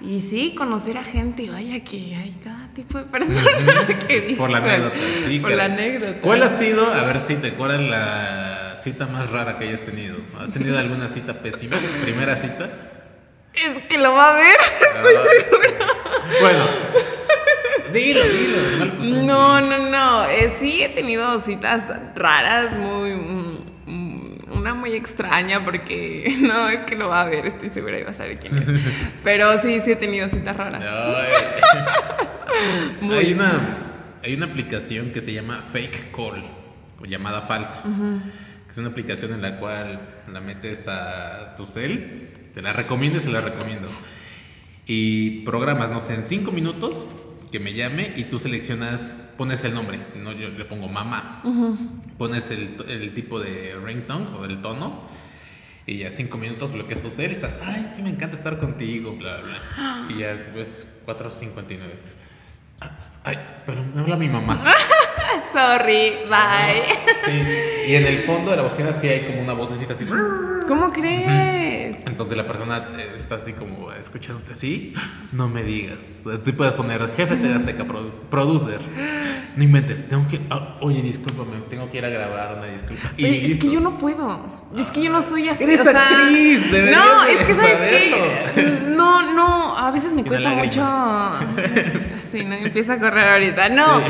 y 0.00 0.20
sí, 0.20 0.54
conocer 0.56 0.96
a 0.98 1.04
gente. 1.04 1.48
Vaya 1.50 1.82
que 1.82 2.14
hay 2.14 2.34
cada 2.42 2.68
tipo 2.68 2.98
de 2.98 3.04
persona 3.04 3.86
que 4.08 4.34
Por 4.36 4.50
la 4.50 4.58
anécdota, 4.58 4.96
sí. 5.26 5.38
Por 5.40 5.50
la 5.52 5.64
anécdota. 5.64 6.20
¿Cuál 6.20 6.42
ha 6.42 6.48
sido, 6.48 6.86
a 6.86 7.04
ver 7.04 7.20
si 7.20 7.36
te 7.36 7.48
acuerdas 7.48 7.80
la 7.80 8.76
cita 8.76 9.06
más 9.06 9.30
rara 9.30 9.58
que 9.58 9.68
hayas 9.68 9.82
tenido? 9.82 10.16
¿Has 10.38 10.52
tenido 10.52 10.78
alguna 10.78 11.08
cita 11.08 11.34
pésima? 11.40 11.78
¿Primera 12.02 12.36
cita? 12.36 12.93
Es 13.54 13.82
que 13.88 13.98
lo 13.98 14.12
va 14.14 14.30
a 14.30 14.34
ver, 14.34 14.56
estoy 14.96 15.14
segura. 15.40 15.86
Bueno. 16.40 16.64
Dilo, 17.92 18.22
dilo. 18.24 19.24
No, 19.24 19.60
no, 19.60 19.78
no. 19.78 20.24
Eh, 20.24 20.52
sí 20.58 20.82
he 20.82 20.88
tenido 20.88 21.38
citas 21.38 21.84
raras, 22.16 22.76
muy 22.76 23.12
mm, 23.14 23.58
una 24.54 24.74
muy 24.74 24.94
extraña 24.94 25.64
porque 25.64 26.36
no, 26.40 26.68
es 26.68 26.84
que 26.84 26.96
lo 26.96 27.08
va 27.08 27.22
a 27.22 27.26
ver, 27.26 27.46
estoy 27.46 27.70
segura 27.70 27.98
y 27.98 28.02
va 28.02 28.10
a 28.10 28.14
saber 28.14 28.38
quién 28.38 28.58
es. 28.58 28.68
Pero 29.24 29.58
sí, 29.58 29.80
sí 29.84 29.92
he 29.92 29.96
tenido 29.96 30.28
citas 30.28 30.56
raras. 30.56 30.82
hay, 33.02 33.32
una, 33.32 33.76
hay 34.22 34.34
una 34.34 34.46
aplicación 34.46 35.10
que 35.10 35.20
se 35.20 35.32
llama 35.32 35.62
Fake 35.72 36.10
Call, 36.10 36.44
o 37.00 37.04
llamada 37.04 37.42
falsa. 37.42 37.82
que 37.82 38.72
es 38.72 38.78
una 38.78 38.88
aplicación 38.88 39.34
en 39.34 39.42
la 39.42 39.56
cual 39.58 40.00
la 40.32 40.40
metes 40.40 40.88
a 40.88 41.54
tu 41.56 41.66
cel. 41.66 42.30
Te 42.54 42.62
la 42.62 42.72
recomiendo 42.72 43.18
y 43.18 43.22
se 43.22 43.30
la 43.30 43.40
recomiendo. 43.40 43.88
Y 44.86 45.40
programas, 45.40 45.90
no 45.90 46.00
sé, 46.00 46.14
en 46.14 46.22
cinco 46.22 46.52
minutos 46.52 47.06
que 47.50 47.60
me 47.60 47.72
llame 47.72 48.12
y 48.16 48.24
tú 48.24 48.38
seleccionas, 48.38 49.34
pones 49.38 49.64
el 49.64 49.74
nombre, 49.74 50.00
¿no? 50.16 50.32
yo 50.32 50.48
le 50.48 50.64
pongo 50.64 50.88
mamá, 50.88 51.40
pones 52.18 52.50
el, 52.50 53.14
tipo 53.14 53.38
de 53.38 53.76
ringtone 53.84 54.26
o 54.36 54.44
el 54.44 54.60
tono 54.60 55.02
y 55.86 55.98
ya 55.98 56.10
cinco 56.10 56.36
minutos 56.36 56.72
bloqueas 56.72 57.00
tu 57.00 57.10
cel 57.10 57.30
y 57.30 57.34
estás, 57.34 57.60
ay, 57.64 57.84
sí, 57.84 58.02
me 58.02 58.10
encanta 58.10 58.34
estar 58.34 58.58
contigo, 58.58 59.16
bla, 59.16 59.40
bla. 59.40 60.06
Y 60.10 60.18
ya 60.18 60.50
pues 60.52 61.02
4.59. 61.06 61.78
Ay, 63.22 63.38
pero 63.64 63.84
me 63.84 64.00
habla 64.00 64.16
mi 64.16 64.28
mamá. 64.28 64.60
Sorry, 65.52 66.24
bye. 66.28 66.82
sí. 67.24 67.90
Y 67.90 67.94
en 67.94 68.06
el 68.06 68.24
fondo 68.24 68.50
de 68.50 68.56
la 68.56 68.62
bocina 68.64 68.92
sí 68.92 69.08
hay 69.08 69.20
como 69.26 69.42
una 69.42 69.52
vocecita 69.52 69.92
así. 69.92 70.04
¿Cómo 70.66 70.92
crees? 70.92 71.26
Entonces 72.06 72.36
la 72.36 72.46
persona 72.46 72.88
eh, 72.98 73.12
está 73.16 73.36
así 73.36 73.52
como 73.52 73.92
escuchándote 73.92 74.52
así. 74.52 74.94
No 75.32 75.48
me 75.48 75.62
digas. 75.62 76.24
Tú 76.44 76.56
puedes 76.56 76.74
poner 76.74 77.08
jefe 77.14 77.36
de 77.36 77.54
Azteca, 77.54 77.84
producer. 78.30 78.80
No 79.56 79.62
inventes. 79.62 80.08
Tengo 80.08 80.26
que. 80.28 80.40
Ah, 80.50 80.76
oye, 80.80 81.00
discúlpame. 81.02 81.58
Tengo 81.68 81.90
que 81.90 81.98
ir 81.98 82.04
a 82.04 82.08
grabar 82.08 82.56
una 82.58 82.66
disculpa. 82.66 83.12
Y 83.16 83.52
es 83.52 83.58
que 83.58 83.70
yo 83.70 83.80
no 83.80 83.98
puedo. 83.98 84.64
Es 84.76 84.88
que 84.88 85.02
yo 85.02 85.10
no 85.10 85.22
soy 85.22 85.48
así. 85.48 85.62
Eres 85.64 85.86
actriz, 85.86 86.66
No, 86.70 87.24
es 87.24 87.38
que 87.46 87.54
sabes 87.54 87.80
que. 87.80 88.80
No, 88.88 89.32
no. 89.32 89.53
A 89.84 89.90
veces 89.90 90.14
me 90.14 90.24
cuesta 90.24 90.50
mucho. 90.50 90.82
sí, 92.22 92.44
no 92.44 92.54
empieza 92.54 92.94
a 92.94 92.98
correr 92.98 93.28
ahorita. 93.28 93.68
No, 93.68 94.00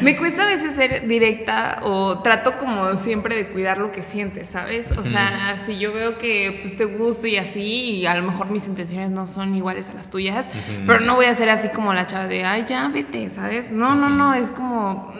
me 0.00 0.16
cuesta 0.16 0.44
a 0.44 0.46
veces 0.46 0.74
ser 0.74 1.08
directa 1.08 1.80
o 1.82 2.20
trato 2.20 2.56
como 2.56 2.96
siempre 2.96 3.34
de 3.34 3.48
cuidar 3.48 3.78
lo 3.78 3.90
que 3.90 4.02
sientes, 4.02 4.48
¿sabes? 4.48 4.92
O 4.92 5.02
sea, 5.02 5.58
si 5.64 5.78
yo 5.78 5.92
veo 5.92 6.18
que 6.18 6.60
pues 6.62 6.76
te 6.76 6.84
gusto 6.84 7.26
y 7.26 7.36
así, 7.36 7.96
y 7.96 8.06
a 8.06 8.14
lo 8.14 8.22
mejor 8.22 8.48
mis 8.50 8.68
intenciones 8.68 9.10
no 9.10 9.26
son 9.26 9.54
iguales 9.54 9.88
a 9.88 9.94
las 9.94 10.08
tuyas, 10.08 10.48
pero 10.86 11.00
no 11.00 11.16
voy 11.16 11.26
a 11.26 11.34
ser 11.34 11.50
así 11.50 11.68
como 11.68 11.92
la 11.94 12.06
chava 12.06 12.26
de, 12.26 12.44
ay, 12.44 12.64
ya 12.68 12.88
vete, 12.88 13.28
¿sabes? 13.28 13.70
No, 13.70 13.94
no, 13.94 14.08
no, 14.08 14.34
es 14.34 14.50
como, 14.50 15.12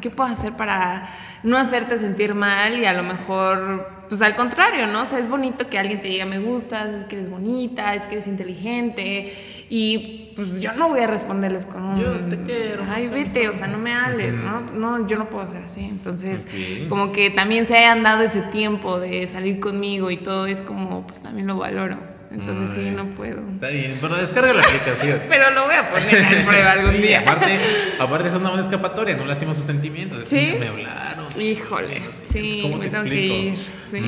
¿qué 0.00 0.10
puedo 0.10 0.30
hacer 0.30 0.52
para 0.52 1.04
no 1.42 1.56
hacerte 1.56 1.98
sentir 1.98 2.34
mal 2.34 2.78
y 2.78 2.84
a 2.84 2.92
lo 2.92 3.02
mejor 3.02 3.95
pues 4.08 4.22
al 4.22 4.36
contrario, 4.36 4.86
¿no? 4.86 5.02
O 5.02 5.04
sea, 5.04 5.18
es 5.18 5.28
bonito 5.28 5.68
que 5.68 5.78
alguien 5.78 6.00
te 6.00 6.08
diga 6.08 6.26
me 6.26 6.38
gustas, 6.38 6.94
es 6.94 7.04
que 7.04 7.16
eres 7.16 7.28
bonita, 7.28 7.94
es 7.94 8.02
que 8.02 8.16
eres 8.16 8.26
inteligente 8.26 9.32
y 9.68 10.32
pues 10.36 10.60
yo 10.60 10.72
no 10.72 10.88
voy 10.88 11.00
a 11.00 11.06
responderles 11.06 11.66
con 11.66 11.82
un... 11.82 12.00
Yo 12.00 12.12
te 12.12 12.42
quiero. 12.42 12.84
Ay, 12.88 13.08
vete, 13.08 13.48
o 13.48 13.52
sea, 13.52 13.66
no 13.66 13.78
me 13.78 13.92
hables, 13.92 14.34
¿no? 14.34 14.60
No, 14.72 15.06
yo 15.06 15.16
no 15.16 15.30
puedo 15.30 15.48
ser 15.48 15.62
así. 15.62 15.84
Entonces, 15.84 16.46
como 16.88 17.12
que 17.12 17.30
también 17.30 17.66
se 17.66 17.76
hayan 17.76 18.02
dado 18.02 18.22
ese 18.22 18.42
tiempo 18.42 19.00
de 19.00 19.26
salir 19.28 19.60
conmigo 19.60 20.10
y 20.10 20.16
todo 20.16 20.46
es 20.46 20.62
como, 20.62 21.06
pues 21.06 21.22
también 21.22 21.46
lo 21.46 21.56
valoro. 21.56 22.15
Entonces 22.30 22.76
sí, 22.76 22.90
no 22.90 23.06
puedo. 23.14 23.40
Está 23.50 23.68
bien, 23.68 23.96
pero 24.00 24.16
descarga 24.16 24.52
la 24.52 24.62
aplicación. 24.62 25.20
pero 25.28 25.50
lo 25.52 25.64
voy 25.64 25.74
a 25.74 25.90
poner 25.90 26.24
a 26.24 26.44
prueba 26.44 26.72
algún 26.72 27.00
día. 27.00 27.20
Aparte, 27.20 27.58
aparte 28.00 28.28
es 28.28 28.34
una 28.34 28.48
buena 28.48 28.62
escapatoria, 28.62 29.16
no 29.16 29.24
lastima 29.24 29.54
sus 29.54 29.64
sentimientos. 29.64 30.28
Sí. 30.28 30.54
Me 30.58 30.68
hablaron. 30.68 31.40
Híjole, 31.40 32.02
sí, 32.12 32.74
me 32.78 32.88
tengo 32.88 33.04
que 33.04 33.26
ir. 33.26 33.58
Sí. 33.90 34.00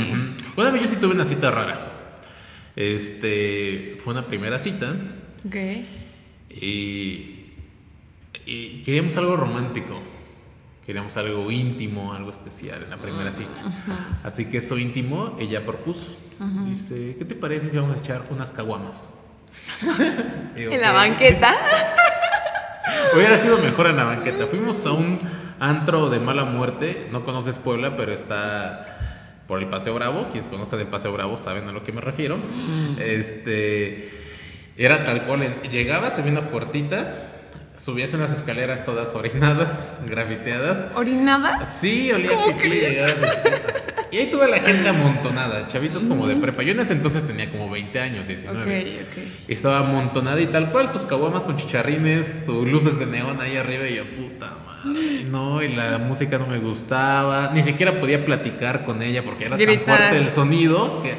Una 0.56 0.70
vez 0.70 0.82
yo 0.82 0.88
sí 0.88 0.96
tuve 0.96 1.14
una 1.14 1.24
cita 1.24 1.50
rara. 1.50 1.92
Este, 2.76 3.98
fue 4.00 4.12
una 4.12 4.26
primera 4.26 4.58
cita. 4.58 4.94
Ok. 5.46 5.56
Y, 6.50 7.46
y 8.46 8.82
queríamos 8.84 9.16
algo 9.16 9.36
romántico. 9.36 10.00
Queríamos 10.86 11.16
algo 11.18 11.50
íntimo, 11.50 12.14
algo 12.14 12.30
especial 12.30 12.82
en 12.84 12.88
la 12.88 12.96
primera 12.96 13.30
cita. 13.30 14.18
Así 14.22 14.46
que 14.46 14.56
eso 14.56 14.78
íntimo 14.78 15.36
ella 15.38 15.66
propuso. 15.66 16.16
Dice, 16.66 17.16
¿qué 17.18 17.24
te 17.24 17.34
parece 17.34 17.68
si 17.68 17.76
vamos 17.76 17.96
a 17.96 17.98
echar 17.98 18.22
unas 18.30 18.52
caguamas? 18.52 19.08
¿En 20.56 20.80
la 20.80 20.92
banqueta? 20.92 21.54
Hubiera 23.14 23.38
sido 23.38 23.58
mejor 23.58 23.88
en 23.88 23.96
la 23.96 24.04
banqueta. 24.04 24.46
Fuimos 24.46 24.84
a 24.86 24.92
un, 24.92 25.18
antro 25.60 26.10
de 26.10 26.20
mala 26.20 26.44
muerte. 26.44 27.08
No 27.10 27.24
conoces 27.24 27.58
Puebla, 27.58 27.96
pero 27.96 28.12
está 28.12 28.96
por 29.46 29.60
el 29.60 29.68
Paseo 29.68 29.94
Bravo. 29.94 30.28
Quienes 30.30 30.48
conozcan 30.48 30.80
el 30.80 30.86
Paseo 30.86 31.12
Bravo 31.12 31.38
saben 31.38 31.68
a 31.68 31.72
lo 31.72 31.84
que 31.84 31.92
me 31.92 32.00
refiero. 32.00 32.36
Mm. 32.36 32.96
Este 32.98 34.10
era 34.76 35.04
tal 35.04 35.24
cual. 35.24 35.62
Llegabas, 35.70 36.18
había 36.18 36.32
una 36.32 36.50
puertita, 36.50 37.14
subías 37.76 38.12
unas 38.14 38.32
escaleras 38.32 38.84
todas 38.84 39.14
orinadas, 39.14 40.02
grafiteadas. 40.06 40.86
¿Orinadas? 40.94 41.68
Sí, 41.68 42.12
olía 42.12 42.30
¿Cómo 42.30 42.56
pipí, 42.56 42.70
llegabas. 42.70 43.42
Y 44.10 44.16
hay 44.18 44.26
toda 44.30 44.48
la 44.48 44.58
gente 44.60 44.88
amontonada, 44.88 45.68
chavitos 45.68 46.04
como 46.04 46.26
de 46.26 46.36
prepa. 46.36 46.62
Yo 46.62 46.72
en 46.72 46.80
ese 46.80 46.94
entonces 46.94 47.26
tenía 47.26 47.50
como 47.50 47.68
20 47.70 48.00
años, 48.00 48.26
19. 48.26 48.62
Ok, 48.62 48.86
ok. 49.02 49.48
Y 49.48 49.52
estaba 49.52 49.80
amontonada 49.80 50.40
y 50.40 50.46
tal 50.46 50.70
cual, 50.70 50.92
tus 50.92 51.02
caguamas 51.02 51.44
con 51.44 51.56
chicharrines, 51.56 52.46
tus 52.46 52.66
luces 52.66 52.98
de 52.98 53.06
neón 53.06 53.40
ahí 53.40 53.56
arriba 53.56 53.86
y 53.88 53.96
yo, 53.96 54.04
puta 54.04 54.56
madre. 54.66 55.24
No, 55.24 55.62
y 55.62 55.68
la 55.74 55.98
música 55.98 56.38
no 56.38 56.46
me 56.46 56.58
gustaba. 56.58 57.50
Ni 57.52 57.62
siquiera 57.62 58.00
podía 58.00 58.24
platicar 58.24 58.84
con 58.84 59.02
ella 59.02 59.22
porque 59.22 59.44
era 59.46 59.58
tan 59.58 59.80
fuerte 59.80 60.16
el 60.16 60.28
sonido 60.28 61.02
que. 61.02 61.12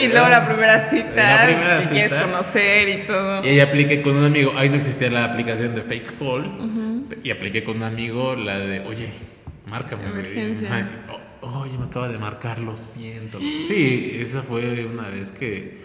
Y 0.00 0.08
luego 0.08 0.28
la 0.28 0.46
primera 0.46 0.80
cita, 0.90 1.14
La 1.14 1.46
primera 1.46 1.82
si 1.82 1.88
quieres 1.88 2.10
cita. 2.10 2.24
conocer 2.24 2.88
y 2.88 3.06
todo. 3.06 3.44
Y 3.44 3.48
ahí 3.48 3.60
apliqué 3.60 4.02
con 4.02 4.16
un 4.16 4.24
amigo, 4.24 4.52
ahí 4.56 4.68
no 4.68 4.76
existía 4.76 5.08
la 5.10 5.24
aplicación 5.24 5.74
de 5.74 5.82
Fake 5.82 6.18
Call, 6.18 7.04
y 7.22 7.30
apliqué 7.30 7.64
con 7.64 7.76
un 7.76 7.84
amigo 7.84 8.34
la 8.34 8.58
de, 8.58 8.80
oye, 8.80 9.10
márcame. 9.70 10.02
güey". 10.10 10.12
Emergencia. 10.20 10.68
Ay, 10.72 10.86
oh, 11.40 11.58
oye, 11.60 11.76
me 11.78 11.86
acaba 11.86 12.08
de 12.08 12.18
marcar, 12.18 12.58
lo 12.60 12.76
siento. 12.76 13.38
Sí, 13.68 14.16
esa 14.20 14.42
fue 14.42 14.84
una 14.86 15.08
vez 15.08 15.30
que, 15.30 15.84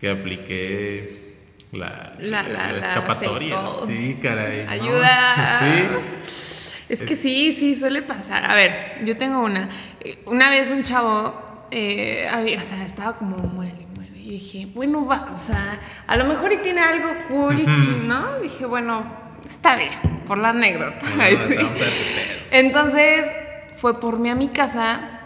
que 0.00 0.10
apliqué 0.10 1.36
la, 1.72 2.14
La- 2.18 2.42
la- 2.42 2.72
la 2.72 2.78
escapatoria. 2.78 3.58
Sí, 3.86 4.18
caray. 4.22 4.64
¿no? 4.66 4.70
Ayuda. 4.72 5.60
Sí. 6.24 6.46
Es 6.88 7.02
que 7.04 7.14
sí, 7.14 7.52
sí, 7.52 7.76
suele 7.76 8.02
pasar. 8.02 8.50
A 8.50 8.54
ver, 8.56 9.04
yo 9.04 9.16
tengo 9.16 9.40
una. 9.44 9.68
Eh, 10.00 10.18
Una 10.26 10.50
vez 10.50 10.72
un 10.72 10.82
chavo, 10.82 11.66
eh, 11.70 12.28
había- 12.28 12.58
o 12.58 12.62
sea, 12.64 12.84
estaba 12.84 13.14
como 13.14 13.36
muere, 13.36 13.86
muere. 13.94 14.18
Y 14.18 14.30
dije, 14.30 14.66
bueno, 14.74 15.06
va, 15.06 15.30
o 15.32 15.38
sea, 15.38 15.78
a 16.08 16.16
lo 16.16 16.24
mejor 16.24 16.52
y 16.52 16.56
tiene 16.56 16.80
algo 16.80 17.08
cool, 17.28 18.08
¿no? 18.08 18.40
Dije, 18.40 18.66
bueno, 18.66 19.04
está 19.48 19.76
bien, 19.76 19.92
por 20.26 20.38
la 20.38 20.50
anécdota. 20.50 21.06
Sí. 21.48 21.56
Entonces 22.50 23.26
fue 23.76 24.00
por 24.00 24.18
mí 24.18 24.28
a 24.30 24.34
mi 24.34 24.48
casa 24.48 25.19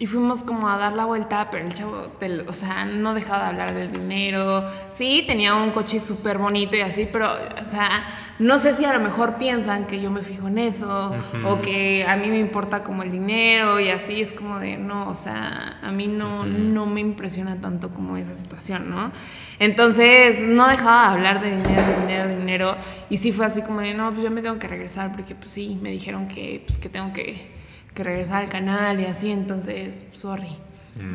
y 0.00 0.06
fuimos 0.06 0.44
como 0.44 0.68
a 0.68 0.78
dar 0.78 0.92
la 0.92 1.06
vuelta, 1.06 1.48
pero 1.50 1.66
el 1.66 1.74
chavo, 1.74 2.12
o 2.46 2.52
sea, 2.52 2.84
no 2.84 3.14
dejaba 3.14 3.42
de 3.42 3.48
hablar 3.48 3.74
del 3.74 3.90
dinero. 3.90 4.64
Sí, 4.88 5.24
tenía 5.26 5.54
un 5.56 5.72
coche 5.72 6.00
súper 6.00 6.38
bonito 6.38 6.76
y 6.76 6.82
así, 6.82 7.08
pero, 7.10 7.28
o 7.60 7.64
sea, 7.64 8.06
no 8.38 8.58
sé 8.58 8.74
si 8.74 8.84
a 8.84 8.92
lo 8.92 9.00
mejor 9.00 9.38
piensan 9.38 9.86
que 9.86 10.00
yo 10.00 10.12
me 10.12 10.20
fijo 10.20 10.46
en 10.46 10.58
eso 10.58 11.16
o 11.44 11.60
que 11.60 12.06
a 12.06 12.14
mí 12.16 12.28
me 12.28 12.38
importa 12.38 12.84
como 12.84 13.02
el 13.02 13.10
dinero 13.10 13.80
y 13.80 13.90
así 13.90 14.20
es 14.20 14.32
como 14.32 14.60
de, 14.60 14.76
no, 14.76 15.08
o 15.08 15.16
sea, 15.16 15.78
a 15.82 15.90
mí 15.90 16.06
no, 16.06 16.44
no 16.44 16.86
me 16.86 17.00
impresiona 17.00 17.60
tanto 17.60 17.90
como 17.90 18.16
esa 18.16 18.34
situación, 18.34 18.90
¿no? 18.90 19.10
Entonces, 19.58 20.42
no 20.42 20.68
dejaba 20.68 21.08
de 21.08 21.14
hablar 21.14 21.40
de 21.40 21.56
dinero, 21.56 21.82
de 21.82 21.96
dinero, 22.00 22.28
de 22.28 22.36
dinero. 22.36 22.76
Y 23.10 23.16
sí 23.16 23.32
fue 23.32 23.46
así 23.46 23.62
como 23.62 23.80
de, 23.80 23.94
no, 23.94 24.12
pues 24.12 24.22
yo 24.22 24.30
me 24.30 24.42
tengo 24.42 24.60
que 24.60 24.68
regresar 24.68 25.10
porque, 25.10 25.34
pues 25.34 25.50
sí, 25.50 25.76
me 25.82 25.90
dijeron 25.90 26.28
que, 26.28 26.62
pues, 26.64 26.78
que 26.78 26.88
tengo 26.88 27.12
que, 27.12 27.57
que 27.98 28.04
regresar 28.04 28.44
al 28.44 28.48
canal 28.48 29.00
y 29.00 29.04
así. 29.06 29.30
Entonces, 29.30 30.04
sorry. 30.12 30.56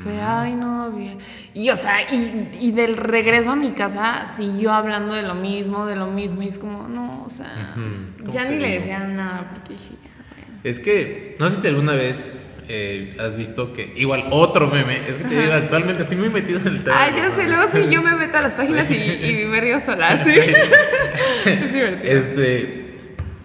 Fue, 0.02 0.22
ay, 0.22 0.54
no, 0.54 0.92
bien. 0.92 1.18
Y, 1.54 1.70
o 1.70 1.76
sea, 1.76 2.10
y, 2.10 2.50
y 2.62 2.72
del 2.72 2.96
regreso 2.96 3.52
a 3.52 3.56
mi 3.58 3.72
casa 3.72 4.26
siguió 4.28 4.72
hablando 4.72 5.14
de 5.14 5.24
lo 5.24 5.36
mismo, 5.36 5.86
de 5.86 5.98
lo 5.98 6.08
mismo. 6.08 6.42
Y 6.42 6.48
es 6.48 6.58
como, 6.58 6.88
no, 6.88 7.24
o 7.26 7.30
sea, 7.30 7.52
Ujú. 7.76 8.32
ya 8.32 8.44
¿Cómo 8.44 8.56
ni 8.56 8.62
le 8.62 8.80
decía 8.80 9.00
nada 9.00 9.50
porque 9.50 9.74
dije, 9.74 9.96
ya, 10.02 10.12
bueno. 10.36 10.62
Es 10.64 10.80
que, 10.80 11.36
no 11.38 11.50
sé 11.50 11.58
si 11.58 11.68
alguna 11.68 11.92
vez 11.94 12.40
eh, 12.70 13.18
has 13.20 13.36
visto 13.36 13.74
que, 13.74 13.94
igual, 13.98 14.28
otro 14.32 14.68
meme, 14.68 15.02
es 15.06 15.18
que 15.18 15.26
te 15.26 15.38
digo, 15.42 15.52
actualmente 15.52 16.04
estoy 16.04 16.16
muy 16.18 16.30
metido 16.30 16.62
en 16.62 16.68
el 16.68 16.84
tema. 16.86 16.96
Ah, 17.04 17.10
ya 17.14 17.32
sé, 17.32 17.50
luego 17.50 17.64
sí, 17.70 17.80
yo 17.92 18.02
me 18.02 18.16
meto 18.16 18.38
a 18.38 18.42
las 18.42 18.56
páginas 18.56 18.90
y, 18.90 18.96
y 18.96 19.46
me 19.48 19.60
río 19.60 19.82
sola, 19.82 20.18
sí. 20.24 20.32
es 21.46 21.74
divertido. 21.74 22.18
Este, 22.20 22.96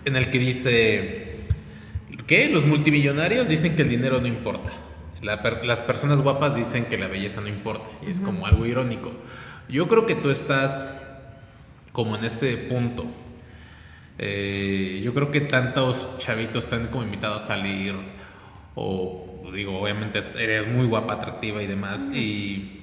en 0.04 0.14
el 0.14 0.30
que 0.30 0.38
dice 0.38 1.17
que 2.28 2.48
los 2.48 2.64
multimillonarios 2.64 3.48
dicen 3.48 3.74
que 3.74 3.82
el 3.82 3.88
dinero 3.88 4.20
no 4.20 4.28
importa. 4.28 4.70
La 5.22 5.42
per- 5.42 5.64
las 5.64 5.82
personas 5.82 6.20
guapas 6.20 6.54
dicen 6.54 6.84
que 6.84 6.96
la 6.96 7.08
belleza 7.08 7.40
no 7.40 7.48
importa. 7.48 7.90
Y 8.06 8.10
es 8.12 8.20
como 8.20 8.46
algo 8.46 8.64
irónico. 8.66 9.10
Yo 9.68 9.88
creo 9.88 10.06
que 10.06 10.14
tú 10.14 10.30
estás 10.30 10.94
como 11.92 12.14
en 12.16 12.24
ese 12.24 12.56
punto. 12.56 13.06
Eh, 14.18 15.00
yo 15.04 15.14
creo 15.14 15.30
que 15.30 15.40
tantos 15.40 16.18
chavitos 16.18 16.64
están 16.64 16.86
como 16.88 17.02
invitados 17.04 17.42
a 17.44 17.46
salir. 17.48 17.94
O 18.74 19.50
digo, 19.54 19.80
obviamente 19.80 20.20
eres 20.38 20.68
muy 20.68 20.86
guapa, 20.86 21.14
atractiva 21.14 21.62
y 21.62 21.66
demás. 21.66 22.10
Y 22.14 22.82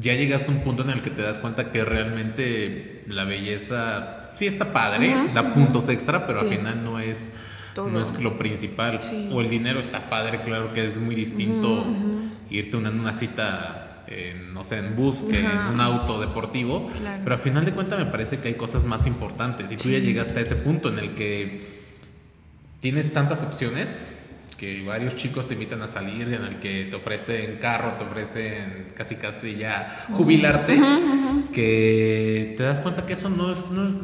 ya 0.00 0.14
llegaste 0.14 0.50
a 0.50 0.54
un 0.54 0.60
punto 0.62 0.82
en 0.82 0.90
el 0.90 1.02
que 1.02 1.10
te 1.10 1.22
das 1.22 1.38
cuenta 1.38 1.72
que 1.72 1.84
realmente 1.84 3.04
la 3.08 3.24
belleza 3.24 4.30
sí 4.36 4.46
está 4.46 4.72
padre, 4.72 5.14
da 5.32 5.54
puntos 5.54 5.88
extra, 5.88 6.26
pero 6.26 6.40
al 6.40 6.48
final 6.48 6.84
no 6.84 6.98
es, 6.98 7.34
Todo. 7.74 7.88
no 7.88 8.00
es 8.00 8.18
lo 8.20 8.38
principal. 8.38 9.02
Sí. 9.02 9.28
O 9.32 9.40
el 9.40 9.50
dinero 9.50 9.80
está 9.80 10.08
padre, 10.08 10.40
claro 10.44 10.72
que 10.72 10.84
es 10.84 10.96
muy 10.96 11.14
distinto 11.14 11.84
irte 12.50 12.76
a 12.76 12.80
una, 12.80 12.90
una 12.90 13.14
cita, 13.14 14.04
en, 14.06 14.54
no 14.54 14.62
sé, 14.64 14.78
en 14.78 14.94
bus 14.94 15.22
que 15.22 15.40
en 15.40 15.74
un 15.74 15.80
auto 15.80 16.20
deportivo. 16.20 16.88
Claro. 16.88 17.20
Pero 17.24 17.34
al 17.34 17.40
final 17.40 17.64
de 17.64 17.72
cuentas 17.72 17.98
me 17.98 18.06
parece 18.06 18.38
que 18.38 18.48
hay 18.48 18.54
cosas 18.54 18.84
más 18.84 19.06
importantes. 19.06 19.70
Y 19.72 19.76
tú 19.76 19.90
ya 19.90 19.98
llegaste 19.98 20.38
a 20.38 20.42
ese 20.42 20.56
punto 20.56 20.88
en 20.88 20.98
el 20.98 21.14
que 21.14 21.82
tienes 22.80 23.12
tantas 23.12 23.42
opciones 23.42 24.14
que 24.56 24.82
varios 24.82 25.16
chicos 25.16 25.48
te 25.48 25.54
invitan 25.54 25.82
a 25.82 25.88
salir, 25.88 26.32
en 26.32 26.44
el 26.44 26.56
que 26.56 26.84
te 26.84 26.96
ofrecen 26.96 27.58
carro, 27.60 27.94
te 27.98 28.04
ofrecen 28.04 28.86
casi 28.96 29.16
casi 29.16 29.56
ya 29.56 30.06
jubilarte, 30.12 30.78
que 31.52 32.54
te 32.56 32.62
das 32.62 32.80
cuenta 32.80 33.04
que 33.06 33.14
eso 33.14 33.28
no 33.28 33.50
es, 33.50 33.70
no 33.70 33.86
es 33.88 33.94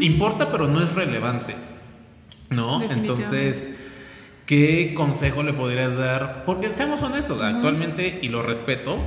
importa, 0.00 0.52
pero 0.52 0.68
no 0.68 0.80
es 0.82 0.94
relevante, 0.94 1.56
¿no? 2.50 2.82
Entonces, 2.82 3.78
¿qué 4.46 4.92
consejo 4.94 5.42
le 5.42 5.52
podrías 5.52 5.96
dar? 5.96 6.44
Porque 6.44 6.68
seamos 6.72 7.02
honestos, 7.02 7.40
actualmente, 7.42 8.18
y 8.22 8.28
lo 8.28 8.42
respeto, 8.42 8.98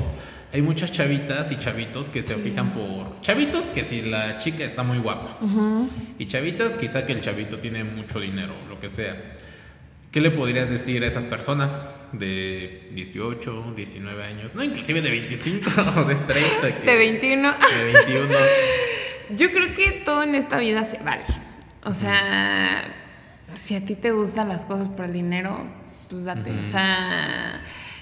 hay 0.53 0.61
muchas 0.61 0.91
chavitas 0.91 1.51
y 1.51 1.57
chavitos 1.57 2.09
que 2.09 2.21
se 2.23 2.35
fijan 2.35 2.73
por... 2.73 3.19
Chavitos 3.21 3.65
que 3.67 3.83
si 3.83 4.01
la 4.03 4.37
chica 4.37 4.63
está 4.63 4.83
muy 4.83 4.99
guapa. 4.99 5.39
Y 6.19 6.27
chavitas 6.27 6.75
quizá 6.75 7.05
que 7.05 7.13
el 7.13 7.21
chavito 7.21 7.59
tiene 7.59 7.83
mucho 7.83 8.19
dinero, 8.19 8.53
lo 8.69 8.79
que 8.79 8.87
sea. 8.89 9.15
¿Qué 10.11 10.21
le 10.21 10.29
podrías 10.29 10.69
decir 10.69 11.03
a 11.03 11.07
esas 11.07 11.25
personas 11.25 11.89
de 12.11 12.87
18, 12.93 13.73
19 13.75 14.23
años? 14.23 14.53
No, 14.53 14.63
inclusive 14.63 15.01
de 15.01 15.09
25 15.09 15.71
o 15.97 16.03
de 16.03 16.13
30. 16.15 16.79
que- 16.81 16.85
De 16.91 16.97
21. 16.97 17.51
De 17.51 17.93
21. 18.05 18.35
Yo 19.35 19.51
creo 19.51 19.73
que 19.75 20.03
todo 20.05 20.21
en 20.21 20.35
esta 20.35 20.59
vida 20.59 20.85
se 20.85 20.99
vale. 20.99 21.23
O 21.83 21.95
sea, 21.95 22.93
si 23.55 23.75
a 23.75 23.85
ti 23.85 23.95
te 23.95 24.11
gustan 24.11 24.49
las 24.49 24.65
cosas 24.65 24.87
por 24.87 25.05
el 25.05 25.13
dinero, 25.13 25.57
pues 26.09 26.25
date. 26.25 26.51
O 26.59 26.63
sea, 26.63 27.61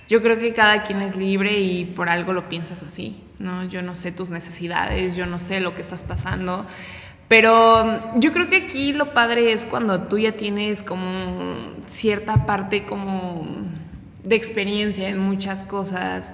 yo 0.10 0.22
creo 0.22 0.38
que 0.39 0.54
cada 0.54 0.84
quien 0.84 1.02
es 1.02 1.16
libre 1.16 1.60
y 1.60 1.86
por 1.86 2.10
algo 2.10 2.34
lo 2.34 2.49
piensas 2.49 2.84
así, 2.84 3.22
¿no? 3.39 3.64
Yo 3.66 3.82
no 3.82 3.95
sé 3.95 4.12
tus 4.12 4.30
necesidades, 4.30 5.16
yo 5.16 5.26
no 5.26 5.39
sé 5.39 5.60
lo 5.60 5.74
que 5.76 5.82
estás 5.82 6.04
pasando. 6.04 6.66
Pero 7.28 8.20
yo 8.20 8.34
creo 8.34 8.49
que 8.49 8.58
aquí 8.58 8.91
lo 8.91 9.14
padre 9.14 9.54
es 9.54 9.64
cuando 9.64 10.02
tú 10.04 10.18
ya 10.20 10.34
tienes 10.34 10.84
como 10.84 11.56
cierta 11.86 12.45
parte 12.45 12.84
como 12.84 13.47
de 14.24 14.36
experiencia 14.36 15.08
en 15.08 15.20
muchas 15.20 15.64
cosas. 15.64 16.34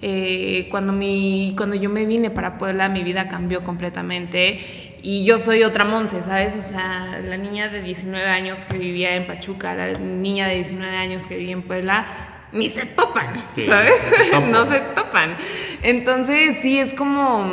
Eh, 0.00 0.68
cuando, 0.70 0.92
mi, 0.94 1.54
cuando 1.56 1.76
yo 1.76 1.90
me 1.90 2.06
vine 2.06 2.30
para 2.30 2.56
Puebla, 2.56 2.88
mi 2.88 3.02
vida 3.02 3.28
cambió 3.28 3.62
completamente 3.62 4.87
y 5.02 5.24
yo 5.24 5.38
soy 5.38 5.62
otra 5.64 5.84
Monse, 5.84 6.22
¿sabes? 6.22 6.54
O 6.56 6.62
sea, 6.62 7.20
la 7.22 7.36
niña 7.36 7.68
de 7.68 7.82
19 7.82 8.26
años 8.26 8.64
que 8.64 8.78
vivía 8.78 9.14
en 9.16 9.26
Pachuca, 9.26 9.74
la 9.74 9.98
niña 9.98 10.46
de 10.48 10.56
19 10.56 10.96
años 10.96 11.26
que 11.26 11.36
vivía 11.36 11.52
en 11.52 11.62
Puebla, 11.62 12.06
ni 12.52 12.68
se 12.68 12.86
topan, 12.86 13.32
Sí, 13.54 13.66
¿sabes? 13.66 13.92
no 14.02 14.16
se 14.16 14.30
topan. 14.30 14.50
no 14.52 14.66
se 14.66 14.80
topan. 14.80 15.36
Entonces, 15.82 16.58
sí, 16.62 16.78
es 16.78 16.94
como 16.94 17.46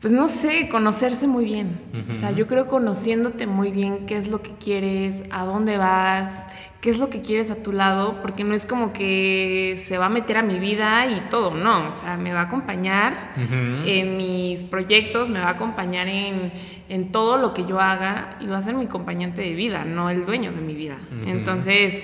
pues 0.00 0.14
no 0.14 0.28
sé, 0.28 0.68
conocerse 0.70 1.26
muy 1.26 1.44
bien. 1.44 1.78
O 2.08 2.14
sea, 2.14 2.30
yo 2.30 2.46
creo 2.46 2.66
conociéndote 2.68 3.46
muy 3.46 3.70
bien 3.70 4.06
qué 4.06 4.16
es 4.16 4.28
lo 4.28 4.40
que 4.40 4.52
quieres, 4.52 5.24
a 5.30 5.44
dónde 5.44 5.76
vas, 5.76 6.46
qué 6.80 6.90
es 6.90 6.98
lo 6.98 7.10
que 7.10 7.20
quieres 7.20 7.50
a 7.50 7.56
tu 7.56 7.72
lado, 7.72 8.20
porque 8.22 8.42
no 8.42 8.54
es 8.54 8.64
como 8.64 8.92
que 8.92 9.80
se 9.84 9.98
va 9.98 10.06
a 10.06 10.08
meter 10.08 10.38
a 10.38 10.42
mi 10.42 10.58
vida 10.58 11.06
y 11.06 11.20
todo, 11.28 11.52
no. 11.54 11.88
O 11.88 11.92
sea, 11.92 12.16
me 12.16 12.32
va 12.32 12.40
a 12.40 12.44
acompañar 12.44 13.34
en 13.36 14.16
mis 14.16 14.64
proyectos, 14.64 15.28
me 15.28 15.40
va 15.40 15.48
a 15.48 15.50
acompañar 15.50 16.08
en, 16.08 16.52
en 16.88 17.12
todo 17.12 17.36
lo 17.36 17.52
que 17.52 17.66
yo 17.66 17.80
haga 17.80 18.36
y 18.40 18.46
va 18.46 18.58
a 18.58 18.62
ser 18.62 18.74
mi 18.74 18.86
acompañante 18.86 19.42
de 19.42 19.54
vida, 19.54 19.84
no 19.84 20.08
el 20.08 20.24
dueño 20.24 20.52
de 20.52 20.62
mi 20.62 20.74
vida. 20.74 20.96
Entonces, 21.26 22.00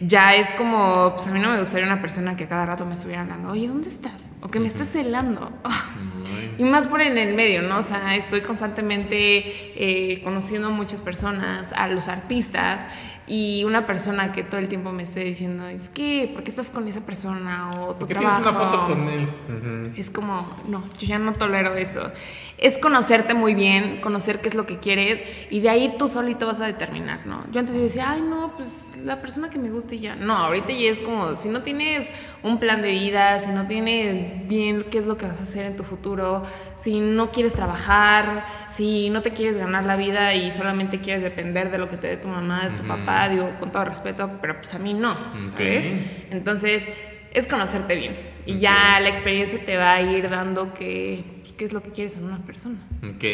ya 0.00 0.36
es 0.36 0.52
como, 0.52 1.12
pues 1.14 1.26
a 1.26 1.32
mí 1.32 1.40
no 1.40 1.50
me 1.50 1.58
gustaría 1.58 1.86
una 1.86 2.00
persona 2.00 2.36
que 2.36 2.44
a 2.44 2.48
cada 2.48 2.66
rato 2.66 2.84
me 2.84 2.94
estuviera 2.94 3.22
hablando, 3.22 3.50
oye, 3.50 3.66
¿dónde 3.66 3.88
estás? 3.88 4.32
O 4.42 4.48
que 4.48 4.60
me 4.60 4.68
estés 4.68 4.88
celando. 4.92 5.52
Ay, 5.64 5.74
Y 6.58 6.64
más 6.64 6.88
por 6.88 7.00
en 7.00 7.18
el 7.18 7.34
medio, 7.34 7.62
¿no? 7.62 7.78
O 7.78 7.82
sea, 7.82 8.16
estoy 8.16 8.40
constantemente 8.40 9.44
eh, 9.76 10.20
conociendo 10.22 10.68
a 10.68 10.70
muchas 10.70 11.00
personas, 11.00 11.72
a 11.72 11.86
los 11.88 12.08
artistas, 12.08 12.88
y 13.28 13.64
una 13.64 13.86
persona 13.86 14.32
que 14.32 14.42
todo 14.42 14.58
el 14.58 14.68
tiempo 14.68 14.92
me 14.92 15.02
esté 15.02 15.20
diciendo, 15.20 15.66
es 15.68 15.88
que, 15.88 16.30
¿por 16.32 16.42
qué 16.42 16.50
estás 16.50 16.70
con 16.70 16.88
esa 16.88 17.02
persona? 17.02 17.70
O 17.80 17.92
tu 17.94 18.00
¿Por 18.00 18.08
qué 18.08 18.14
trabajo. 18.14 18.42
una 18.42 18.52
foto 18.52 18.86
con 18.88 19.08
él? 19.08 19.28
Ujú. 19.48 20.00
Es 20.00 20.10
como, 20.10 20.56
no, 20.66 20.84
yo 20.98 21.06
ya 21.06 21.18
no 21.18 21.32
tolero 21.32 21.74
eso. 21.74 22.10
Es 22.56 22.76
conocerte 22.78 23.34
muy 23.34 23.54
bien, 23.54 24.00
conocer 24.00 24.40
qué 24.40 24.48
es 24.48 24.54
lo 24.54 24.66
que 24.66 24.78
quieres 24.78 25.24
y 25.48 25.60
de 25.60 25.70
ahí 25.70 25.94
tú 25.96 26.08
solito 26.08 26.46
vas 26.46 26.60
a 26.60 26.66
determinar, 26.66 27.24
¿no? 27.24 27.44
Yo 27.52 27.60
antes 27.60 27.76
yo 27.76 27.82
decía, 27.82 28.10
ay, 28.10 28.20
no, 28.20 28.54
pues 28.56 28.92
la 29.04 29.20
persona 29.20 29.48
que 29.48 29.58
me 29.60 29.70
guste 29.70 29.98
ya. 30.00 30.16
No, 30.16 30.36
ahorita 30.36 30.72
ya 30.72 30.90
es 30.90 30.98
como, 31.00 31.36
si 31.36 31.48
no 31.50 31.62
tienes 31.62 32.10
un 32.42 32.58
plan 32.58 32.82
de 32.82 32.90
vida, 32.90 33.38
si 33.38 33.52
no 33.52 33.66
tienes 33.68 34.48
bien 34.48 34.86
qué 34.90 34.98
es 34.98 35.06
lo 35.06 35.16
que 35.16 35.26
vas 35.26 35.38
a 35.38 35.42
hacer 35.44 35.66
en 35.66 35.76
tu 35.76 35.84
futuro, 35.84 36.42
si 36.76 36.98
no 36.98 37.30
quieres 37.30 37.52
trabajar, 37.52 38.44
si 38.78 39.10
no 39.10 39.20
te 39.22 39.32
quieres 39.32 39.56
ganar 39.58 39.84
la 39.84 39.96
vida 39.96 40.34
y 40.34 40.50
solamente 40.50 41.00
quieres 41.00 41.22
depender 41.22 41.70
de 41.70 41.78
lo 41.78 41.88
que 41.88 41.96
te 41.96 42.06
dé 42.06 42.16
tu 42.16 42.28
mamá, 42.28 42.68
de 42.68 42.78
tu 42.78 42.86
papá, 42.86 43.28
digo, 43.28 43.52
con 43.58 43.70
todo 43.72 43.84
respeto, 43.84 44.30
pero 44.40 44.56
pues 44.60 44.72
a 44.74 44.78
mí 44.78 44.94
no, 44.94 45.14
¿sabes? 45.52 45.92
Entonces, 46.30 46.86
es 47.32 47.46
conocerte 47.46 47.94
bien. 47.96 48.16
Y 48.46 48.58
ya 48.58 48.98
la 49.00 49.08
experiencia 49.10 49.58
te 49.64 49.76
va 49.76 49.94
a 49.94 50.00
ir 50.02 50.30
dando 50.30 50.72
que, 50.72 51.22
pues, 51.40 51.52
qué 51.52 51.64
es 51.66 51.72
lo 51.72 51.82
que 51.82 51.90
quieres 51.90 52.16
en 52.16 52.24
una 52.24 52.38
persona. 52.46 52.76
Ok, 53.02 53.24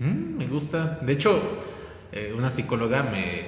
Mm, 0.00 0.36
me 0.38 0.46
gusta. 0.48 0.98
De 1.02 1.12
hecho, 1.12 1.40
eh, 2.12 2.32
una 2.36 2.50
psicóloga 2.50 3.02
me, 3.04 3.42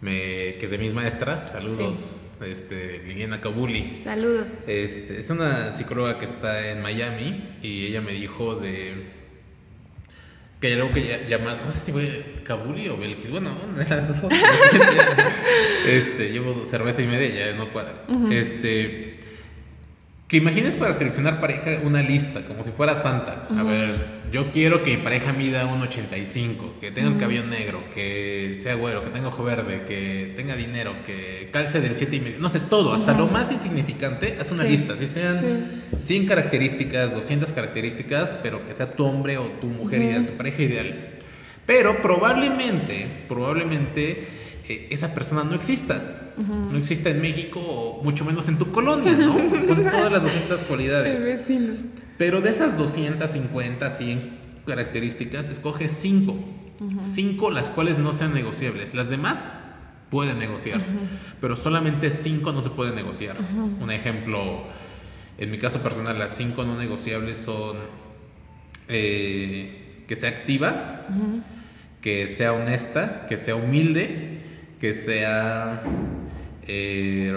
me- 0.00 0.54
que 0.58 0.60
es 0.62 0.70
de 0.70 0.78
mis 0.78 0.92
maestras, 0.92 1.50
saludos, 1.52 2.26
este, 2.46 3.02
Liliana 3.06 3.40
Kabuli. 3.40 3.82
Saludos. 4.04 4.68
Este, 4.68 5.18
es 5.18 5.30
una 5.30 5.72
psicóloga 5.72 6.18
que 6.18 6.26
está 6.26 6.70
en 6.70 6.80
Miami 6.82 7.48
y 7.62 7.86
ella 7.86 8.00
me 8.00 8.12
dijo 8.12 8.54
de 8.56 9.17
que 10.60 10.66
hay 10.68 10.72
algo 10.74 10.92
que 10.92 11.00
lla- 11.04 11.28
llama, 11.28 11.56
no 11.64 11.70
sé 11.72 11.80
si 11.80 11.92
fue 11.92 12.24
Kabuli 12.44 12.88
o 12.88 12.96
Belkis, 12.96 13.30
bueno, 13.30 13.50
una 13.74 13.84
de 13.84 13.90
las 13.96 14.20
dos. 14.22 14.32
este, 15.86 16.30
llevo 16.32 16.64
cerveza 16.64 17.02
y 17.02 17.06
media, 17.06 17.46
ya 17.50 17.56
no 17.56 17.68
cuadra. 17.70 18.04
Este, 18.30 19.17
que 20.28 20.36
imagines 20.36 20.74
para 20.74 20.92
seleccionar 20.92 21.40
pareja 21.40 21.80
una 21.84 22.02
lista, 22.02 22.42
como 22.42 22.62
si 22.62 22.70
fuera 22.70 22.94
Santa. 22.94 23.48
A 23.50 23.62
ver, 23.62 24.18
yo 24.30 24.52
quiero 24.52 24.82
que 24.82 24.94
mi 24.94 25.02
pareja 25.02 25.32
mida 25.32 25.64
1,85, 25.64 26.78
que 26.80 26.90
tenga 26.90 27.08
el 27.08 27.18
cabello 27.18 27.44
negro, 27.44 27.82
que 27.94 28.54
sea 28.54 28.74
güero, 28.74 29.02
que 29.02 29.08
tenga 29.08 29.28
ojo 29.28 29.42
verde, 29.42 29.84
que 29.88 30.34
tenga 30.36 30.54
dinero, 30.54 30.92
que 31.06 31.48
calce 31.50 31.80
del 31.80 31.94
7 31.94 32.16
y 32.16 32.20
medio, 32.20 32.38
no 32.40 32.50
sé, 32.50 32.60
todo, 32.60 32.92
hasta 32.92 33.14
lo 33.14 33.26
más 33.26 33.50
insignificante, 33.50 34.36
haz 34.38 34.52
una 34.52 34.64
Sí, 34.64 34.68
lista, 34.68 34.96
si 34.98 35.08
sean 35.08 35.82
100 35.96 36.26
características, 36.26 37.14
200 37.14 37.50
características, 37.52 38.30
pero 38.42 38.66
que 38.66 38.74
sea 38.74 38.92
tu 38.92 39.06
hombre 39.06 39.38
o 39.38 39.44
tu 39.44 39.68
mujer 39.68 40.02
ideal, 40.02 40.26
tu 40.26 40.36
pareja 40.36 40.62
ideal. 40.62 41.08
Pero 41.64 42.02
probablemente, 42.02 43.06
probablemente 43.28 44.28
eh, 44.68 44.88
esa 44.90 45.14
persona 45.14 45.42
no 45.42 45.54
exista. 45.54 46.27
No 46.38 46.78
exista 46.78 47.10
en 47.10 47.20
México 47.20 47.60
o 47.60 48.02
mucho 48.04 48.24
menos 48.24 48.48
en 48.48 48.58
tu 48.58 48.70
colonia, 48.70 49.12
¿no? 49.12 49.34
Con 49.66 49.82
todas 49.82 50.12
las 50.12 50.22
200 50.22 50.62
cualidades. 50.62 51.24
vecino. 51.24 51.74
Pero 52.16 52.40
de 52.40 52.50
esas 52.50 52.76
250, 52.76 53.90
100 53.90 54.38
características, 54.66 55.48
escoge 55.48 55.88
5. 55.88 56.36
5 57.02 57.50
las 57.50 57.70
cuales 57.70 57.98
no 57.98 58.12
sean 58.12 58.34
negociables. 58.34 58.94
Las 58.94 59.10
demás 59.10 59.46
pueden 60.10 60.38
negociarse, 60.38 60.94
pero 61.40 61.56
solamente 61.56 62.10
5 62.10 62.52
no 62.52 62.62
se 62.62 62.70
pueden 62.70 62.94
negociar. 62.94 63.36
Un 63.80 63.90
ejemplo, 63.90 64.62
en 65.38 65.50
mi 65.50 65.58
caso 65.58 65.80
personal, 65.80 66.18
las 66.18 66.36
5 66.36 66.64
no 66.64 66.76
negociables 66.76 67.36
son 67.36 67.76
eh, 68.88 70.04
que 70.06 70.16
sea 70.16 70.30
activa, 70.30 71.06
que 72.00 72.26
sea 72.28 72.52
honesta, 72.52 73.26
que 73.28 73.36
sea 73.36 73.56
humilde, 73.56 74.40
que 74.80 74.94
sea... 74.94 75.82
eh, 76.68 77.32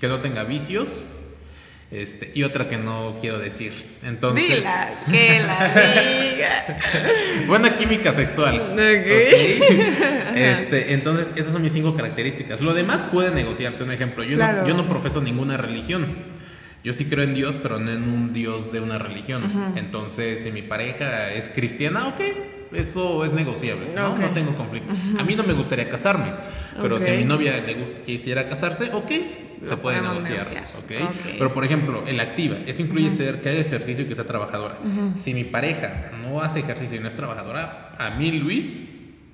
que 0.00 0.08
no 0.08 0.20
tenga 0.20 0.44
vicios. 0.44 1.04
Este, 1.90 2.30
y 2.34 2.42
otra 2.42 2.68
que 2.68 2.76
no 2.76 3.16
quiero 3.18 3.38
decir. 3.38 3.72
Entonces, 4.02 4.56
Dila, 4.58 4.90
que 5.10 5.40
la 5.40 5.68
diga. 6.34 7.46
buena 7.46 7.78
química 7.78 8.12
sexual. 8.12 8.60
Ok. 8.60 8.78
Ok. 8.78 10.36
Este, 10.36 10.92
entonces, 10.92 11.28
esas 11.34 11.52
son 11.54 11.62
mis 11.62 11.72
cinco 11.72 11.96
características. 11.96 12.60
Lo 12.60 12.74
demás 12.74 13.00
puede 13.10 13.30
negociarse. 13.30 13.84
Un 13.84 13.92
ejemplo, 13.92 14.22
yo, 14.22 14.36
Claro. 14.36 14.62
no, 14.62 14.68
yo 14.68 14.74
no 14.74 14.86
profeso 14.86 15.22
ninguna 15.22 15.56
religión. 15.56 16.14
Yo 16.84 16.92
sí 16.92 17.06
creo 17.06 17.24
en 17.24 17.32
Dios, 17.34 17.56
pero 17.60 17.78
no 17.78 17.90
en 17.90 18.02
un 18.02 18.32
Dios 18.34 18.70
de 18.70 18.80
una 18.80 18.98
religión. 18.98 19.42
Entonces, 19.74 20.40
si 20.42 20.52
mi 20.52 20.60
pareja 20.62 21.32
es 21.32 21.48
cristiana, 21.48 22.08
ok, 22.08 22.20
eso 22.72 23.24
es 23.24 23.32
negociable. 23.32 23.90
No, 23.94 24.16
no 24.16 24.28
tengo 24.28 24.54
conflicto. 24.54 24.92
A 25.18 25.22
mí 25.24 25.34
no 25.34 25.44
me 25.44 25.52
gustaría 25.52 25.88
casarme, 25.88 26.32
pero 26.80 26.98
si 26.98 27.10
a 27.10 27.14
mi 27.14 27.24
novia 27.24 27.60
le 27.60 27.76
quisiera 28.04 28.48
casarse, 28.48 28.90
ok, 28.92 29.10
se 29.64 29.76
puede 29.76 30.00
negociar. 30.00 30.46
negociar. 30.48 31.12
Pero, 31.38 31.52
por 31.52 31.64
ejemplo, 31.64 32.04
el 32.06 32.20
activa, 32.20 32.58
eso 32.66 32.82
incluye 32.82 33.10
ser 33.10 33.40
que 33.40 33.48
haga 33.48 33.58
ejercicio 33.58 34.04
y 34.04 34.08
que 34.08 34.14
sea 34.14 34.24
trabajadora. 34.24 34.76
Si 35.14 35.34
mi 35.34 35.44
pareja 35.44 36.12
no 36.22 36.40
hace 36.40 36.60
ejercicio 36.60 36.98
y 36.98 37.00
no 37.00 37.08
es 37.08 37.14
trabajadora, 37.14 37.94
a 37.98 38.10
mí, 38.10 38.32
Luis, 38.32 38.78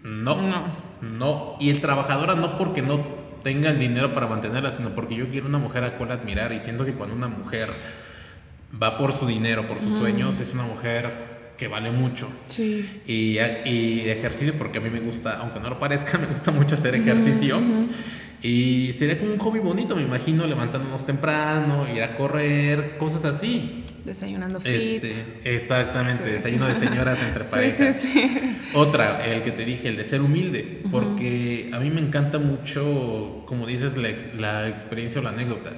no. 0.02 0.40
No. 0.40 0.94
No. 1.00 1.56
Y 1.60 1.70
el 1.70 1.80
trabajadora 1.80 2.34
no 2.34 2.56
porque 2.56 2.82
no 2.82 3.24
tenga 3.42 3.70
el 3.70 3.78
dinero 3.78 4.14
para 4.14 4.26
mantenerla, 4.26 4.70
sino 4.70 4.90
porque 4.90 5.14
yo 5.14 5.28
quiero 5.28 5.46
una 5.46 5.58
mujer 5.58 5.84
a 5.84 5.96
cual 5.96 6.12
admirar 6.12 6.52
y 6.52 6.58
siento 6.58 6.84
que 6.84 6.94
cuando 6.94 7.14
una 7.14 7.28
mujer 7.28 7.68
va 8.82 8.96
por 8.96 9.12
su 9.12 9.26
dinero, 9.26 9.66
por 9.66 9.78
sus 9.78 9.98
sueños, 9.98 10.40
es 10.40 10.54
una 10.54 10.62
mujer 10.62 11.33
que 11.56 11.68
vale 11.68 11.90
mucho. 11.90 12.28
Sí. 12.48 13.00
Y, 13.06 13.38
y 13.38 14.08
ejercicio, 14.08 14.54
porque 14.54 14.78
a 14.78 14.80
mí 14.80 14.90
me 14.90 15.00
gusta, 15.00 15.38
aunque 15.38 15.60
no 15.60 15.70
lo 15.70 15.78
parezca, 15.78 16.18
me 16.18 16.26
gusta 16.26 16.50
mucho 16.50 16.74
hacer 16.74 16.94
ejercicio. 16.94 17.60
Y 18.42 18.92
sería 18.92 19.18
como 19.18 19.32
un 19.32 19.38
hobby 19.38 19.60
bonito, 19.60 19.96
me 19.96 20.02
imagino, 20.02 20.46
levantándonos 20.46 21.06
temprano, 21.06 21.86
ir 21.94 22.02
a 22.02 22.14
correr, 22.14 22.98
cosas 22.98 23.24
así. 23.24 23.83
Desayunando 24.04 24.60
fit. 24.60 24.72
Este, 24.72 25.14
exactamente, 25.44 26.24
Sí. 26.26 26.32
desayuno 26.32 26.66
de 26.66 26.74
señoras 26.74 27.22
entre 27.22 27.44
parejas. 27.50 27.96
sí, 27.96 28.08
sí. 28.12 28.58
Otra, 28.74 29.24
el 29.26 29.42
que 29.42 29.50
te 29.50 29.64
dije, 29.64 29.88
el 29.88 29.96
de 29.96 30.04
ser 30.04 30.20
humilde, 30.20 30.82
porque 30.90 31.70
a 31.72 31.78
mí 31.78 31.90
me 31.90 32.00
encanta 32.02 32.38
mucho, 32.38 33.42
como 33.46 33.66
dices, 33.66 33.96
la, 33.96 34.08
ex- 34.10 34.34
la 34.34 34.68
experiencia 34.68 35.20
o 35.20 35.24
la 35.24 35.30
anécdota. 35.30 35.70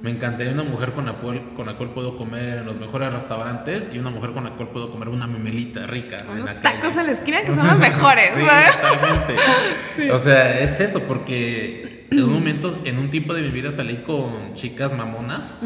Me 0.00 0.10
encantaría 0.10 0.52
una 0.52 0.64
mujer 0.64 0.90
con 0.92 1.06
la, 1.06 1.12
cual, 1.14 1.40
con 1.54 1.66
la 1.66 1.76
cual 1.76 1.90
puedo 1.94 2.16
comer 2.16 2.58
en 2.58 2.66
los 2.66 2.80
mejores 2.80 3.12
restaurantes 3.12 3.92
y 3.94 3.98
una 3.98 4.10
mujer 4.10 4.32
con 4.32 4.42
la 4.44 4.50
cual 4.56 4.70
puedo 4.70 4.90
comer 4.90 5.08
una 5.08 5.26
memelita 5.28 5.86
rica. 5.86 6.20
en 6.20 6.30
Unos 6.30 6.46
la 6.54 6.60
calle. 6.60 6.78
tacos 6.80 6.96
a 6.96 7.02
la 7.04 7.12
esquina 7.12 7.42
que 7.42 7.54
son 7.54 7.66
los 7.68 7.78
mejores, 7.78 8.32
¿sabes? 8.34 8.80
totalmente. 8.80 9.34
O 10.12 10.18
sea, 10.18 10.58
es 10.58 10.80
eso, 10.80 11.00
porque 11.04 12.06
en 12.10 12.22
un 12.24 12.32
momento, 12.32 12.76
en 12.84 12.98
un 12.98 13.08
tiempo 13.10 13.34
de 13.34 13.42
mi 13.42 13.48
vida 13.50 13.70
salí 13.70 13.96
con 13.98 14.54
chicas 14.54 14.92
mamonas 14.96 15.60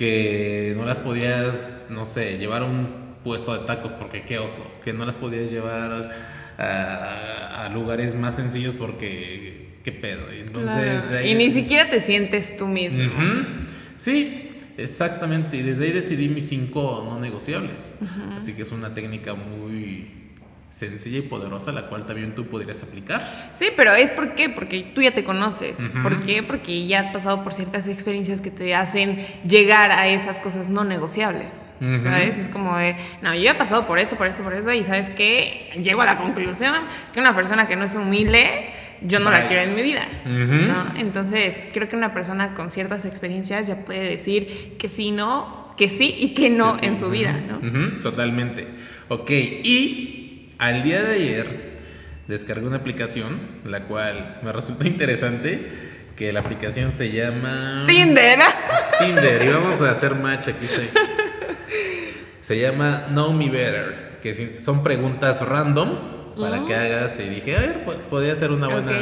que 0.00 0.72
no 0.78 0.86
las 0.86 0.96
podías, 0.96 1.88
no 1.90 2.06
sé, 2.06 2.38
llevar 2.38 2.62
a 2.62 2.64
un 2.64 2.88
puesto 3.22 3.52
de 3.52 3.66
tacos 3.66 3.92
porque 3.92 4.22
qué 4.22 4.38
oso, 4.38 4.64
que 4.82 4.94
no 4.94 5.04
las 5.04 5.16
podías 5.16 5.50
llevar 5.50 6.10
a, 6.56 7.66
a 7.66 7.68
lugares 7.68 8.14
más 8.14 8.36
sencillos 8.36 8.72
porque 8.78 9.66
qué 9.84 9.92
pedo. 9.92 10.32
Y 10.34 10.40
Entonces, 10.40 11.02
Claro. 11.02 11.26
Y 11.26 11.34
ni 11.34 11.50
siquiera 11.50 11.90
te 11.90 12.00
sientes 12.00 12.56
tú 12.56 12.66
mismo. 12.66 13.10
Sí, 13.94 14.48
exactamente. 14.78 15.58
Y 15.58 15.62
desde 15.64 15.84
ahí 15.84 15.92
decidí 15.92 16.30
mis 16.30 16.48
cinco 16.48 17.04
no 17.06 17.20
negociables. 17.20 17.98
Así 18.38 18.54
que 18.54 18.62
es 18.62 18.72
una 18.72 18.94
técnica 18.94 19.34
muy 19.34 20.08
sencilla 20.70 21.18
y 21.18 21.22
poderosa, 21.22 21.72
la 21.72 21.88
cual 21.88 22.06
también 22.06 22.34
tú 22.34 22.46
podrías 22.46 22.82
aplicar. 22.82 23.50
Sí, 23.52 23.66
pero 23.76 23.92
es 23.94 24.10
por 24.12 24.34
qué, 24.36 24.48
porque 24.48 24.82
tú 24.94 25.02
ya 25.02 25.10
te 25.12 25.24
conoces. 25.24 25.80
Ujú. 25.80 26.02
¿Por 26.02 26.20
qué? 26.22 26.42
Porque 26.44 26.86
ya 26.86 27.00
has 27.00 27.08
pasado 27.08 27.42
por 27.42 27.52
ciertas 27.52 27.88
experiencias 27.88 28.40
que 28.40 28.50
te 28.52 28.74
hacen 28.74 29.18
llegar 29.44 29.90
a 29.90 30.06
esas 30.08 30.38
cosas 30.38 30.68
no 30.68 30.84
negociables. 30.84 31.62
Ujú. 31.80 31.98
¿Sabes? 31.98 32.38
Es 32.38 32.48
como 32.48 32.76
de, 32.78 32.94
no, 33.20 33.34
yo 33.34 33.50
he 33.50 33.54
pasado 33.54 33.86
por 33.86 33.98
esto, 33.98 34.16
por 34.16 34.28
esto, 34.28 34.44
por 34.44 34.54
esto, 34.54 34.72
y 34.72 34.84
¿sabes 34.84 35.10
qué? 35.10 35.70
Llego 35.82 36.02
a 36.02 36.06
la 36.06 36.16
conclusión 36.18 36.74
que 37.12 37.20
una 37.20 37.34
persona 37.34 37.66
que 37.66 37.74
no 37.74 37.84
es 37.84 37.94
humilde, 37.96 38.46
yo 39.02 39.18
no 39.18 39.30
la 39.30 39.46
quiero 39.46 39.62
en 39.62 39.74
mi 39.74 39.82
vida. 39.82 40.06
Entonces, 40.96 41.66
creo 41.72 41.88
que 41.88 41.96
una 41.96 42.12
persona 42.12 42.54
con 42.54 42.70
ciertas 42.70 43.04
experiencias 43.06 43.66
ya 43.66 43.76
puede 43.84 44.08
decir 44.08 44.76
que 44.78 44.88
sí, 44.88 45.10
no, 45.10 45.74
que 45.76 45.88
sí 45.88 46.14
y 46.18 46.34
que 46.34 46.50
no 46.50 46.74
Que 46.74 46.80
sí. 46.80 46.86
en 46.86 46.98
su 47.00 47.10
vida, 47.10 47.34
¿no? 47.48 48.00
Totalmente. 48.02 48.68
Ok, 49.08 49.30
y 49.30 50.19
al 50.60 50.82
día 50.82 51.02
de 51.02 51.14
ayer 51.14 51.70
descargué 52.28 52.66
una 52.66 52.76
aplicación, 52.76 53.38
la 53.64 53.84
cual 53.84 54.38
me 54.42 54.52
resultó 54.52 54.86
interesante, 54.86 55.90
que 56.14 56.32
la 56.32 56.40
aplicación 56.40 56.92
se 56.92 57.10
llama... 57.10 57.84
Tinder. 57.88 58.38
Tinder, 59.00 59.42
y 59.42 59.48
vamos 59.48 59.80
a 59.80 59.90
hacer 59.90 60.14
match 60.14 60.48
aquí. 60.48 60.66
Se, 60.66 60.90
se 62.42 62.60
llama 62.60 63.06
Know 63.08 63.32
Me 63.32 63.48
Better, 63.48 64.18
que 64.22 64.60
son 64.60 64.82
preguntas 64.82 65.40
random 65.40 65.96
para 66.38 66.66
que 66.66 66.74
hagas. 66.74 67.18
Y 67.20 67.28
dije, 67.30 67.56
a 67.56 67.60
ver, 67.60 67.84
pues 67.86 68.06
podría 68.06 68.36
ser 68.36 68.50
una 68.50 68.68
buena, 68.68 68.92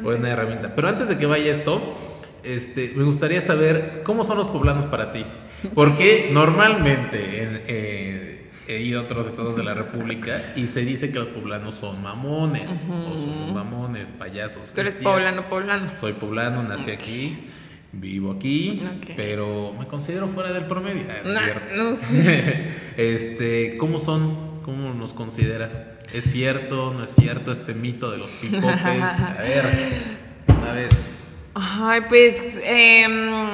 buena 0.00 0.30
herramienta. 0.30 0.74
Pero 0.74 0.88
antes 0.88 1.08
de 1.08 1.18
que 1.18 1.26
vaya 1.26 1.50
esto, 1.50 1.98
este, 2.42 2.92
me 2.96 3.04
gustaría 3.04 3.42
saber 3.42 4.00
cómo 4.04 4.24
son 4.24 4.38
los 4.38 4.46
poblanos 4.46 4.86
para 4.86 5.12
ti. 5.12 5.24
Porque 5.74 6.30
normalmente 6.32 7.42
en, 7.42 7.62
eh, 7.66 8.33
he 8.68 8.80
ido 8.80 9.00
a 9.00 9.02
otros 9.04 9.26
estados 9.26 9.56
de 9.56 9.62
la 9.62 9.74
República 9.74 10.52
y 10.56 10.66
se 10.66 10.80
dice 10.84 11.10
que 11.12 11.18
los 11.18 11.28
poblanos 11.28 11.74
son 11.74 12.02
mamones 12.02 12.84
o 12.90 13.16
somos 13.16 13.52
mamones, 13.52 14.12
payasos. 14.12 14.72
Tú 14.74 14.80
Es 14.80 14.88
eres 14.88 14.94
poblano, 15.02 15.48
poblano. 15.48 15.90
Soy 15.96 16.14
poblano, 16.14 16.62
nací 16.62 16.90
aquí, 16.90 17.50
vivo 17.92 18.32
aquí, 18.32 18.82
pero 19.16 19.74
me 19.78 19.86
considero 19.86 20.28
fuera 20.28 20.52
del 20.52 20.64
promedio. 20.64 21.04
Ah, 21.24 21.60
no 21.74 21.94
sé. 21.94 22.68
este, 22.96 23.76
¿cómo 23.76 23.98
son? 23.98 24.62
¿Cómo 24.62 24.94
nos 24.94 25.12
consideras? 25.12 25.82
¿Es 26.12 26.24
cierto? 26.30 26.94
¿No 26.94 27.04
es 27.04 27.14
cierto 27.14 27.52
este 27.52 27.74
mito 27.74 28.10
de 28.10 28.18
los 28.18 28.30
pipopes? 28.30 28.72
A 28.84 29.36
ver, 29.42 29.92
una 30.48 30.72
vez. 30.72 31.16
Ay, 31.54 32.00
pues 32.08 32.58
em, 32.62 33.50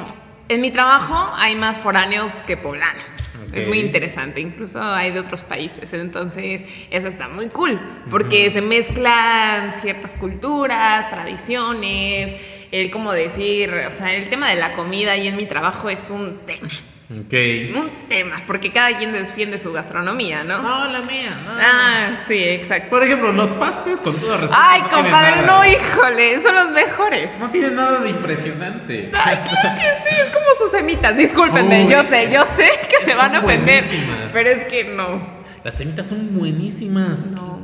en 0.49 0.61
mi 0.61 0.71
trabajo 0.71 1.33
hay 1.35 1.57
más 1.57 1.79
foráneos 1.79 2.33
que 2.47 2.57
poblanos. 2.57 3.19
Es 3.53 3.67
muy 3.67 3.81
interesante, 3.81 4.41
incluso 4.41 4.83
hay 4.83 5.11
de 5.11 5.21
otros 5.21 5.43
países, 5.43 5.93
entonces 5.93 6.65
eso 6.91 7.09
está 7.09 7.29
muy 7.29 7.49
cool, 7.49 7.81
porque 8.09 8.51
se 8.51 8.61
mezclan 8.63 9.73
ciertas 9.81 10.13
culturas, 10.13 11.11
tradiciones, 11.11 12.37
el 12.71 12.91
cómo 12.91 13.13
decir, 13.13 13.73
o 13.87 13.91
sea, 13.91 14.15
el 14.15 14.29
tema 14.29 14.49
de 14.49 14.57
la 14.57 14.73
comida 14.75 15.13
ahí 15.13 15.27
en 15.27 15.37
mi 15.37 15.47
trabajo 15.47 15.91
es 15.91 16.11
un 16.11 16.39
tema, 16.47 16.69
Ok. 17.13 17.35
un 17.75 17.91
tema, 18.09 18.41
porque 18.47 18.71
cada 18.71 18.97
quien 18.97 19.11
defiende 19.13 19.59
su 19.59 19.73
gastronomía, 19.73 20.45
¿no? 20.45 20.63
No, 20.63 20.87
la 20.93 21.01
mía, 21.01 21.37
no. 21.45 21.51
Ah, 21.53 22.11
sí, 22.27 22.41
exacto. 22.41 22.91
Por 22.91 23.03
ejemplo, 23.03 23.33
los 23.33 23.51
pastes, 23.51 24.01
con 24.01 24.15
todo 24.21 24.37
respeto. 24.37 24.55
Ay, 24.57 24.83
no 24.83 24.89
tienen 24.89 25.11
compadre, 25.11 25.43
no, 25.43 25.65
híjole, 25.67 26.41
son 26.41 26.55
los 26.55 26.71
mejores. 26.71 27.33
No 27.41 27.51
tiene 27.51 27.71
nada 27.73 27.99
de 28.01 28.11
impresionante. 28.11 29.11
Ay, 29.13 29.39
claro 29.39 29.77
que 29.81 30.09
sí, 30.09 30.17
es 30.25 30.29
como 30.33 30.47
sus 30.57 30.71
semitas. 30.71 31.17
Discúlpenme, 31.17 31.87
Uy. 31.87 31.91
yo 31.93 32.05
sé, 32.05 32.31
yo 32.33 32.45
sé 32.45 32.71
que 32.89 33.05
se 33.05 33.15
van 33.17 33.35
a 33.35 33.41
ofender. 33.41 33.83
buenísimas. 33.83 34.19
Pero 34.33 34.51
es 34.51 34.65
que 34.67 34.85
no. 34.85 35.41
Las 35.65 35.75
semitas 35.79 36.07
son 36.07 36.39
buenísimas. 36.39 37.27
No. 37.27 37.61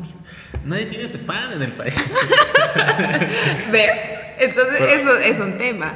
Nadie 0.65 0.87
tiene 0.87 1.05
ese 1.05 1.19
pan 1.19 1.53
en 1.55 1.63
el 1.63 1.71
país. 1.71 1.95
¿Ves? 3.71 3.99
Entonces, 4.39 4.77
Pero- 4.79 4.91
eso 4.91 5.17
es 5.19 5.39
un 5.39 5.57
tema. 5.57 5.95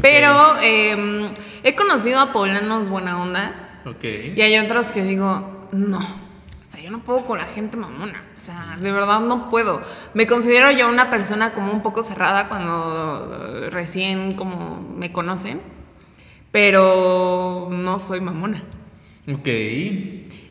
Pero 0.00 0.56
eh, 0.62 1.30
he 1.62 1.74
conocido 1.74 2.20
a 2.20 2.32
poblanos 2.32 2.88
buena 2.88 3.20
onda. 3.20 3.80
ok. 3.86 4.04
Y 4.36 4.40
hay 4.42 4.58
otros 4.58 4.86
que 4.88 5.02
digo, 5.02 5.68
no. 5.72 5.98
O 5.98 6.74
sea, 6.74 6.80
yo 6.82 6.90
no 6.90 7.00
puedo 7.00 7.22
con 7.24 7.38
la 7.38 7.44
gente 7.44 7.76
mamona. 7.76 8.22
O 8.34 8.38
sea, 8.38 8.78
de 8.80 8.92
verdad 8.92 9.20
no 9.20 9.50
puedo. 9.50 9.82
Me 10.14 10.26
considero 10.26 10.70
yo 10.70 10.88
una 10.88 11.10
persona 11.10 11.50
como 11.52 11.70
un 11.72 11.82
poco 11.82 12.02
cerrada 12.02 12.48
cuando 12.48 13.60
eh, 13.66 13.70
recién 13.70 14.32
como 14.34 14.80
me 14.96 15.12
conocen. 15.12 15.60
Pero 16.50 17.68
no 17.70 17.98
soy 17.98 18.20
mamona. 18.20 18.62
Ok. 19.32 19.48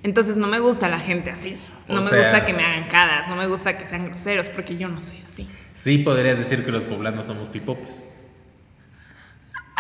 Entonces 0.04 0.38
no 0.38 0.48
me 0.48 0.60
gusta 0.60 0.90
la 0.90 1.00
gente 1.00 1.30
así. 1.30 1.58
No 1.88 2.00
O 2.00 2.04
me 2.04 2.10
sea- 2.10 2.20
gusta 2.20 2.46
que 2.46 2.54
me 2.54 2.64
hagan 2.64 2.88
caras, 2.90 3.28
no 3.28 3.36
me 3.36 3.46
gusta 3.48 3.78
que 3.78 3.86
sean 3.86 4.06
groseros, 4.06 4.48
porque 4.50 4.78
yo 4.78 4.88
no 4.88 5.00
soy 5.00 5.18
así. 5.26 5.50
Sí, 5.74 5.98
podrías 6.00 6.38
decir 6.38 6.64
que 6.66 6.72
los 6.72 6.84
poblanos 6.84 7.26
somos 7.26 7.50
pipopes. 7.50 8.18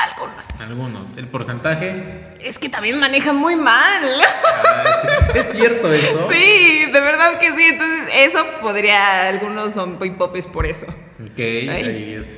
Algunos. 0.10 0.46
Algunos. 0.60 1.18
El 1.18 1.28
porcentaje. 1.28 2.28
Es 2.42 2.58
que 2.58 2.70
también 2.70 3.00
manejan 3.00 3.36
muy 3.36 3.56
mal. 3.56 4.22
Ah, 4.24 5.00
sí. 5.34 5.38
¿Es 5.40 5.52
cierto 5.52 5.92
eso? 5.92 6.28
Sí, 6.32 6.86
de 6.92 7.00
verdad 7.00 7.40
que 7.40 7.52
sí. 7.56 7.64
Entonces, 7.64 8.10
eso 8.14 8.46
podría. 8.62 9.28
Algunos 9.30 9.74
son 9.74 9.98
popes 10.18 10.48
por 10.48 10.66
eso. 10.66 10.88
Ok, 10.88 11.40
ahí 11.40 12.16
es. 12.20 12.34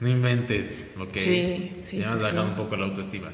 No 0.00 0.08
inventes. 0.08 0.92
Ok. 0.98 1.14
Sí, 1.16 1.80
sí, 1.82 1.98
Ya 1.98 2.12
sí, 2.12 2.22
bajado 2.22 2.42
sí. 2.42 2.48
un 2.50 2.56
poco 2.56 2.76
la 2.76 2.84
autoestima. 2.86 3.30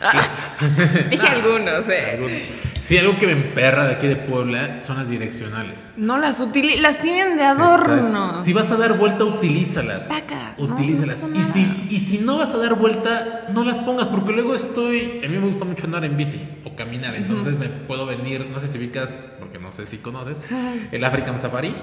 Dije 1.10 1.26
algunos, 1.26 1.88
eh. 1.88 2.10
Algunos. 2.12 2.64
Sí, 2.84 2.98
algo 2.98 3.16
que 3.18 3.24
me 3.24 3.32
emperra 3.32 3.86
de 3.86 3.94
aquí 3.94 4.06
de 4.06 4.16
Puebla 4.16 4.78
son 4.82 4.98
las 4.98 5.08
direccionales. 5.08 5.94
No 5.96 6.18
las 6.18 6.38
utilizan, 6.40 6.82
las 6.82 6.98
tienen 6.98 7.34
de 7.38 7.42
adorno. 7.42 8.26
Exacto. 8.26 8.44
Si 8.44 8.52
vas 8.52 8.70
a 8.72 8.76
dar 8.76 8.98
vuelta, 8.98 9.24
utilízalas. 9.24 10.10
Utilízalas. 10.58 11.22
no 11.22 11.40
y, 11.40 11.42
si, 11.44 11.86
y 11.88 11.98
si 12.00 12.18
no 12.18 12.36
vas 12.36 12.50
a 12.50 12.58
dar 12.58 12.74
vuelta, 12.74 13.46
no 13.54 13.64
las 13.64 13.78
pongas, 13.78 14.08
porque 14.08 14.32
luego 14.32 14.54
estoy. 14.54 15.22
A 15.24 15.28
mí 15.28 15.38
me 15.38 15.46
gusta 15.46 15.64
mucho 15.64 15.86
andar 15.86 16.04
en 16.04 16.18
bici 16.18 16.38
o 16.64 16.76
caminar, 16.76 17.14
entonces 17.14 17.58
me 17.58 17.68
puedo 17.68 18.04
venir, 18.04 18.48
no 18.52 18.60
sé 18.60 18.68
si 18.68 18.76
ubicas, 18.76 19.34
porque 19.38 19.58
no 19.58 19.72
sé 19.72 19.86
si 19.86 19.96
conoces, 19.96 20.46
el 20.92 21.02
African 21.04 21.38
Safari. 21.38 21.74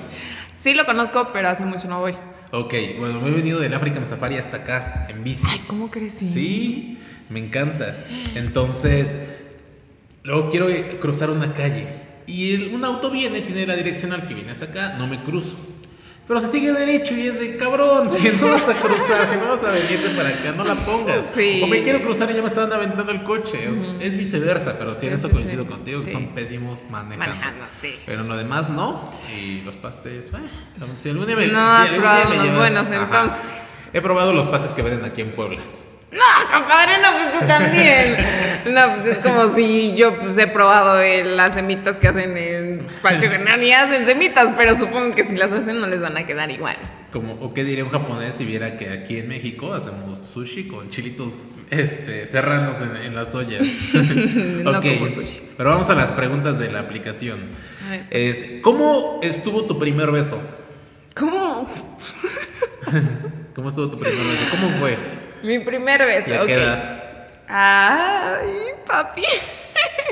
Sí 0.54 0.76
lo 0.76 0.86
conozco, 0.86 1.30
pero 1.34 1.50
hace 1.50 1.66
mucho 1.66 1.88
no 1.88 2.00
voy. 2.00 2.14
Ok, 2.52 2.76
bueno, 3.00 3.22
me 3.22 3.30
he 3.30 3.32
venido 3.32 3.60
del 3.60 3.74
African 3.74 4.06
Safari 4.06 4.36
hasta 4.38 4.58
acá, 4.58 5.08
en 5.10 5.24
bici. 5.24 5.48
Ay, 5.50 5.62
¿cómo 5.66 5.90
crees? 5.90 6.14
Sí, 6.14 7.00
me 7.32 7.40
encanta. 7.40 8.06
Entonces, 8.36 9.22
luego 10.24 10.50
quiero 10.50 10.68
cruzar 11.00 11.30
una 11.30 11.54
calle 11.54 11.88
y 12.28 12.54
el- 12.54 12.74
un 12.74 12.84
auto 12.86 13.10
viene, 13.10 13.42
tiene 13.42 13.66
la 13.66 13.76
direccional 13.76 14.28
que 14.28 14.34
viene 14.34 14.52
hasta 14.52 14.66
acá, 14.66 14.96
no 14.98 15.08
me 15.08 15.24
cruzo. 15.24 15.56
Pero 16.28 16.40
se 16.40 16.48
sigue 16.48 16.72
derecho 16.72 17.14
y 17.16 17.28
es 17.28 17.40
de 17.42 17.58
cabrón, 17.58 18.10
si 18.12 18.30
no 18.30 18.48
vas 18.48 18.70
a 18.70 18.74
cruzar, 18.80 19.26
si 19.28 19.36
no 19.38 19.48
vas 19.50 19.64
a 19.64 19.72
venirte 19.72 20.10
para 20.16 20.30
acá, 20.30 20.52
no 20.56 20.64
la 20.64 20.76
pongas. 20.76 21.26
Sí. 21.36 21.60
O 21.62 21.68
me 21.68 21.84
quiero 21.84 22.02
cruzar 22.04 22.30
y 22.32 22.36
ya 22.36 22.42
me 22.42 22.48
están 22.48 22.72
aventando 22.72 23.12
el 23.12 23.24
coche. 23.24 23.58
Es 24.00 24.16
viceversa, 24.18 24.78
pero 24.78 24.94
sí, 24.94 25.08
en 25.08 25.14
Sí, 25.18 25.26
eso 25.26 25.32
coincido 25.34 25.64
sí. 25.64 25.70
contigo, 25.70 26.06
que 26.06 26.12
son 26.12 26.28
pésimos 26.28 26.84
manejando. 26.90 27.26
Manejando, 27.36 27.66
sí. 27.72 27.96
Pero 28.06 28.22
en 28.22 28.28
lo 28.30 28.38
demás 28.38 28.70
no. 28.70 29.12
Y 29.36 29.62
los 29.62 29.76
pastes, 29.76 30.32
bueno, 30.32 30.48
si 30.96 31.10
algún 31.10 31.26
día 31.26 31.36
me, 31.36 31.48
No 31.48 31.54
si 31.54 31.84
has 31.84 31.92
probado 31.92 32.32
llevas- 32.32 32.56
buenos, 32.56 32.88
Ajá. 32.92 33.04
entonces. 33.04 33.88
He 33.92 34.00
probado 34.02 34.32
los 34.32 34.46
pastes 34.48 34.72
que 34.72 34.84
venden 34.84 35.04
aquí 35.04 35.22
en 35.22 35.32
Puebla. 35.36 35.60
No, 36.12 36.52
compadre, 36.52 36.98
no, 37.02 37.14
pues 37.14 37.40
tú 37.40 37.48
también. 37.48 38.18
No, 38.66 38.96
pues 38.96 39.18
es 39.18 39.20
como 39.20 39.56
si 39.56 39.96
yo 39.96 40.20
pues, 40.20 40.38
he 40.38 40.48
probado 40.48 41.00
eh, 41.00 41.24
las 41.24 41.54
semitas 41.54 41.98
que 41.98 42.10
hacen 42.10 42.38
en 42.38 42.86
Patio 43.02 43.32
no, 43.40 43.58
ni 43.58 43.72
hacen 43.72 44.06
semitas, 44.06 44.54
pero 44.58 44.76
supongo 44.76 45.16
que 45.16 45.24
si 45.24 45.38
las 45.38 45.54
hacen 45.54 45.80
no 45.80 45.88
les 45.88 46.02
van 46.02 46.18
a 46.18 46.26
quedar 46.26 46.52
igual. 46.52 46.76
Como, 47.14 47.34
¿O 47.36 47.54
qué 47.54 47.64
diría 47.64 47.84
un 47.84 47.90
japonés 47.90 48.36
si 48.36 48.46
viera 48.46 48.78
que 48.78 48.90
aquí 48.90 49.18
en 49.18 49.30
México 49.30 49.74
hacemos 49.74 50.20
sushi 50.34 50.68
con 50.68 50.90
chilitos 50.90 51.56
este, 51.70 52.28
serranos 52.28 52.82
en, 52.82 52.96
en 52.98 53.16
las 53.16 53.34
ollas? 53.34 53.62
No 54.64 54.72
Ok, 54.72 54.86
como 54.98 55.08
sushi. 55.08 55.42
Pero 55.58 55.70
vamos 55.70 55.90
a 55.90 55.96
las 55.96 56.12
preguntas 56.12 56.60
de 56.60 56.72
la 56.72 56.82
aplicación. 56.82 57.40
Pues. 58.10 58.38
Es, 58.38 58.62
¿Cómo 58.62 59.20
estuvo 59.24 59.64
tu 59.64 59.80
primer 59.80 60.12
beso? 60.12 60.40
¿Cómo? 61.16 61.70
¿Cómo 63.56 63.70
estuvo 63.70 63.90
tu 63.90 64.00
primer 64.00 64.26
beso? 64.26 64.44
¿Cómo 64.52 64.70
fue? 64.80 65.21
Mi 65.44 65.60
primer 65.60 66.06
beso, 66.06 66.30
¿Y 66.30 66.34
a 66.34 66.38
qué 66.38 66.44
ok. 66.44 66.50
edad? 66.50 67.04
Ay, 67.48 68.48
papi. 68.86 69.24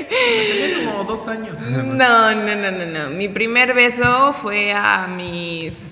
Tenía 0.08 0.84
como 0.90 1.04
dos 1.04 1.28
años. 1.28 1.60
No, 1.60 2.34
no, 2.34 2.54
no, 2.54 2.70
no, 2.70 2.86
no. 2.86 3.10
Mi 3.10 3.28
primer 3.28 3.72
beso 3.74 4.32
fue 4.32 4.72
a 4.72 5.06
mis 5.06 5.89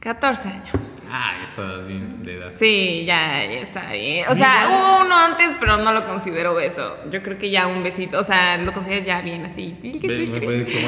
14 0.00 0.48
años. 0.48 1.02
Ah, 1.10 1.32
ya 1.38 1.44
estabas 1.44 1.86
bien 1.86 2.22
de 2.22 2.38
edad. 2.38 2.52
Sí, 2.58 3.04
ya, 3.06 3.44
ya 3.44 3.60
está 3.60 3.92
bien. 3.92 4.26
O 4.30 4.34
sea, 4.34 4.66
hubo 4.70 5.04
uno 5.04 5.14
antes, 5.14 5.50
pero 5.60 5.76
no 5.76 5.92
lo 5.92 6.06
considero 6.06 6.54
beso. 6.54 6.96
Yo 7.10 7.22
creo 7.22 7.36
que 7.36 7.50
ya 7.50 7.66
un 7.66 7.82
besito, 7.82 8.18
o 8.18 8.24
sea, 8.24 8.56
lo 8.56 8.72
considero 8.72 9.04
ya 9.04 9.20
bien 9.20 9.44
así. 9.44 9.76
Como 10.00 10.10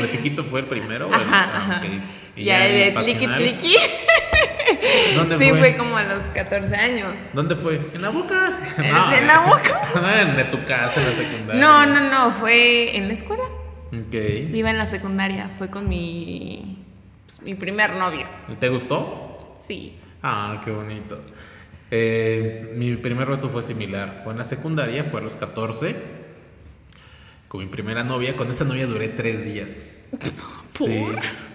de 0.02 0.08
piquito 0.10 0.44
fue 0.46 0.60
el 0.60 0.66
primero. 0.66 1.08
o 1.08 1.14
el- 1.14 1.20
Ajá, 1.20 1.50
ah, 1.52 1.56
ajá. 1.56 1.76
ok. 1.84 1.92
¿Y 2.36 2.44
Ya 2.44 2.64
el 2.66 2.94
de 2.94 3.02
tliqui 3.02 3.26
tliqui. 3.26 3.76
¿Dónde 5.14 5.36
Sí, 5.38 5.50
fue? 5.50 5.58
fue 5.58 5.76
como 5.76 5.96
a 5.98 6.04
los 6.04 6.24
14 6.24 6.74
años. 6.74 7.30
¿Dónde 7.34 7.54
fue? 7.54 7.80
¿En 7.94 8.00
la 8.00 8.08
boca? 8.18 8.58
¿En- 8.78 8.84
en 9.18 9.26
la 9.26 9.40
boca? 9.40 9.82
No, 9.94 10.10
en 10.40 10.50
tu 10.50 10.64
casa, 10.64 11.00
en 11.00 11.10
la 11.10 11.16
secundaria. 11.16 11.60
No, 11.60 11.84
no, 11.84 12.00
no, 12.00 12.32
fue 12.32 12.96
en 12.96 13.08
la 13.08 13.12
escuela. 13.12 13.42
Ok. 13.92 14.14
Iba 14.54 14.70
en 14.70 14.78
la 14.78 14.86
secundaria, 14.86 15.50
fue 15.58 15.68
con 15.68 15.86
mi, 15.86 16.81
pues, 17.36 17.42
mi 17.42 17.54
primer 17.54 17.94
novio. 17.94 18.26
¿Te 18.58 18.68
gustó? 18.68 19.56
Sí. 19.64 19.96
Ah, 20.22 20.60
qué 20.64 20.70
bonito. 20.70 21.20
Eh, 21.90 22.72
mi 22.76 22.96
primer 22.96 23.28
beso 23.28 23.48
fue 23.48 23.62
similar. 23.62 24.20
Fue 24.24 24.32
en 24.32 24.38
la 24.38 24.44
secundaria, 24.44 25.04
fue 25.04 25.20
a 25.20 25.24
los 25.24 25.36
14. 25.36 25.94
Con 27.48 27.60
mi 27.60 27.66
primera 27.66 28.02
novia. 28.04 28.34
Con 28.36 28.50
esa 28.50 28.64
novia 28.64 28.86
duré 28.86 29.08
tres 29.08 29.44
días. 29.44 29.84
Sí. 30.74 31.04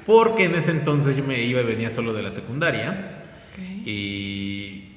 Porque 0.06 0.46
en 0.46 0.54
ese 0.54 0.70
entonces 0.70 1.18
yo 1.18 1.24
me 1.24 1.42
iba 1.42 1.60
y 1.60 1.64
venía 1.66 1.90
solo 1.90 2.14
de 2.14 2.22
la 2.22 2.32
secundaria. 2.32 3.24
Y 3.84 4.92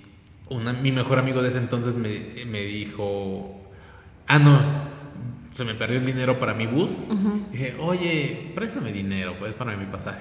una- 0.51 0.75
mi 0.75 0.93
mejor 0.93 1.19
amigo 1.19 1.41
de 1.41 1.49
ese 1.49 1.57
entonces 1.59 1.97
me, 1.97 2.45
me 2.45 2.61
dijo, 2.61 3.63
ah, 4.27 4.39
no, 4.39 4.63
se 5.53 5.65
me 5.65 5.75
perdió 5.75 5.99
el 6.01 6.05
dinero 6.07 6.39
para 6.39 6.53
mi 6.53 6.67
bus. 6.67 7.07
Dije, 7.51 7.77
oye, 7.81 8.53
préstame 8.55 8.93
dinero, 8.93 9.37
pues 9.39 9.55
para 9.55 9.75
mi 9.75 9.87
pasaje. 9.87 10.21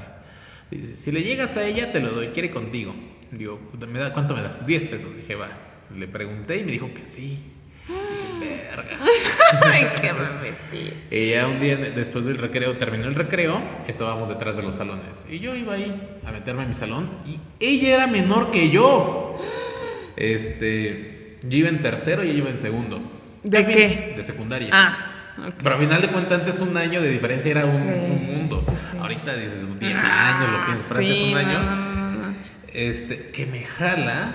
Dice, 0.72 0.96
si 0.96 1.12
le 1.12 1.24
llegas 1.24 1.58
a 1.58 1.66
ella, 1.66 1.92
te 1.92 2.00
lo 2.00 2.12
doy, 2.12 2.28
quiere 2.28 2.52
contigo. 2.52 2.94
Digo, 3.32 3.60
¿me 3.88 4.00
da, 4.00 4.14
¿cuánto 4.14 4.36
me 4.36 4.42
das? 4.42 4.66
10 4.66 4.84
pesos. 4.84 5.16
Dije, 5.16 5.36
va. 5.36 5.50
Le 5.96 6.08
pregunté 6.08 6.58
y 6.58 6.64
me 6.64 6.72
dijo 6.72 6.90
que 6.94 7.06
sí. 7.06 7.40
Dije, 7.88 8.40
verga. 8.76 8.98
Ay, 9.64 9.88
qué 10.00 10.12
me 10.14 10.30
metí. 10.42 10.94
Y 11.10 11.32
ya 11.32 11.48
un 11.48 11.60
día 11.60 11.76
después 11.78 12.26
del 12.26 12.38
recreo, 12.38 12.78
terminó 12.78 13.08
el 13.08 13.16
recreo, 13.16 13.60
estábamos 13.88 14.30
detrás 14.30 14.56
de 14.58 14.64
los 14.64 14.76
salones. 14.76 15.26
Y 15.30 15.40
yo 15.40 15.56
iba 15.56 15.74
ahí 15.74 16.20
a 16.26 16.32
meterme 16.32 16.62
en 16.64 16.68
mi 16.70 16.74
salón 16.76 17.10
y 17.26 17.40
ella 17.60 17.96
era 17.96 18.08
menor 18.08 18.52
que 18.52 18.70
yo. 18.70 19.26
Este, 20.22 21.38
yo 21.48 21.58
iba 21.60 21.70
en 21.70 21.82
tercero 21.82 22.26
y 22.26 22.30
ella 22.32 22.38
iba 22.40 22.50
en 22.50 22.58
segundo. 22.58 23.02
¿De 23.42 23.66
qué? 23.66 24.14
De 24.18 24.22
secundaria. 24.24 24.68
Ah, 24.74 25.36
ok. 25.48 25.54
Pero 25.64 25.76
al 25.76 25.82
final 25.82 26.02
de 26.02 26.08
cuentas, 26.10 26.40
antes 26.42 26.60
un 26.60 26.76
año 26.76 27.02
de 27.02 27.10
diferencia 27.10 27.52
era 27.52 27.66
un, 27.66 27.72
Sí, 27.78 27.88
un 27.88 28.26
mundo. 28.38 28.62
sí, 28.66 28.72
sí. 28.92 28.98
Ahorita 29.10 29.34
dices 29.34 29.80
10 29.80 29.98
años, 30.04 30.50
lo 30.52 30.66
piensas, 30.66 30.86
pero 30.88 31.00
antes 31.00 31.18
Sí, 31.18 31.32
un 31.34 31.38
año. 31.40 31.60
no, 31.64 31.76
no, 31.76 32.12
no. 32.12 32.36
Este, 32.72 33.32
que 33.32 33.48
me 33.48 33.64
jala 33.64 34.32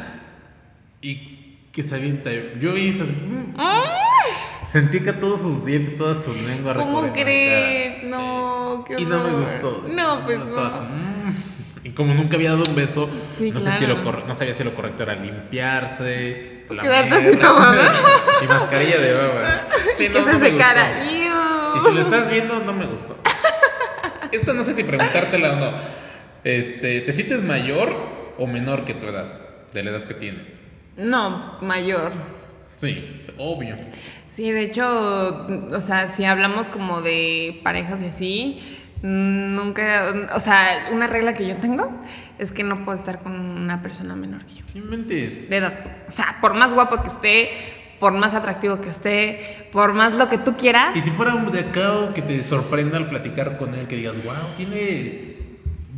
y 1.01 1.59
que 1.70 1.85
se 1.85 1.95
avienta. 1.95 2.31
Yo 2.59 2.77
hice 2.77 3.05
así, 3.05 3.12
mm. 3.12 3.55
Sentí 4.66 4.99
que 4.99 5.12
todos 5.12 5.43
sus 5.43 5.64
dientes, 5.64 5.97
toda 5.97 6.20
su 6.20 6.35
lengua 6.35 6.75
¿Cómo 6.75 7.12
crees? 7.12 8.03
No, 8.03 8.85
qué 8.85 9.01
Y 9.01 9.05
no 9.05 9.22
me 9.22 9.31
horror. 9.31 9.43
gustó. 9.43 9.85
No, 9.89 10.25
pues 10.25 10.41
estaba 10.41 10.72
como, 10.72 10.89
mm. 10.89 11.35
Y 11.85 11.91
como 11.91 12.12
nunca 12.14 12.35
había 12.35 12.51
dado 12.51 12.64
un 12.68 12.75
beso, 12.75 13.09
Sí, 13.39 13.53
no, 13.53 13.61
sé 13.61 13.70
si 13.79 13.87
lo 13.87 14.03
claro. 14.03 14.25
no 14.27 14.35
sabía 14.35 14.55
si 14.55 14.64
lo 14.64 14.75
correcto 14.75 15.05
era 15.05 15.14
limpiarse, 15.14 16.64
Quedarte 16.68 17.14
así 17.14 17.37
tomando. 17.37 17.81
y 18.43 18.47
mascarilla 18.49 18.99
de 18.99 19.12
baba. 19.12 19.68
Sí, 19.97 20.07
Y 20.07 20.09
que 20.09 20.25
se 20.25 20.39
secara. 20.41 21.05
Y 21.05 21.81
si 21.81 21.93
lo 21.95 22.01
estás 22.01 22.29
viendo, 22.29 22.59
no 22.59 22.72
me 22.72 22.87
gustó. 22.87 23.16
Esta 24.35 24.53
no 24.53 24.64
sé 24.64 24.74
si 24.74 24.85
preguntártela 24.85 25.53
o 25.53 25.57
no. 25.57 25.72
Este, 26.43 27.01
¿Te 27.01 27.12
sientes 27.12 27.43
mayor 27.43 27.97
o 28.39 28.47
menor 28.47 28.85
que 28.85 28.95
tu 28.95 29.07
edad? 29.07 29.41
De 29.72 29.82
la 29.82 29.91
edad 29.91 30.05
que 30.05 30.14
tienes. 30.14 30.53
No, 30.97 31.59
mayor. 31.61 32.12
Sí, 32.76 33.22
obvio. 33.39 33.76
Sí, 34.26 34.51
de 34.51 34.62
hecho, 34.62 35.47
o 35.70 35.80
sea, 35.80 36.09
si 36.09 36.24
hablamos 36.24 36.68
como 36.70 37.01
de 37.03 37.61
parejas 37.62 38.03
y 38.03 38.07
así, 38.07 38.78
nunca, 39.03 40.12
o 40.35 40.41
sea, 40.41 40.89
una 40.93 41.07
regla 41.07 41.35
que 41.35 41.47
yo 41.47 41.57
tengo 41.57 41.91
es 42.39 42.51
que 42.51 42.64
no 42.64 42.85
puedo 42.85 42.99
estar 42.99 43.20
con 43.22 43.39
una 43.39 43.82
persona 43.82 44.16
menor 44.16 44.45
que 44.45 44.55
yo, 44.55 44.64
¿Qué 44.72 44.80
mentes? 44.80 45.49
de 45.49 45.57
edad. 45.57 45.74
O 46.09 46.11
sea, 46.11 46.39
por 46.41 46.55
más 46.55 46.74
guapo 46.74 47.01
que 47.03 47.09
esté, 47.09 47.51
por 47.99 48.12
más 48.12 48.34
atractivo 48.34 48.80
que 48.80 48.88
esté, 48.88 49.68
por 49.72 49.95
más 49.95 50.14
lo 50.14 50.28
que 50.28 50.38
tú 50.38 50.57
quieras. 50.57 50.97
Y 50.97 51.01
si 51.01 51.11
fuera 51.11 51.34
un 51.34 51.51
de 51.51 51.61
acá 51.61 52.12
que 52.14 52.22
te 52.22 52.42
sorprenda 52.45 52.99
al 52.99 53.09
platicar 53.09 53.57
con 53.57 53.74
él, 53.74 53.86
que 53.86 53.97
digas, 53.97 54.22
wow, 54.24 54.55
tiene 54.57 55.34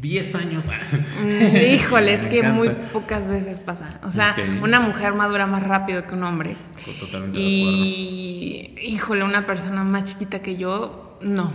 10 0.00 0.34
años. 0.36 0.66
Mm, 1.16 1.56
Híjole, 1.56 2.12
es 2.12 2.26
que 2.26 2.42
muy 2.42 2.68
pocas 2.68 3.28
veces 3.28 3.60
pasa. 3.60 4.00
O 4.02 4.10
sea, 4.10 4.36
una 4.62 4.80
mujer 4.80 5.14
madura 5.14 5.46
más 5.46 5.62
rápido 5.62 6.02
que 6.02 6.12
un 6.12 6.24
hombre. 6.24 6.56
Totalmente 7.00 7.38
de 7.38 7.44
Y, 7.44 8.74
híjole, 8.82 9.24
una 9.24 9.46
persona 9.46 9.82
más 9.82 10.04
chiquita 10.04 10.40
que 10.40 10.56
yo, 10.56 11.18
no. 11.22 11.52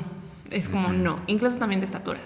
Es 0.50 0.68
como 0.68 0.92
no. 0.92 1.20
Incluso 1.28 1.60
también 1.60 1.80
de 1.80 1.86
estatura. 1.86 2.20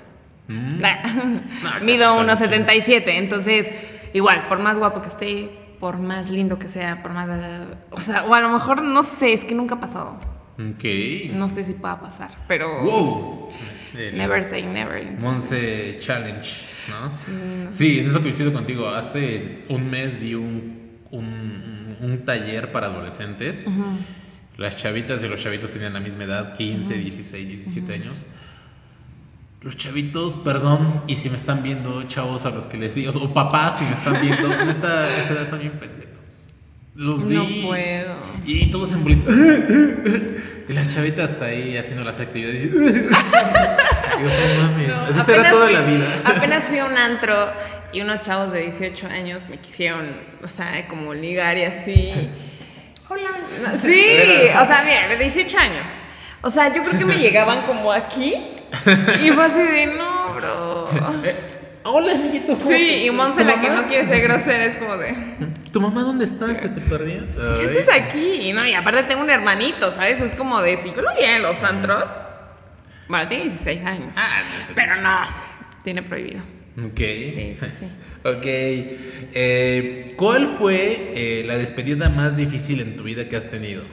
Mm. 0.48 0.76
está 0.76 1.80
Mido 1.84 2.20
súper 2.20 2.38
1,77. 2.38 3.04
Entonces, 3.08 3.72
igual, 4.14 4.48
por 4.48 4.60
más 4.60 4.80
guapo 4.80 5.02
que 5.02 5.10
esté, 5.10 5.52
por 5.86 6.00
más 6.00 6.32
lindo 6.32 6.58
que 6.58 6.68
sea, 6.68 7.04
por 7.04 7.14
más. 7.14 7.30
O 7.92 8.02
sea, 8.02 8.26
o 8.26 8.34
a 8.34 8.40
lo 8.40 8.50
mejor 8.50 8.82
no 8.82 9.04
sé, 9.04 9.34
es 9.34 9.46
que 9.46 9.54
nunca 9.54 9.76
ha 9.76 9.80
pasado. 9.80 10.18
Ok. 10.58 10.84
No 11.32 11.48
sé 11.48 11.64
si 11.64 11.74
pueda 11.74 12.02
pasar, 12.02 12.32
pero. 12.48 12.82
Wow. 12.82 13.50
El 13.96 14.18
Never 14.18 14.44
say 14.44 14.64
never. 14.64 15.12
Monse 15.22 16.00
Challenge, 16.00 16.50
¿no? 16.90 17.72
Sí, 17.72 18.00
en 18.00 18.08
eso 18.08 18.20
coincido 18.20 18.52
contigo. 18.52 18.90
Hace 18.90 19.66
un 19.70 19.88
mes 19.88 20.22
di 20.22 20.34
un, 20.34 20.90
un, 21.12 21.98
un 22.02 22.26
taller 22.26 22.72
para 22.72 22.88
adolescentes. 22.88 23.68
Las 24.58 24.78
chavitas 24.78 25.24
y 25.24 25.28
los 25.28 25.40
chavitos 25.40 25.72
tenían 25.72 25.94
la 25.94 26.00
misma 26.00 26.24
edad, 26.24 26.58
15, 26.58 26.96
16, 26.96 27.48
17 27.48 27.94
años. 27.94 28.26
Los 29.66 29.76
chavitos, 29.78 30.38
perdón, 30.38 31.02
y 31.08 31.16
si 31.18 31.30
me 31.30 31.36
están 31.38 31.64
viendo, 31.64 32.04
chavos, 32.04 32.46
a 32.46 32.52
los 32.52 32.66
que 32.68 32.78
les 32.78 32.94
digo, 32.96 33.12
o 33.20 33.34
papás, 33.34 33.80
si 33.80 33.84
me 33.86 33.94
están 33.96 34.22
viendo, 34.22 34.48
neta, 34.66 35.10
esa 35.20 35.34
edad 35.34 35.42
están 35.42 35.60
bien 35.60 35.72
pendejos. 35.74 36.12
Los 36.94 37.22
No 37.26 37.44
vi. 37.46 37.64
puedo. 37.66 38.14
Y 38.46 38.68
todos 38.72 38.94
en 38.94 39.04
bolita. 39.04 39.32
Y 40.70 40.74
las 40.74 40.94
chavitas 40.94 41.42
ahí 41.42 41.76
haciendo 41.78 42.04
las 42.04 42.20
actividades. 42.20 42.64
y- 42.64 42.68
Digo, 42.70 44.30
no 44.30 44.64
mames. 44.64 44.88
No, 44.88 44.96
Así 45.02 45.22
será 45.26 45.50
toda 45.52 45.66
fui- 45.66 45.74
la 45.74 45.82
vida. 45.82 46.06
Apenas 46.26 46.66
fui 46.68 46.78
a 46.80 46.86
un 46.86 46.96
antro 46.98 47.36
y 47.92 48.02
unos 48.02 48.22
chavos 48.22 48.52
de 48.52 48.62
18 48.62 49.08
años 49.08 49.44
me 49.50 49.58
quisieron, 49.58 50.10
o 50.44 50.48
sea, 50.48 50.88
como 50.88 51.14
ligar 51.14 51.58
y 51.58 51.64
así. 51.64 52.14
Hola. 53.10 53.30
Sí, 53.82 54.06
o 54.62 54.66
sea, 54.66 54.84
mira, 54.86 55.08
de 55.10 55.18
18 55.18 55.58
años. 55.58 55.90
O 56.42 56.50
sea, 56.50 56.74
yo 56.74 56.84
creo 56.84 56.98
que 57.00 57.06
me 57.06 57.18
llegaban 57.18 57.64
como 57.64 57.92
aquí 57.92 58.36
y 59.24 59.32
fue 59.32 59.46
así 59.46 59.62
de, 59.62 59.86
no, 59.88 60.34
bro. 60.34 60.90
Eh, 61.24 61.36
hola, 61.84 62.14
amiguito. 62.14 62.58
Sí, 62.68 63.06
y 63.06 63.12
Monse, 63.12 63.42
¿Tu 63.42 63.48
la 63.48 63.62
que 63.62 63.70
no 63.70 63.88
quiere 63.88 64.06
ser 64.06 64.22
grosera, 64.22 64.66
es 64.66 64.78
como 64.78 64.98
de, 64.98 65.16
¿Tu 65.72 65.82
mamá 65.82 66.02
dónde 66.02 66.26
está? 66.26 66.54
¿Se 66.56 66.70
te 66.70 66.82
perdió? 66.82 67.24
¿qué 67.30 67.66
haces 67.66 67.90
aquí? 67.90 68.50
Y 68.50 68.54
no, 68.54 68.66
y 68.66 68.74
aparte 68.74 69.04
tengo 69.04 69.22
un 69.22 69.30
hermanito, 69.30 69.92
¿sabes? 69.92 70.22
Es 70.22 70.34
como 70.34 70.62
de, 70.62 70.78
si 70.78 70.90
yo 70.90 71.02
lo 71.02 71.14
vi 71.16 71.24
en 71.24 71.42
los 71.42 71.64
antros, 71.64 72.10
bueno, 73.08 73.28
tiene 73.28 73.44
16 73.44 73.86
años. 73.86 74.16
Ah, 74.18 74.42
no. 74.68 74.76
Pero 74.76 74.96
no, 75.02 75.18
tiene 75.84 76.02
prohibido. 76.02 76.42
Ok. 76.84 76.98
Sí, 76.98 77.56
sí, 77.60 77.70
sí. 77.70 77.86
Ok. 78.26 78.44
Eh, 78.44 80.14
¿Cuál 80.18 80.48
fue 80.58 81.12
eh, 81.14 81.44
la 81.46 81.58
despedida 81.58 82.10
más 82.10 82.38
difícil 82.38 82.82
en 82.82 82.98
tu 82.98 83.04
vida 83.04 83.30
que 83.30 83.36
has 83.36 83.52
tenido? 83.52 83.84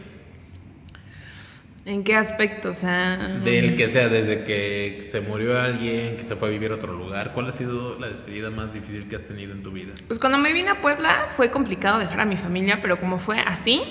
¿En 1.85 2.05
qué 2.05 2.15
aspecto? 2.15 2.71
O 2.71 2.75
sea. 2.75 3.17
Del 3.45 3.77
que 3.77 3.89
sea, 3.89 4.09
desde 4.09 4.45
que 4.45 5.03
se 5.09 5.21
murió 5.21 5.61
alguien, 5.61 6.17
que 6.17 6.23
se 6.23 6.37
fue 6.37 6.49
a 6.49 6.51
vivir 6.51 6.71
a 6.71 6.77
otro 6.77 6.93
lugar. 6.93 7.33
¿Cuál 7.33 7.49
ha 7.49 7.53
sido 7.53 7.99
la 7.99 8.09
despedida 8.09 8.51
más 8.51 8.73
difícil 8.73 9.09
que 9.09 9.17
has 9.17 9.25
tenido 9.25 9.53
en 9.53 9.63
tu 9.63 9.73
vida? 9.73 9.93
Pues 10.07 10.21
cuando 10.21 10.39
me 10.39 10.53
vine 10.53 10.71
a 10.71 10.81
Puebla 10.81 11.27
fue 11.31 11.51
complicado 11.51 11.99
dejar 11.99 12.21
a 12.21 12.25
mi 12.25 12.37
familia, 12.37 12.81
pero 12.81 13.01
como 13.01 13.19
fue 13.19 13.41
así, 13.41 13.83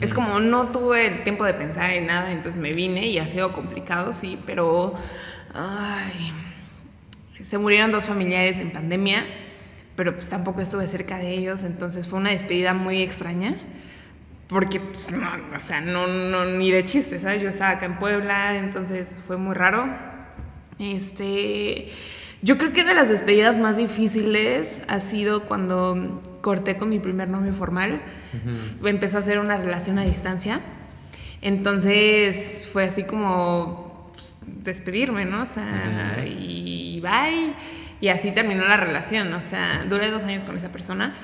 es 0.00 0.14
como 0.14 0.40
no 0.40 0.70
tuve 0.70 1.06
el 1.06 1.22
tiempo 1.22 1.44
de 1.44 1.52
pensar 1.54 1.90
en 1.90 2.06
nada, 2.06 2.32
entonces 2.32 2.60
me 2.60 2.72
vine 2.72 3.06
y 3.06 3.18
ha 3.18 3.26
sido 3.26 3.52
complicado, 3.52 4.12
sí, 4.12 4.38
pero. 4.46 4.94
Ay. 5.52 6.32
Se 7.42 7.58
murieron 7.58 7.92
dos 7.92 8.04
familiares 8.04 8.58
en 8.58 8.70
pandemia, 8.70 9.26
pero 9.96 10.14
pues 10.14 10.30
tampoco 10.30 10.62
estuve 10.62 10.86
cerca 10.86 11.18
de 11.18 11.30
ellos, 11.32 11.62
entonces 11.62 12.08
fue 12.08 12.18
una 12.18 12.30
despedida 12.30 12.72
muy 12.72 13.02
extraña. 13.02 13.56
Porque, 14.48 14.80
pues, 14.80 15.10
no, 15.10 15.28
o 15.54 15.58
sea, 15.58 15.80
no, 15.80 16.06
no, 16.06 16.44
ni 16.44 16.70
de 16.70 16.84
chiste, 16.84 17.18
¿sabes? 17.18 17.40
Yo 17.42 17.48
estaba 17.48 17.72
acá 17.72 17.86
en 17.86 17.98
Puebla, 17.98 18.56
entonces 18.56 19.16
fue 19.26 19.36
muy 19.36 19.54
raro. 19.54 19.88
Este, 20.78 21.88
yo 22.42 22.58
creo 22.58 22.72
que 22.72 22.84
de 22.84 22.94
las 22.94 23.08
despedidas 23.08 23.58
más 23.58 23.76
difíciles 23.76 24.82
ha 24.86 25.00
sido 25.00 25.44
cuando 25.44 26.20
corté 26.42 26.76
con 26.76 26.90
mi 26.90 26.98
primer 26.98 27.28
novio 27.28 27.54
formal. 27.54 28.02
Empezó 28.84 29.16
a 29.16 29.20
hacer 29.20 29.38
una 29.38 29.56
relación 29.56 29.98
a 29.98 30.02
distancia. 30.04 30.60
Entonces 31.40 32.68
fue 32.70 32.84
así 32.84 33.04
como 33.04 34.12
pues, 34.12 34.36
despedirme, 34.42 35.24
¿no? 35.24 35.42
O 35.42 35.46
sea, 35.46 36.22
y 36.26 37.00
bye. 37.00 37.54
Y 38.00 38.08
así 38.08 38.30
terminó 38.32 38.64
la 38.64 38.76
relación. 38.76 39.32
O 39.32 39.40
sea, 39.40 39.86
duré 39.88 40.10
dos 40.10 40.24
años 40.24 40.44
con 40.44 40.56
esa 40.56 40.70
persona. 40.70 41.14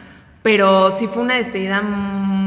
Pero 0.42 0.90
sí 0.90 1.06
fue 1.06 1.22
una 1.22 1.34
despedida 1.34 1.82
muy 1.82 2.39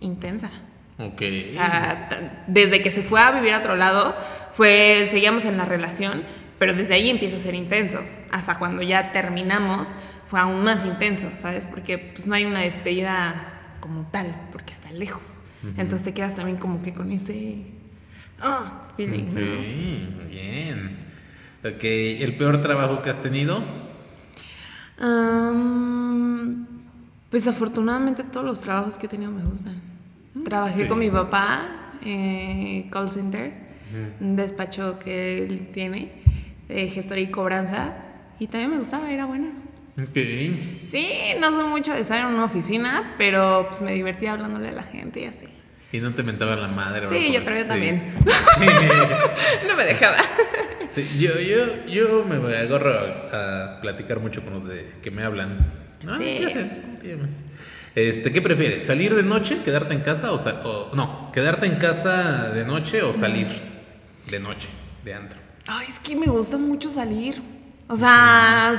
intensa. 0.00 0.50
Ok. 0.98 1.22
O 1.46 1.48
sea, 1.48 2.08
desde 2.46 2.82
que 2.82 2.90
se 2.90 3.02
fue 3.02 3.20
a 3.20 3.32
vivir 3.32 3.52
a 3.52 3.58
otro 3.58 3.76
lado, 3.76 4.16
fue, 4.54 5.06
seguíamos 5.10 5.44
en 5.44 5.56
la 5.56 5.64
relación, 5.64 6.22
pero 6.58 6.74
desde 6.74 6.94
ahí 6.94 7.10
empieza 7.10 7.36
a 7.36 7.40
ser 7.40 7.54
intenso. 7.54 8.00
Hasta 8.30 8.58
cuando 8.58 8.82
ya 8.82 9.12
terminamos, 9.12 9.94
fue 10.28 10.40
aún 10.40 10.62
más 10.62 10.84
intenso, 10.84 11.30
¿sabes? 11.34 11.66
Porque 11.66 11.98
pues 11.98 12.26
no 12.26 12.34
hay 12.34 12.44
una 12.44 12.60
despedida 12.60 13.60
como 13.80 14.06
tal, 14.06 14.26
porque 14.52 14.72
está 14.72 14.90
lejos. 14.92 15.40
Entonces 15.78 16.04
te 16.04 16.12
quedas 16.12 16.34
también 16.34 16.58
como 16.58 16.82
que 16.82 16.92
con 16.92 17.10
ese 17.10 17.64
ah, 18.40 18.88
feeling, 18.96 19.28
Ok, 19.28 19.34
¿no? 19.34 20.28
bien. 20.28 20.98
Ok, 21.64 21.82
¿el 21.82 22.36
peor 22.36 22.60
trabajo 22.60 23.00
que 23.00 23.08
has 23.08 23.22
tenido? 23.22 23.62
Pues 27.34 27.48
afortunadamente 27.48 28.22
todos 28.22 28.46
los 28.46 28.60
trabajos 28.60 28.96
que 28.96 29.06
he 29.06 29.08
tenido 29.08 29.32
me 29.32 29.42
gustan. 29.42 29.74
Trabajé 30.44 30.82
Sí. 30.84 30.88
con 30.88 31.00
mi 31.00 31.10
papá, 31.10 31.62
eh, 32.04 32.86
call 32.92 33.10
center, 33.10 33.52
un 34.20 34.36
despacho 34.36 35.00
que 35.00 35.42
él 35.42 35.70
tiene, 35.72 36.12
de 36.68 36.86
gestoría 36.88 37.24
y 37.24 37.30
cobranza, 37.32 37.92
y 38.38 38.46
también 38.46 38.70
me 38.70 38.78
gustaba, 38.78 39.10
era 39.10 39.24
buena. 39.24 39.48
Ok. 40.00 40.14
Sí, 40.86 41.08
no 41.40 41.50
soy 41.50 41.68
mucho 41.68 41.92
de 41.92 42.02
estar 42.02 42.20
en 42.20 42.26
una 42.26 42.44
oficina, 42.44 43.14
pero 43.18 43.66
pues 43.68 43.80
me 43.80 43.92
divertía 43.94 44.34
hablándole 44.34 44.68
a 44.68 44.72
la 44.72 44.84
gente 44.84 45.22
y 45.22 45.24
así. 45.24 45.46
Y 45.90 45.98
no 45.98 46.14
te 46.14 46.22
mentaban 46.22 46.60
la 46.62 46.68
madre. 46.68 47.08
Sí, 47.10 47.32
yo 47.32 47.44
creo 47.44 47.62
Sí. 47.62 47.68
también. 47.68 48.14
Sí. 48.60 48.66
no 49.66 49.74
me 49.76 49.84
dejaba. 49.84 50.18
Sí, 50.88 51.04
yo, 51.18 51.32
yo, 51.40 51.84
yo 51.88 52.24
me 52.24 52.36
agarro 52.56 52.92
a, 52.92 53.74
a 53.74 53.80
platicar 53.80 54.20
mucho 54.20 54.44
con 54.44 54.52
los 54.54 54.66
de 54.68 54.92
que 55.02 55.10
me 55.10 55.24
hablan. 55.24 55.82
Ah, 56.08 56.16
Sí. 56.18 56.36
¿Qué 56.38 56.46
haces? 56.46 56.76
¿Cómo 56.80 56.98
te 56.98 57.08
llamas? 57.08 57.42
Este, 57.94 58.32
¿Qué 58.32 58.42
prefieres? 58.42 58.84
¿Salir 58.84 59.14
de 59.14 59.22
noche, 59.22 59.58
quedarte 59.64 59.94
en 59.94 60.00
casa 60.00 60.32
o, 60.32 60.36
o- 60.36 60.94
no? 60.96 61.30
¿Quedarte 61.32 61.66
en 61.66 61.76
casa 61.76 62.50
de 62.50 62.64
noche 62.64 63.02
o 63.02 63.12
salir 63.14 63.46
de 64.30 64.40
noche, 64.40 64.68
de 65.04 65.14
antro? 65.14 65.38
Ay, 65.66 65.86
es 65.88 65.98
que 66.00 66.16
me 66.16 66.26
gusta 66.26 66.58
mucho 66.58 66.88
salir. 66.90 67.40
O 67.86 67.94
sea, 67.96 68.74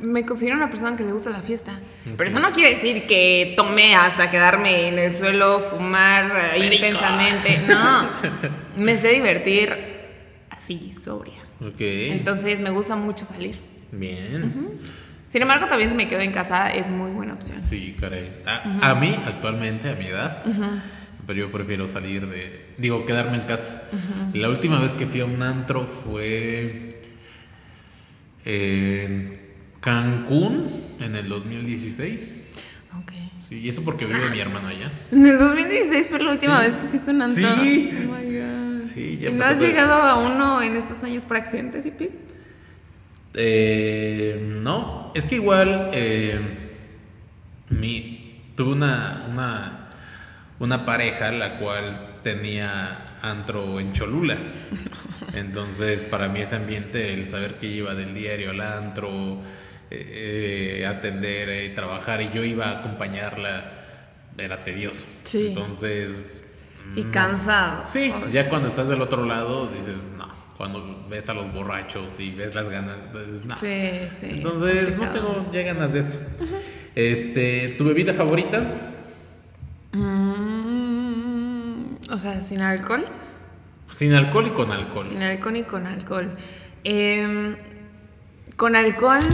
me 0.00 0.24
considero 0.24 0.56
una 0.56 0.70
persona 0.70 0.96
que 0.96 1.04
le 1.04 1.12
gusta 1.12 1.28
la 1.30 1.42
fiesta. 1.42 1.78
Pero 2.16 2.28
eso 2.28 2.40
no 2.40 2.50
quiere 2.52 2.70
decir 2.74 3.06
que 3.06 3.52
tomé 3.54 3.94
hasta 3.94 4.30
quedarme 4.30 4.88
en 4.88 4.98
el 4.98 5.12
suelo, 5.12 5.60
fumar 5.70 6.32
eh, 6.54 6.58
Perico. 6.58 6.86
intensamente. 6.86 7.60
No, 7.68 8.08
me 8.82 8.96
sé 8.96 9.08
divertir 9.10 9.76
así, 10.50 10.90
sobria. 10.92 11.34
Ok. 11.60 11.76
Entonces 11.80 12.60
me 12.60 12.70
gusta 12.70 12.96
mucho 12.96 13.24
salir. 13.26 13.60
Bien. 13.92 14.80
Sin 15.30 15.42
embargo, 15.42 15.66
también 15.68 15.88
si 15.88 15.94
me 15.94 16.08
quedo 16.08 16.20
en 16.20 16.32
casa 16.32 16.70
es 16.72 16.88
muy 16.90 17.12
buena 17.12 17.34
opción. 17.34 17.58
Sí, 17.60 17.96
caray. 18.00 18.42
A, 18.44 18.90
a 18.90 18.94
mí, 18.96 19.16
actualmente, 19.24 19.88
a 19.88 19.94
mi 19.94 20.06
edad, 20.06 20.42
pero 21.26 21.38
yo 21.38 21.52
prefiero 21.52 21.86
salir 21.86 22.26
de. 22.26 22.66
Digo, 22.78 23.06
quedarme 23.06 23.36
en 23.38 23.44
casa. 23.44 23.84
La 24.34 24.48
última 24.48 24.80
vez 24.80 24.92
que 24.92 25.06
fui 25.06 25.20
a 25.20 25.24
un 25.26 25.40
antro 25.42 25.86
fue. 25.86 26.88
En 28.44 29.38
Cancún, 29.80 30.66
en 30.98 31.14
el 31.16 31.28
2016. 31.28 32.42
Ok. 33.00 33.12
Sí, 33.48 33.58
y 33.60 33.68
eso 33.68 33.82
porque 33.82 34.06
vive 34.06 34.30
mi 34.30 34.40
hermano 34.40 34.68
allá. 34.68 34.90
En 35.12 35.26
el 35.26 35.38
2016 35.38 36.08
fue 36.08 36.22
la 36.22 36.30
última 36.32 36.60
Sí. 36.60 36.66
vez 36.66 36.76
que 36.76 36.88
fuiste 36.88 37.10
a 37.10 37.14
un 37.14 37.22
antro. 37.22 37.54
Sí. 37.62 37.90
Oh 37.92 38.14
my 38.16 38.24
god. 38.36 38.82
Sí, 38.82 39.18
ya 39.20 39.28
¿Y 39.30 39.32
no 39.32 39.44
has 39.44 39.60
llegado 39.60 39.92
a 39.94 40.16
uno 40.18 40.62
en 40.62 40.76
estos 40.76 41.04
años 41.04 41.22
por 41.22 41.36
accidente, 41.36 41.80
sí, 41.82 41.90
Pip? 41.92 42.10
Eh, 43.34 44.38
no, 44.62 45.12
es 45.14 45.26
que 45.26 45.36
igual 45.36 45.90
eh, 45.92 46.40
mi, 47.68 48.42
tuve 48.56 48.72
una, 48.72 49.26
una, 49.30 49.90
una 50.58 50.84
pareja 50.84 51.30
la 51.30 51.56
cual 51.56 52.20
tenía 52.22 53.04
antro 53.22 53.80
en 53.80 53.92
Cholula. 53.92 54.36
Entonces, 55.34 56.04
para 56.04 56.28
mí 56.28 56.40
ese 56.40 56.56
ambiente, 56.56 57.14
el 57.14 57.26
saber 57.26 57.54
que 57.54 57.66
iba 57.66 57.94
del 57.94 58.14
diario 58.14 58.50
al 58.50 58.60
antro, 58.60 59.40
eh, 59.90 60.80
eh, 60.80 60.86
atender 60.86 61.70
y 61.70 61.74
trabajar, 61.74 62.22
y 62.22 62.30
yo 62.30 62.44
iba 62.44 62.66
a 62.66 62.78
acompañarla, 62.80 63.72
era 64.36 64.62
tedioso. 64.64 65.06
Sí. 65.24 65.48
Entonces... 65.48 66.46
Y 66.96 67.04
cansado. 67.04 67.82
Sí, 67.84 68.12
ya 68.32 68.48
cuando 68.48 68.66
estás 68.68 68.88
del 68.88 69.00
otro 69.02 69.24
lado 69.24 69.68
dices, 69.68 70.08
no. 70.16 70.29
Cuando 70.60 71.06
ves 71.08 71.26
a 71.30 71.32
los 71.32 71.50
borrachos 71.54 72.20
y 72.20 72.32
ves 72.32 72.54
las 72.54 72.68
ganas, 72.68 72.98
dices, 73.14 73.46
no. 73.46 73.56
Sí, 73.56 73.80
sí. 74.10 74.26
Entonces, 74.28 74.94
no 74.98 75.08
tengo 75.08 75.50
ya 75.50 75.62
ganas 75.62 75.94
de 75.94 76.00
eso. 76.00 76.18
Este, 76.94 77.76
¿tu 77.78 77.84
bebida 77.84 78.12
favorita? 78.12 78.62
Mm, 79.92 81.94
o 82.10 82.18
sea, 82.18 82.42
sin 82.42 82.60
alcohol. 82.60 83.06
Sin 83.88 84.12
alcohol 84.12 84.48
y 84.48 84.50
con 84.50 84.70
alcohol. 84.70 85.06
Sin 85.06 85.22
alcohol 85.22 85.56
y 85.56 85.62
con 85.62 85.86
alcohol. 85.86 86.36
Em, 86.84 87.56
con 88.56 88.76
alcohol, 88.76 89.24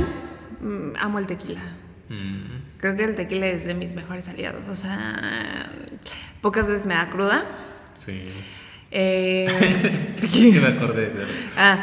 mm, 0.60 0.90
amo 1.00 1.18
el 1.18 1.26
tequila. 1.26 1.62
Mm, 2.08 2.78
Creo 2.78 2.94
que 2.94 3.02
el 3.02 3.16
tequila 3.16 3.48
es 3.48 3.64
de 3.64 3.74
mis 3.74 3.94
mejores 3.94 4.28
aliados. 4.28 4.68
O 4.68 4.76
sea, 4.76 5.72
pocas 6.40 6.68
veces 6.68 6.86
me 6.86 6.94
da 6.94 7.10
cruda. 7.10 7.44
sí. 7.98 8.22
Eh, 8.98 9.46
Que 10.32 10.58
me 10.58 10.68
acordé 10.68 11.10
de 11.10 11.24
ah, 11.58 11.82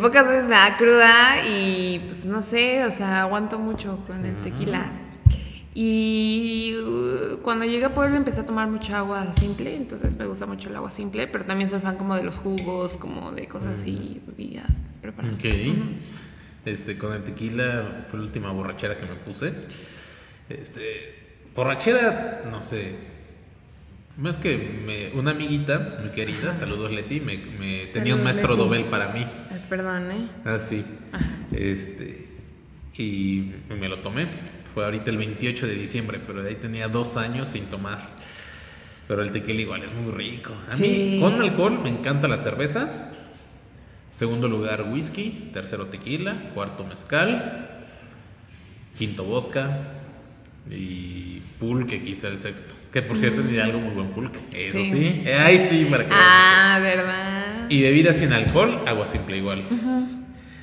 pocas 0.00 0.26
veces 0.26 0.48
me 0.48 0.54
da 0.54 0.78
cruda 0.78 1.46
y 1.46 2.02
pues 2.06 2.24
no 2.24 2.40
sé, 2.40 2.86
o 2.86 2.90
sea, 2.90 3.20
aguanto 3.20 3.58
mucho 3.58 3.98
con 4.06 4.24
el 4.24 4.34
tequila. 4.36 4.90
Y 5.74 6.74
uh, 6.78 7.42
cuando 7.42 7.66
llegué 7.66 7.84
a 7.84 7.94
Puebla 7.94 8.16
empecé 8.16 8.40
a 8.40 8.46
tomar 8.46 8.68
mucha 8.68 8.98
agua 8.98 9.30
simple, 9.34 9.76
entonces 9.76 10.16
me 10.16 10.24
gusta 10.24 10.46
mucho 10.46 10.70
el 10.70 10.76
agua 10.76 10.90
simple, 10.90 11.26
pero 11.26 11.44
también 11.44 11.68
soy 11.68 11.80
fan 11.80 11.96
como 11.96 12.16
de 12.16 12.22
los 12.22 12.38
jugos, 12.38 12.96
como 12.96 13.32
de 13.32 13.46
cosas 13.46 13.80
así, 13.80 14.22
bebidas 14.26 14.80
preparadas. 15.02 15.38
Ok. 15.38 15.44
Este, 16.64 16.96
con 16.96 17.12
el 17.12 17.24
tequila 17.24 18.06
fue 18.08 18.20
la 18.20 18.24
última 18.24 18.52
borrachera 18.52 18.96
que 18.96 19.04
me 19.04 19.16
puse. 19.16 19.52
Este, 20.48 21.42
borrachera, 21.54 22.44
no 22.50 22.62
sé. 22.62 23.13
Más 24.16 24.38
que 24.38 24.56
me- 24.86 25.10
una 25.18 25.32
amiguita, 25.32 25.98
muy 26.00 26.10
querida, 26.10 26.54
saludos 26.54 26.92
Leti, 26.92 27.20
me, 27.20 27.36
me 27.36 27.86
tenía 27.86 28.14
un 28.14 28.22
maestro 28.22 28.50
Leti. 28.50 28.62
Dobel 28.62 28.84
para 28.84 29.08
mí. 29.08 29.26
Ay, 29.50 29.60
perdón, 29.68 30.10
¿eh? 30.12 30.28
Ah, 30.44 30.60
sí. 30.60 30.84
Este, 31.50 32.28
y 32.96 33.50
me 33.68 33.88
lo 33.88 33.98
tomé. 34.00 34.26
Fue 34.72 34.84
ahorita 34.84 35.10
el 35.10 35.16
28 35.18 35.66
de 35.66 35.74
diciembre, 35.74 36.20
pero 36.24 36.42
de 36.42 36.50
ahí 36.50 36.54
tenía 36.56 36.86
dos 36.88 37.16
años 37.16 37.48
sin 37.48 37.64
tomar. 37.66 38.08
Pero 39.08 39.22
el 39.22 39.32
tequila 39.32 39.60
igual 39.60 39.82
es 39.82 39.92
muy 39.94 40.12
rico. 40.12 40.54
A 40.70 40.72
Sí. 40.74 40.82
mí, 41.14 41.20
con 41.20 41.40
alcohol, 41.40 41.80
me 41.82 41.88
encanta 41.90 42.28
la 42.28 42.36
cerveza. 42.38 43.10
Segundo 44.10 44.48
lugar, 44.48 44.82
whisky. 44.90 45.50
Tercero, 45.52 45.86
tequila. 45.86 46.50
Cuarto, 46.54 46.84
mezcal. 46.84 47.84
Quinto, 48.96 49.24
vodka. 49.24 49.78
Y 50.70 51.40
pulque, 51.58 52.02
quizá 52.02 52.28
el 52.28 52.38
sexto. 52.38 52.74
Que 52.94 53.02
por 53.02 53.18
cierto, 53.18 53.42
ni 53.42 53.58
algo 53.58 53.80
muy 53.80 53.92
buen 53.92 54.10
pulque. 54.10 54.38
Eso 54.52 54.78
sí. 54.84 55.22
Sí. 55.24 55.28
Ahí 55.28 55.58
sí, 55.58 55.84
para 55.90 56.04
que. 56.04 56.10
Ah, 56.14 56.78
¿verdad? 56.80 57.68
Y 57.68 57.82
bebidas 57.82 58.14
sin 58.14 58.32
alcohol, 58.32 58.84
agua 58.86 59.04
simple 59.04 59.36
igual. 59.36 59.66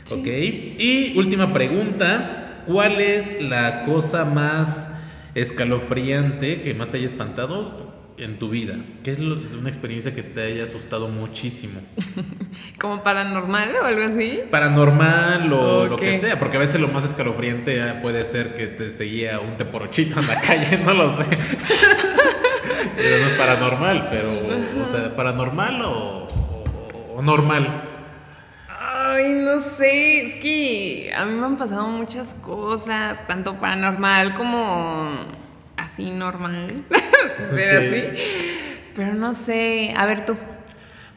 Ok. 0.10 0.28
Y 0.28 1.14
última 1.18 1.52
pregunta. 1.52 2.64
¿Cuál 2.66 3.02
es 3.02 3.42
la 3.42 3.84
cosa 3.84 4.24
más 4.24 4.96
escalofriante 5.36 6.62
que 6.62 6.74
más 6.74 6.90
te 6.90 6.98
haya 6.98 7.08
espantado 7.08 7.91
en 8.18 8.38
tu 8.40 8.50
vida? 8.50 8.76
¿Qué 9.04 9.12
es 9.12 9.20
lo- 9.20 9.38
una 9.58 9.70
experiencia 9.70 10.14
que 10.14 10.22
te 10.24 10.42
haya 10.44 10.64
asustado 10.64 11.08
muchísimo? 11.08 11.80
¿Como 12.80 13.02
paranormal 13.04 13.76
o 13.82 13.86
algo 13.86 14.04
así? 14.04 14.40
Paranormal 14.52 15.52
o 15.54 15.86
lo 15.88 15.96
que 15.98 16.18
sea, 16.20 16.38
porque 16.40 16.58
a 16.58 16.60
veces 16.60 16.80
lo 16.82 16.88
más 16.90 17.04
escalofriante 17.04 17.82
ah, 17.82 18.00
puede 18.02 18.24
ser 18.26 18.56
que 18.56 18.68
te 18.68 18.90
seguía 18.90 19.40
un 19.40 19.58
teporochito 19.58 20.20
en 20.20 20.28
la 20.28 20.40
calle, 20.48 20.78
no 20.78 20.94
lo 20.94 21.10
sé. 21.10 21.24
Pero 22.98 23.20
no 23.20 23.26
es 23.28 23.34
paranormal, 23.34 24.08
pero, 24.10 24.32
o 24.84 24.86
sea, 24.86 25.16
paranormal 25.16 25.82
o, 25.82 26.24
o- 26.28 27.16
o 27.18 27.22
normal. 27.22 27.88
Ay, 28.70 29.34
no 29.34 29.60
sé, 29.60 30.26
es 30.28 30.36
que 30.42 31.12
a 31.16 31.26
mí 31.26 31.34
me 31.36 31.46
han 31.46 31.58
pasado 31.58 31.88
muchas 31.88 32.34
cosas, 32.36 33.26
tanto 33.28 33.56
paranormal 33.60 34.36
como 34.36 35.10
así 35.82 36.10
normal, 36.12 36.84
pero 37.52 37.80
Ok. 37.80 37.86
así. 37.86 38.04
Pero 38.96 39.14
no 39.14 39.34
sé, 39.34 39.94
a 39.96 40.06
ver 40.06 40.26
tú. 40.26 40.36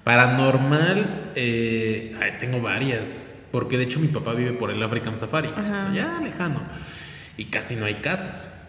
Paranormal, 0.04 1.32
eh, 1.34 2.16
ay, 2.20 2.32
tengo 2.38 2.60
varias. 2.60 3.20
Porque 3.50 3.76
de 3.78 3.84
hecho 3.84 4.00
mi 4.00 4.08
papá 4.08 4.34
vive 4.34 4.52
por 4.52 4.70
el 4.70 4.82
African 4.82 5.16
Safari, 5.16 5.48
allá 5.56 6.18
lejano. 6.22 6.60
Y 7.36 7.46
casi 7.46 7.76
no 7.76 7.84
hay 7.86 7.94
casas. 7.96 8.62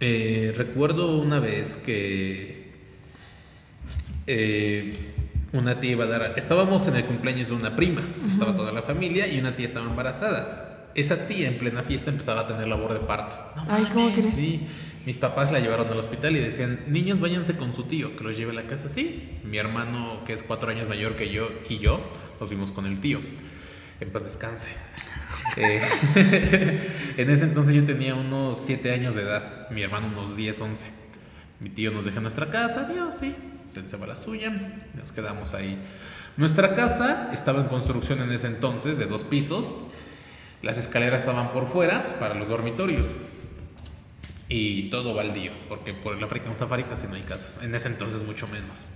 Eh, 0.00 0.54
recuerdo 0.56 1.18
una 1.20 1.40
vez 1.40 1.76
que 1.76 2.70
eh, 4.26 4.94
una 5.52 5.80
tía 5.80 5.90
iba 5.92 6.04
a 6.04 6.08
dar. 6.08 6.34
Estábamos 6.36 6.86
en 6.88 6.96
el 6.96 7.04
cumpleaños 7.04 7.48
de 7.48 7.54
una 7.54 7.74
prima. 7.76 8.02
Estaba 8.28 8.54
toda 8.54 8.72
la 8.72 8.82
familia 8.82 9.26
y 9.26 9.38
una 9.38 9.56
tía 9.56 9.66
estaba 9.66 9.86
embarazada. 9.86 10.88
Esa 10.94 11.26
tía 11.26 11.48
en 11.48 11.58
plena 11.58 11.82
fiesta 11.82 12.10
empezaba 12.10 12.42
a 12.42 12.46
tener 12.46 12.66
labor 12.68 12.92
de 12.94 13.00
parto. 13.00 13.36
No 13.56 13.64
Ay, 13.68 13.86
¿cómo 13.92 14.10
crees? 14.12 14.30
Sí. 14.34 14.66
Mis 15.06 15.16
papás 15.16 15.50
la 15.50 15.60
llevaron 15.60 15.88
al 15.88 15.98
hospital 15.98 16.36
y 16.36 16.40
decían, 16.40 16.80
niños, 16.86 17.20
váyanse 17.20 17.56
con 17.56 17.72
su 17.72 17.84
tío, 17.84 18.16
que 18.16 18.24
los 18.24 18.36
lleve 18.36 18.52
a 18.52 18.54
la 18.54 18.66
casa. 18.66 18.88
Sí, 18.88 19.38
mi 19.44 19.56
hermano, 19.56 20.22
que 20.26 20.34
es 20.34 20.42
cuatro 20.42 20.70
años 20.70 20.88
mayor 20.88 21.16
que 21.16 21.30
yo, 21.30 21.48
y 21.68 21.78
yo, 21.78 22.00
nos 22.38 22.48
fuimos 22.48 22.70
con 22.70 22.84
el 22.84 23.00
tío. 23.00 23.20
En 24.00 24.10
paz 24.10 24.24
descanse. 24.24 24.70
Eh, 25.56 25.80
en 27.16 27.30
ese 27.30 27.44
entonces 27.44 27.74
yo 27.74 27.82
tenía 27.84 28.14
unos 28.14 28.60
siete 28.60 28.92
años 28.92 29.16
de 29.16 29.22
edad, 29.22 29.68
mi 29.70 29.82
hermano 29.82 30.06
unos 30.06 30.36
10, 30.36 30.60
11. 30.60 30.90
Mi 31.58 31.70
tío 31.70 31.90
nos 31.90 32.04
deja 32.04 32.20
nuestra 32.20 32.50
casa, 32.50 32.88
Dios, 32.88 33.16
sí, 33.18 33.34
se 33.84 33.96
va 33.96 34.06
la 34.06 34.14
suya, 34.14 34.50
nos 34.94 35.10
quedamos 35.10 35.54
ahí. 35.54 35.76
Nuestra 36.36 36.74
casa 36.74 37.30
estaba 37.32 37.60
en 37.60 37.66
construcción 37.66 38.20
en 38.20 38.30
ese 38.30 38.46
entonces, 38.46 38.96
de 38.98 39.06
dos 39.06 39.24
pisos. 39.24 39.76
Las 40.62 40.78
escaleras 40.78 41.20
estaban 41.20 41.52
por 41.52 41.66
fuera 41.66 42.18
para 42.20 42.34
los 42.34 42.48
dormitorios. 42.48 43.08
Y 44.50 44.90
todo 44.90 45.14
baldío, 45.14 45.52
porque 45.68 45.94
por 45.94 46.16
el 46.16 46.24
African 46.24 46.56
Safari 46.56 46.82
casi 46.82 47.06
no 47.06 47.14
hay 47.14 47.22
casas. 47.22 47.62
En 47.62 47.72
ese 47.74 47.86
entonces 47.86 48.24
mucho 48.24 48.48
menos. 48.48 48.88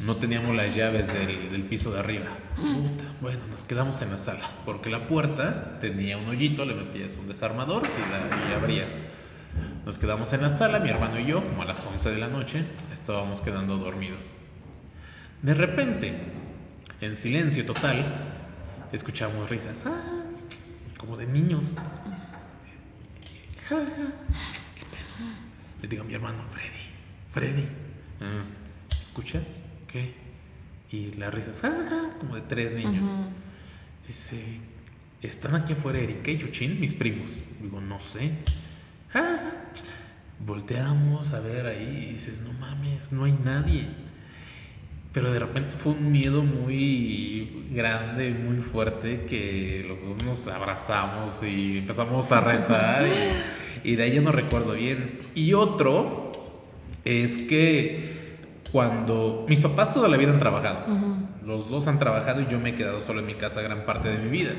No 0.00 0.16
teníamos 0.16 0.54
las 0.54 0.74
llaves 0.74 1.12
del, 1.12 1.50
del 1.50 1.64
piso 1.64 1.92
de 1.92 1.98
arriba. 1.98 2.38
Puta, 2.54 3.04
bueno, 3.20 3.40
nos 3.50 3.64
quedamos 3.64 4.00
en 4.02 4.12
la 4.12 4.18
sala, 4.18 4.48
porque 4.64 4.88
la 4.88 5.08
puerta 5.08 5.78
tenía 5.80 6.16
un 6.16 6.28
hoyito, 6.28 6.64
le 6.64 6.74
metías 6.74 7.16
un 7.16 7.26
desarmador 7.28 7.82
y 7.84 8.10
la 8.10 8.50
y 8.50 8.54
abrías. 8.54 9.00
Nos 9.84 9.98
quedamos 9.98 10.32
en 10.32 10.42
la 10.42 10.50
sala, 10.50 10.78
mi 10.78 10.90
hermano 10.90 11.18
y 11.18 11.26
yo, 11.26 11.44
como 11.44 11.62
a 11.62 11.64
las 11.64 11.84
11 11.84 12.10
de 12.12 12.18
la 12.18 12.28
noche, 12.28 12.64
estábamos 12.92 13.40
quedando 13.40 13.78
dormidos. 13.78 14.32
De 15.42 15.54
repente, 15.54 16.14
en 17.00 17.16
silencio 17.16 17.66
total, 17.66 18.04
escuchamos 18.92 19.50
risas, 19.50 19.86
ah, 19.86 20.22
como 20.98 21.16
de 21.16 21.26
niños. 21.26 21.74
Ja, 23.68 23.76
ja. 23.76 23.84
¿Qué 24.74 24.84
pedo? 24.86 25.28
Le 25.82 25.88
digo 25.88 26.02
a 26.02 26.06
mi 26.06 26.14
hermano, 26.14 26.42
Freddy, 26.50 26.84
Freddy, 27.32 27.66
"Ah, 28.20 28.44
¿escuchas? 29.00 29.60
¿Qué? 29.88 30.14
Y 30.90 31.12
las 31.14 31.32
risas, 31.32 31.60
ja, 31.60 31.70
ja, 31.88 32.10
como 32.18 32.34
de 32.34 32.42
tres 32.42 32.72
niños. 32.72 33.08
Dice, 34.06 34.58
¿están 35.22 35.54
aquí 35.54 35.72
afuera 35.72 35.98
Erika 35.98 36.30
y 36.30 36.38
Yuchin, 36.38 36.78
mis 36.80 36.92
primos? 36.94 37.38
Digo, 37.62 37.80
no 37.80 37.98
sé. 37.98 38.30
Ah, 39.14 39.38
volteamos 40.44 41.32
a 41.32 41.40
ver 41.40 41.66
ahí 41.66 42.08
y 42.10 42.12
dices, 42.14 42.40
no 42.42 42.52
mames, 42.54 43.12
no 43.12 43.24
hay 43.24 43.32
nadie. 43.32 43.86
Pero 45.12 45.30
de 45.30 45.38
repente 45.38 45.76
fue 45.76 45.92
un 45.92 46.10
miedo 46.10 46.42
muy 46.42 47.66
grande, 47.70 48.30
muy 48.30 48.62
fuerte, 48.62 49.26
que 49.28 49.84
los 49.86 50.04
dos 50.06 50.24
nos 50.24 50.46
abrazamos 50.48 51.42
y 51.42 51.78
empezamos 51.78 52.32
a 52.32 52.40
rezar. 52.40 53.06
y, 53.84 53.96
de 53.96 54.02
ahí 54.02 54.18
no 54.20 54.32
recuerdo 54.32 54.72
bien. 54.72 55.20
Y 55.34 55.52
otro 55.52 56.32
es 57.04 57.38
que 57.38 58.38
cuando 58.72 59.44
mis 59.48 59.60
papás 59.60 59.92
toda 59.92 60.08
la 60.08 60.16
vida 60.16 60.30
han 60.30 60.38
trabajado, 60.38 60.86
los 61.44 61.68
dos 61.68 61.86
han 61.88 61.98
trabajado 61.98 62.40
y 62.40 62.46
yo 62.46 62.58
me 62.58 62.70
he 62.70 62.74
quedado 62.74 63.00
solo 63.02 63.20
en 63.20 63.26
mi 63.26 63.34
casa 63.34 63.60
gran 63.60 63.84
parte 63.84 64.08
de 64.08 64.18
mi 64.18 64.30
vida. 64.30 64.52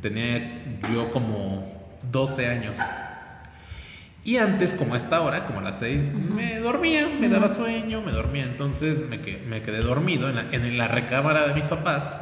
Tenía 0.00 0.78
yo 0.92 1.10
como 1.10 1.98
12 2.12 2.46
años. 2.46 2.78
Y 4.26 4.38
antes, 4.38 4.74
como 4.74 4.94
a 4.94 4.96
esta 4.96 5.20
hora, 5.20 5.46
como 5.46 5.60
a 5.60 5.62
las 5.62 5.78
6, 5.78 6.10
me 6.34 6.58
dormía, 6.58 7.06
me 7.06 7.28
daba 7.28 7.48
sueño, 7.48 8.02
me 8.02 8.10
dormía. 8.10 8.42
Entonces 8.42 9.08
me, 9.08 9.18
me 9.18 9.62
quedé 9.62 9.78
dormido 9.78 10.28
en 10.28 10.34
la, 10.34 10.50
en 10.50 10.76
la, 10.76 10.88
recámara 10.88 11.46
de 11.46 11.54
mis 11.54 11.66
papás. 11.66 12.12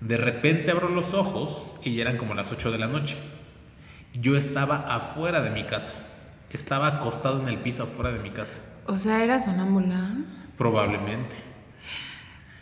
De 0.00 0.16
repente 0.16 0.70
abro 0.70 0.88
los 0.90 1.12
ojos 1.12 1.72
y 1.82 1.96
ya 1.96 2.02
eran 2.02 2.18
como 2.18 2.34
las 2.34 2.52
8 2.52 2.70
de 2.70 2.78
la 2.78 2.86
noche. 2.86 3.16
Yo 4.12 4.36
estaba 4.36 4.76
afuera 4.94 5.42
de 5.42 5.50
mi 5.50 5.64
casa. 5.64 5.96
Estaba 6.52 6.86
acostado 6.86 7.42
en 7.42 7.48
el 7.48 7.58
piso 7.58 7.82
afuera 7.82 8.12
de 8.12 8.20
mi 8.20 8.30
casa. 8.30 8.60
O 8.86 8.96
sea, 8.96 9.24
¿era 9.24 9.40
sonámbula? 9.40 10.08
Probablemente. 10.56 11.34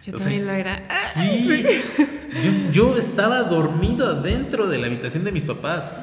Yo 0.03 0.15
también 0.15 0.47
lo 0.47 0.53
era. 0.53 0.83
Sí. 1.13 1.63
Yo, 2.43 2.73
yo 2.73 2.97
estaba 2.97 3.43
dormido 3.43 4.23
dentro 4.23 4.67
de 4.67 4.79
la 4.79 4.87
habitación 4.87 5.23
de 5.23 5.33
mis 5.33 5.45
papás. 5.45 5.99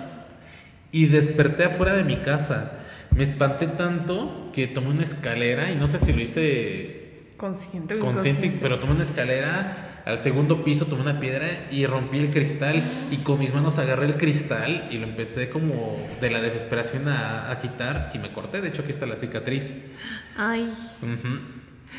Y 0.92 1.06
desperté 1.06 1.66
afuera 1.66 1.94
de 1.94 2.04
mi 2.04 2.18
casa. 2.18 2.80
Me 3.16 3.24
espanté 3.24 3.68
tanto 3.68 4.50
que 4.54 4.68
tomé 4.68 4.90
una 4.90 5.04
escalera 5.04 5.72
y 5.72 5.76
no 5.76 5.88
sé 5.88 6.00
si 6.00 6.14
lo 6.14 6.22
hice 6.22 7.18
consciente, 7.38 7.98
consciente 7.98 8.58
pero 8.62 8.80
tomé 8.80 8.94
una 8.94 9.04
escalera 9.04 10.02
al 10.06 10.18
segundo 10.18 10.64
piso, 10.64 10.86
tomé 10.86 11.04
una 11.04 11.20
piedra 11.20 11.48
y 11.72 11.86
rompí 11.86 12.18
el 12.18 12.32
cristal 12.32 13.08
y 13.12 13.18
con 13.18 13.40
mis 13.40 13.54
manos 13.54 13.78
agarré 13.78 14.06
el 14.06 14.18
cristal 14.18 14.88
y 14.92 14.98
lo 14.98 15.06
empecé 15.06 15.50
como 15.50 15.98
de 16.20 16.32
la 16.32 16.42
desesperación 16.42 17.08
a 17.08 17.52
agitar 17.52 18.12
y 18.14 18.20
me 18.20 18.34
corté. 18.34 18.62
De 18.62 18.70
hecho, 18.70 18.82
aquí 18.82 18.92
está 18.92 19.06
la 19.06 19.16
cicatriz. 19.16 19.78
Ay. 20.36 20.72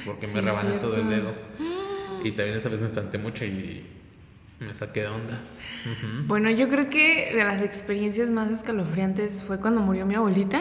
Porque 0.04 0.26
me 0.28 0.40
rebané 0.40 0.78
todo 0.80 0.96
el 0.96 1.08
dedo. 1.08 1.32
Y 2.24 2.32
también 2.32 2.56
esa 2.56 2.68
vez 2.68 2.80
me 2.80 2.88
espanté 2.88 3.18
mucho 3.18 3.44
y 3.44 3.86
me 4.60 4.74
saqué 4.74 5.00
de 5.00 5.08
onda. 5.08 5.38
Bueno, 6.26 6.50
yo 6.50 6.68
creo 6.68 6.90
que 6.90 7.32
de 7.34 7.44
las 7.44 7.62
experiencias 7.62 8.28
más 8.28 8.50
escalofriantes 8.50 9.42
fue 9.42 9.58
cuando 9.58 9.80
murió 9.80 10.04
mi 10.04 10.14
abuelita. 10.14 10.60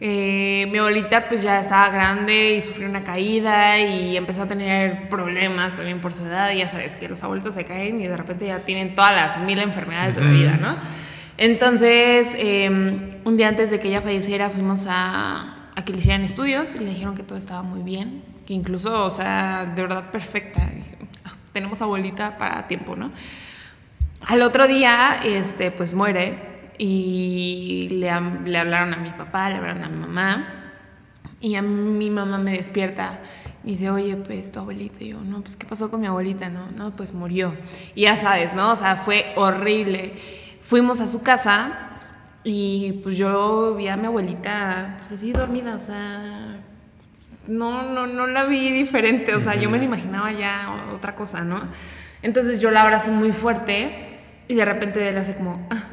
Eh, 0.00 0.68
mi 0.70 0.78
abuelita 0.78 1.28
pues 1.28 1.42
ya 1.42 1.60
estaba 1.60 1.88
grande 1.88 2.54
y 2.54 2.60
sufrió 2.60 2.88
una 2.88 3.02
caída 3.04 3.78
y 3.78 4.16
empezó 4.16 4.42
a 4.42 4.46
tener 4.46 5.08
problemas 5.08 5.74
también 5.76 6.00
por 6.00 6.12
su 6.12 6.24
edad. 6.24 6.50
Y 6.50 6.58
ya 6.58 6.68
sabes 6.68 6.96
que 6.96 7.08
los 7.08 7.22
abuelitos 7.22 7.54
se 7.54 7.64
caen 7.64 8.00
y 8.00 8.08
de 8.08 8.16
repente 8.16 8.46
ya 8.46 8.58
tienen 8.58 8.96
todas 8.96 9.14
las 9.14 9.38
mil 9.40 9.60
enfermedades 9.60 10.16
de 10.16 10.24
la 10.24 10.30
vida, 10.30 10.58
¿no? 10.60 10.76
Entonces, 11.38 12.34
em, 12.36 13.18
un 13.24 13.36
día 13.36 13.48
antes 13.48 13.70
de 13.70 13.78
que 13.78 13.88
ella 13.88 14.02
falleciera 14.02 14.50
fuimos 14.50 14.86
a, 14.88 15.68
a 15.74 15.84
que 15.84 15.92
le 15.92 15.98
hicieran 15.98 16.22
estudios 16.22 16.74
y 16.74 16.80
le 16.80 16.86
dijeron 16.86 17.14
que 17.14 17.22
todo 17.22 17.38
estaba 17.38 17.62
muy 17.62 17.82
bien, 17.82 18.22
que 18.46 18.54
incluso, 18.54 19.04
o 19.04 19.10
sea, 19.10 19.70
de 19.76 19.82
verdad 19.82 20.10
perfecta. 20.10 20.72
Tenemos 21.56 21.80
abuelita 21.80 22.36
para 22.36 22.68
tiempo, 22.68 22.96
¿no? 22.96 23.10
Al 24.20 24.42
otro 24.42 24.66
día, 24.68 25.22
este, 25.24 25.70
pues 25.70 25.94
muere 25.94 26.38
y 26.76 27.88
le, 27.92 28.12
le 28.44 28.58
hablaron 28.58 28.92
a 28.92 28.98
mi 28.98 29.08
papá, 29.08 29.48
le 29.48 29.56
hablaron 29.56 29.82
a 29.82 29.88
mi 29.88 29.96
mamá 29.96 30.72
y 31.40 31.54
a 31.54 31.62
mi 31.62 32.10
mamá 32.10 32.36
me 32.36 32.52
despierta 32.52 33.20
y 33.64 33.70
dice, 33.70 33.88
oye, 33.88 34.16
pues 34.16 34.52
tu 34.52 34.58
abuelita. 34.58 35.02
Y 35.02 35.08
yo, 35.08 35.22
no, 35.22 35.40
pues 35.40 35.56
¿qué 35.56 35.64
pasó 35.64 35.90
con 35.90 36.02
mi 36.02 36.08
abuelita? 36.08 36.50
No, 36.50 36.66
no, 36.76 36.94
pues 36.94 37.14
murió. 37.14 37.56
Y 37.94 38.02
ya 38.02 38.18
sabes, 38.18 38.52
¿no? 38.52 38.72
O 38.72 38.76
sea, 38.76 38.96
fue 38.96 39.32
horrible. 39.36 40.12
Fuimos 40.60 41.00
a 41.00 41.08
su 41.08 41.22
casa 41.22 41.88
y 42.44 43.00
pues 43.02 43.16
yo 43.16 43.76
vi 43.76 43.88
a 43.88 43.96
mi 43.96 44.08
abuelita, 44.08 44.96
pues 44.98 45.12
así 45.12 45.32
dormida, 45.32 45.74
o 45.74 45.80
sea, 45.80 46.60
no, 47.46 47.82
no, 47.82 48.06
no 48.06 48.26
la 48.26 48.44
vi 48.44 48.70
diferente, 48.70 49.34
o 49.34 49.40
sea, 49.40 49.54
yo 49.54 49.70
me 49.70 49.78
la 49.78 49.84
imaginaba 49.84 50.32
ya 50.32 50.86
otra 50.94 51.14
cosa, 51.14 51.44
¿no? 51.44 51.62
Entonces 52.22 52.60
yo 52.60 52.70
la 52.70 52.82
abrazo 52.82 53.12
muy 53.12 53.32
fuerte 53.32 54.18
y 54.48 54.54
de 54.54 54.64
repente 54.64 55.08
él 55.08 55.16
hace 55.16 55.34
como, 55.34 55.66
ah. 55.70 55.84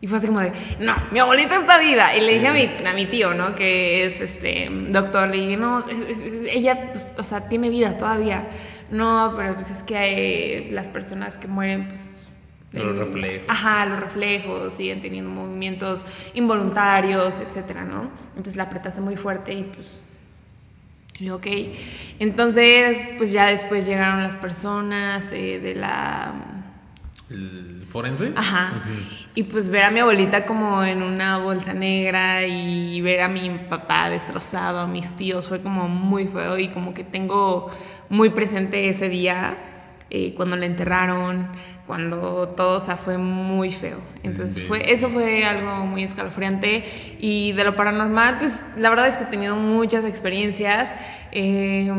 Y 0.00 0.06
fue 0.06 0.18
así 0.18 0.26
como 0.26 0.40
de, 0.40 0.52
no, 0.80 0.94
mi 1.12 1.18
abuelita 1.18 1.56
está 1.56 1.78
viva. 1.78 2.14
Y 2.14 2.20
le 2.20 2.34
dije 2.34 2.48
a 2.48 2.52
mi, 2.52 2.70
a 2.86 2.92
mi 2.92 3.06
tío, 3.06 3.32
¿no? 3.32 3.54
Que 3.54 4.04
es 4.04 4.20
este 4.20 4.68
doctor, 4.70 5.28
le 5.28 5.38
dije, 5.38 5.56
no, 5.56 5.82
ella, 6.46 6.92
pues, 6.92 7.06
o 7.16 7.24
sea, 7.24 7.48
tiene 7.48 7.70
vida 7.70 7.96
todavía. 7.96 8.46
No, 8.90 9.32
pero 9.34 9.54
pues 9.54 9.70
es 9.70 9.82
que 9.82 9.96
hay, 9.96 10.70
las 10.70 10.90
personas 10.90 11.38
que 11.38 11.48
mueren, 11.48 11.88
pues 11.88 12.26
los 12.72 12.96
reflejos. 12.96 13.46
Ajá, 13.48 13.86
los 13.86 13.98
reflejos, 13.98 14.74
siguen 14.74 15.00
teniendo 15.00 15.30
movimientos 15.30 16.04
involuntarios, 16.34 17.40
etcétera, 17.40 17.84
¿no? 17.84 18.10
Entonces 18.30 18.56
la 18.56 18.64
apretaste 18.64 19.00
muy 19.00 19.16
fuerte 19.16 19.54
y 19.54 19.62
pues 19.62 20.02
y 21.18 21.30
ok. 21.30 21.46
Entonces, 22.18 23.06
pues 23.18 23.32
ya 23.32 23.46
después 23.46 23.86
llegaron 23.86 24.22
las 24.22 24.36
personas 24.36 25.32
eh, 25.32 25.60
de 25.60 25.74
la... 25.74 26.34
¿El 27.30 27.86
forense? 27.88 28.32
Ajá. 28.36 28.84
Y 29.34 29.44
pues 29.44 29.70
ver 29.70 29.84
a 29.84 29.90
mi 29.90 30.00
abuelita 30.00 30.46
como 30.46 30.84
en 30.84 31.02
una 31.02 31.38
bolsa 31.38 31.72
negra 31.72 32.46
y 32.46 33.00
ver 33.00 33.20
a 33.20 33.28
mi 33.28 33.50
papá 33.50 34.10
destrozado, 34.10 34.80
a 34.80 34.86
mis 34.86 35.16
tíos, 35.16 35.48
fue 35.48 35.60
como 35.60 35.88
muy 35.88 36.26
feo 36.26 36.58
y 36.58 36.68
como 36.68 36.92
que 36.92 37.04
tengo 37.04 37.70
muy 38.08 38.30
presente 38.30 38.88
ese 38.88 39.08
día 39.08 39.73
eh, 40.16 40.32
cuando 40.36 40.54
le 40.54 40.66
enterraron, 40.66 41.48
cuando 41.88 42.46
todo, 42.56 42.76
o 42.76 42.80
sea, 42.80 42.96
fue 42.96 43.18
muy 43.18 43.72
feo. 43.72 43.98
Entonces, 44.22 44.62
fue, 44.62 44.92
eso 44.92 45.08
fue 45.08 45.44
algo 45.44 45.86
muy 45.86 46.04
escalofriante. 46.04 46.84
Y 47.18 47.50
de 47.50 47.64
lo 47.64 47.74
paranormal, 47.74 48.38
pues 48.38 48.52
la 48.76 48.90
verdad 48.90 49.08
es 49.08 49.16
que 49.16 49.24
he 49.24 49.26
tenido 49.26 49.56
muchas 49.56 50.04
experiencias. 50.04 50.94
Eh, 51.32 51.90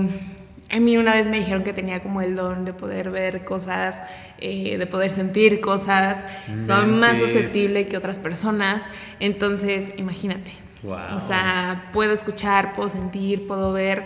a 0.69 0.79
mí 0.79 0.95
una 0.95 1.13
vez 1.13 1.27
me 1.27 1.39
dijeron 1.39 1.65
que 1.65 1.73
tenía 1.73 2.01
como 2.01 2.21
el 2.21 2.37
don 2.37 2.63
de 2.63 2.71
poder 2.71 3.11
ver 3.11 3.43
cosas, 3.43 4.01
eh, 4.39 4.77
de 4.77 4.87
poder 4.87 5.11
sentir 5.11 5.59
cosas. 5.59 6.23
Soy 6.61 6.85
más 6.85 7.17
susceptible 7.17 7.89
que 7.89 7.97
otras 7.97 8.17
personas. 8.17 8.83
Entonces, 9.19 9.91
imagínate. 9.97 10.53
O 11.13 11.19
sea, 11.19 11.89
puedo 11.91 12.13
escuchar, 12.13 12.75
puedo 12.75 12.87
sentir, 12.87 13.45
puedo 13.45 13.73
ver 13.73 14.05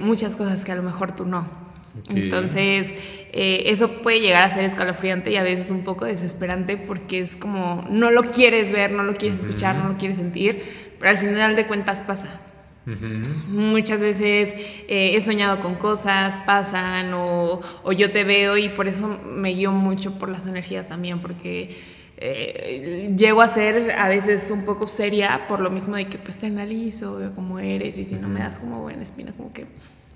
muchas 0.00 0.34
cosas 0.34 0.64
que 0.64 0.72
a 0.72 0.74
lo 0.74 0.82
mejor 0.82 1.12
tú 1.12 1.24
no. 1.24 1.63
Entonces, 2.08 2.94
eh, 3.32 3.64
eso 3.66 4.02
puede 4.02 4.20
llegar 4.20 4.42
a 4.42 4.50
ser 4.50 4.64
escalofriante 4.64 5.30
y 5.30 5.36
a 5.36 5.42
veces 5.42 5.70
un 5.70 5.84
poco 5.84 6.04
desesperante 6.04 6.76
porque 6.76 7.20
es 7.20 7.36
como, 7.36 7.86
no 7.88 8.10
lo 8.10 8.22
quieres 8.22 8.72
ver, 8.72 8.90
no 8.90 9.04
lo 9.04 9.14
quieres 9.14 9.40
escuchar, 9.40 9.76
no 9.76 9.88
lo 9.88 9.96
quieres 9.96 10.16
sentir, 10.16 10.62
pero 10.98 11.10
al 11.10 11.18
final 11.18 11.56
de 11.56 11.66
cuentas 11.66 12.02
pasa. 12.02 12.40
Muchas 13.48 14.02
veces 14.02 14.54
eh, 14.88 15.12
he 15.14 15.20
soñado 15.22 15.60
con 15.60 15.74
cosas, 15.74 16.38
pasan 16.44 17.14
o, 17.14 17.62
o, 17.82 17.92
yo 17.92 18.10
te 18.10 18.24
veo 18.24 18.58
y 18.58 18.68
por 18.68 18.88
eso 18.88 19.18
me 19.24 19.50
guío 19.50 19.72
mucho 19.72 20.18
por 20.18 20.28
las 20.28 20.44
energías 20.44 20.86
también, 20.86 21.20
porque 21.20 21.74
eh, 22.18 23.12
llego 23.16 23.40
a 23.40 23.48
ser 23.48 23.92
a 23.92 24.08
veces 24.08 24.50
un 24.50 24.64
poco 24.64 24.86
seria 24.86 25.46
por 25.48 25.60
lo 25.60 25.70
mismo 25.70 25.96
de 25.96 26.06
que 26.06 26.18
pues 26.18 26.38
te 26.38 26.46
analizo, 26.46 27.16
veo 27.16 27.34
cómo 27.34 27.58
eres 27.58 27.96
y 27.96 28.04
si 28.04 28.16
no 28.16 28.28
me 28.28 28.40
das 28.40 28.58
como 28.58 28.82
buena 28.82 29.02
espina, 29.02 29.32
como 29.32 29.52
que 29.52 29.64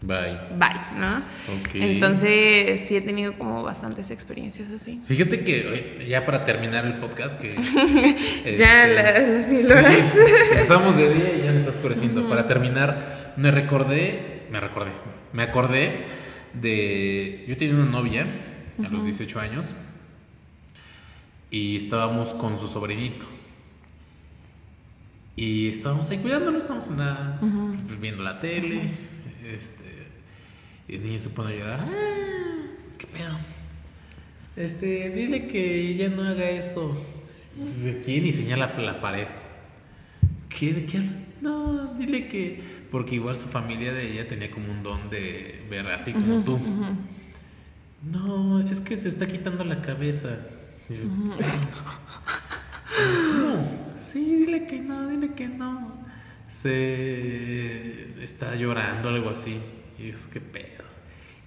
Bye. 0.01 0.39
Bye, 0.57 0.99
¿no? 0.99 1.23
Entonces 1.75 2.81
sí 2.87 2.97
he 2.97 3.01
tenido 3.01 3.33
como 3.33 3.63
bastantes 3.65 4.11
experiencias 4.11 4.71
así. 4.71 5.01
Fíjate 5.07 5.43
que 5.43 6.07
ya 6.09 6.25
para 6.25 6.45
terminar 6.45 6.87
el 6.87 6.95
podcast 6.95 7.41
que... 7.41 7.55
ya 8.57 8.87
este, 8.87 9.75
las, 9.75 10.17
Estamos 10.57 10.97
de 10.97 11.15
día 11.15 11.37
y 11.37 11.43
ya 11.45 11.53
se 11.53 11.59
está 11.59 11.71
oscureciendo. 11.71 12.29
Para 12.29 12.47
terminar, 12.47 13.35
me 13.37 13.51
recordé, 13.51 14.47
me 14.51 14.61
recordé, 14.61 14.93
me 15.33 15.43
acordé 15.43 16.05
de... 16.55 17.45
Yo 17.49 17.57
tenía 17.57 17.75
una 17.75 17.87
novia 17.87 18.27
a 18.79 18.89
los 18.89 19.05
18 19.05 19.41
años 19.41 19.75
y 21.51 21.77
estábamos 21.77 22.35
con 22.35 22.59
su 22.59 22.69
sobrinito. 22.69 23.27
Y 25.35 25.69
estábamos 25.69 26.11
ahí 26.11 26.19
cuidándolo, 26.19 26.59
estábamos 26.59 26.89
viendo 28.01 28.23
la 28.23 28.41
tele, 28.41 28.81
este, 29.47 29.88
y 30.89 30.95
el 30.97 31.03
niño 31.03 31.21
se 31.21 31.29
pone 31.29 31.55
a 31.55 31.57
llorar. 31.57 31.81
Ah, 31.81 32.67
¿Qué 32.97 33.07
pedo? 33.07 33.37
Este, 34.57 35.11
dile 35.11 35.47
que 35.47 35.95
ya 35.97 36.09
no 36.09 36.23
haga 36.23 36.51
eso. 36.51 36.97
¿Quién? 38.05 38.27
Y 38.27 38.33
señala 38.33 38.75
la 38.79 39.01
pared. 39.01 39.29
¿Qué? 40.49 40.73
¿De 40.73 40.87
qué 40.87 41.03
No, 41.41 41.95
dile 41.95 42.27
que. 42.27 42.79
Porque 42.91 43.17
igual 43.17 43.37
su 43.37 43.49
familia 43.49 43.93
de 43.93 44.13
ella 44.13 44.27
tenía 44.27 44.51
como 44.51 44.73
un 44.73 44.83
don 44.83 45.11
de 45.11 45.63
ver 45.69 45.87
así 45.89 46.13
como 46.13 46.43
tú. 46.43 46.59
No, 48.03 48.61
es 48.61 48.81
que 48.81 48.97
se 48.97 49.09
está 49.09 49.27
quitando 49.27 49.65
la 49.65 49.83
cabeza. 49.83 50.39
Yo, 50.89 50.97
¿Cómo? 52.97 53.95
Sí, 53.97 54.37
dile 54.37 54.67
que 54.67 54.81
no, 54.81 55.07
dile 55.09 55.35
que 55.35 55.49
no. 55.49 55.99
Se 56.49 58.23
está 58.23 58.55
llorando, 58.55 59.11
algo 59.11 59.31
así. 59.31 59.59
Y 59.99 60.11
es 60.11 60.27
que 60.29 60.41
pedo. 60.41 60.78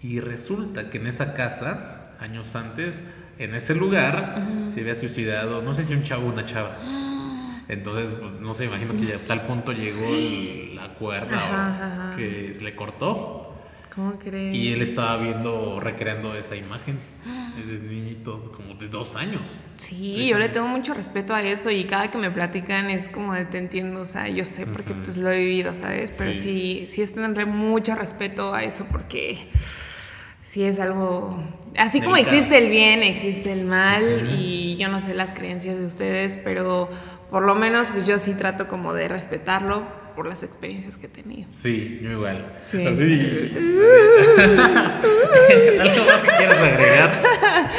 Y 0.04 0.20
resulta 0.20 0.90
que 0.90 0.98
en 0.98 1.08
esa 1.08 1.34
casa, 1.34 2.04
años 2.20 2.56
antes, 2.56 3.04
en 3.38 3.54
ese 3.56 3.76
lugar, 3.76 4.42
se 4.72 4.82
había 4.82 4.96
suicidado, 4.96 5.62
no 5.62 5.74
sé 5.74 5.84
si 5.84 5.94
un 5.94 6.04
chavo 6.04 6.28
o 6.28 6.32
una 6.34 6.46
chava. 6.46 6.78
Entonces, 7.68 8.14
pues, 8.20 8.34
no 8.42 8.54
sé, 8.54 8.66
imagino 8.66 8.94
que 8.98 9.06
ya 9.06 9.16
a 9.16 9.20
tal 9.20 9.46
punto 9.46 9.72
llegó 9.72 10.14
el- 10.16 10.76
la 10.76 10.90
cuerda 10.96 11.38
Ajá, 11.38 11.48
o 11.48 12.08
ajá. 12.10 12.18
que 12.18 12.54
se 12.54 12.64
le 12.64 12.76
cortó. 12.76 13.48
¿Cómo 13.96 14.18
crees? 14.20 14.56
Y 14.56 14.72
él 14.74 14.82
estaba 14.82 15.18
viendo, 15.18 15.80
recreando 15.80 16.34
esa 16.36 16.56
imagen. 16.56 16.98
Ese 17.62 17.84
niñito 17.84 18.52
como 18.56 18.74
de 18.76 18.88
dos 18.88 19.16
años. 19.18 19.62
Sí, 19.76 20.28
yo 20.30 20.40
le 20.40 20.48
tengo 20.50 20.68
mucho 20.68 20.94
respeto 20.94 21.34
a 21.36 21.44
eso 21.44 21.70
y 21.70 21.84
cada 21.84 22.10
que 22.10 22.18
me 22.18 22.32
platican 22.32 22.90
es 22.90 23.10
como 23.10 23.34
de 23.34 23.44
te 23.46 23.58
entiendo, 23.58 24.00
o 24.02 24.06
sea, 24.06 24.30
yo 24.30 24.46
sé 24.46 24.66
porque 24.66 24.94
pues 24.94 25.18
lo 25.18 25.30
he 25.30 25.38
vivido, 25.38 25.74
¿sabes? 25.74 26.12
Pero 26.18 26.34
Sí. 26.34 26.40
sí, 26.40 26.88
sí 26.90 27.02
es 27.02 27.14
tenerle 27.14 27.44
mucho 27.46 27.94
respeto 27.96 28.54
a 28.56 28.64
eso 28.64 28.88
porque 28.90 29.50
sí 30.52 30.64
es 30.66 30.80
algo... 30.80 31.38
Así 31.78 32.02
como 32.02 32.18
existe 32.18 32.58
el 32.58 32.70
bien, 32.70 33.02
existe 33.02 33.54
el 33.54 33.64
mal 33.64 34.30
y 34.38 34.76
yo 34.76 34.90
no 34.90 35.00
sé 35.00 35.14
las 35.14 35.32
creencias 35.32 35.80
de 35.80 35.86
ustedes, 35.86 36.38
pero 36.44 36.90
por 37.30 37.44
lo 37.44 37.56
menos 37.56 37.88
pues 37.88 38.06
yo 38.06 38.20
sí 38.20 38.34
trato 38.34 38.68
como 38.68 38.94
de 38.94 39.08
respetarlo 39.08 39.84
por 40.14 40.28
las 40.28 40.44
experiencias 40.44 40.98
que 40.98 41.06
he 41.06 41.10
tenido. 41.10 41.48
Sí, 41.50 42.02
yo 42.04 42.12
igual. 42.12 42.58
Sí. 42.62 42.78
¿Algo 42.86 43.06
más 46.06 46.22
que 46.22 46.30
quieras 46.38 46.58
agregar? 46.58 47.70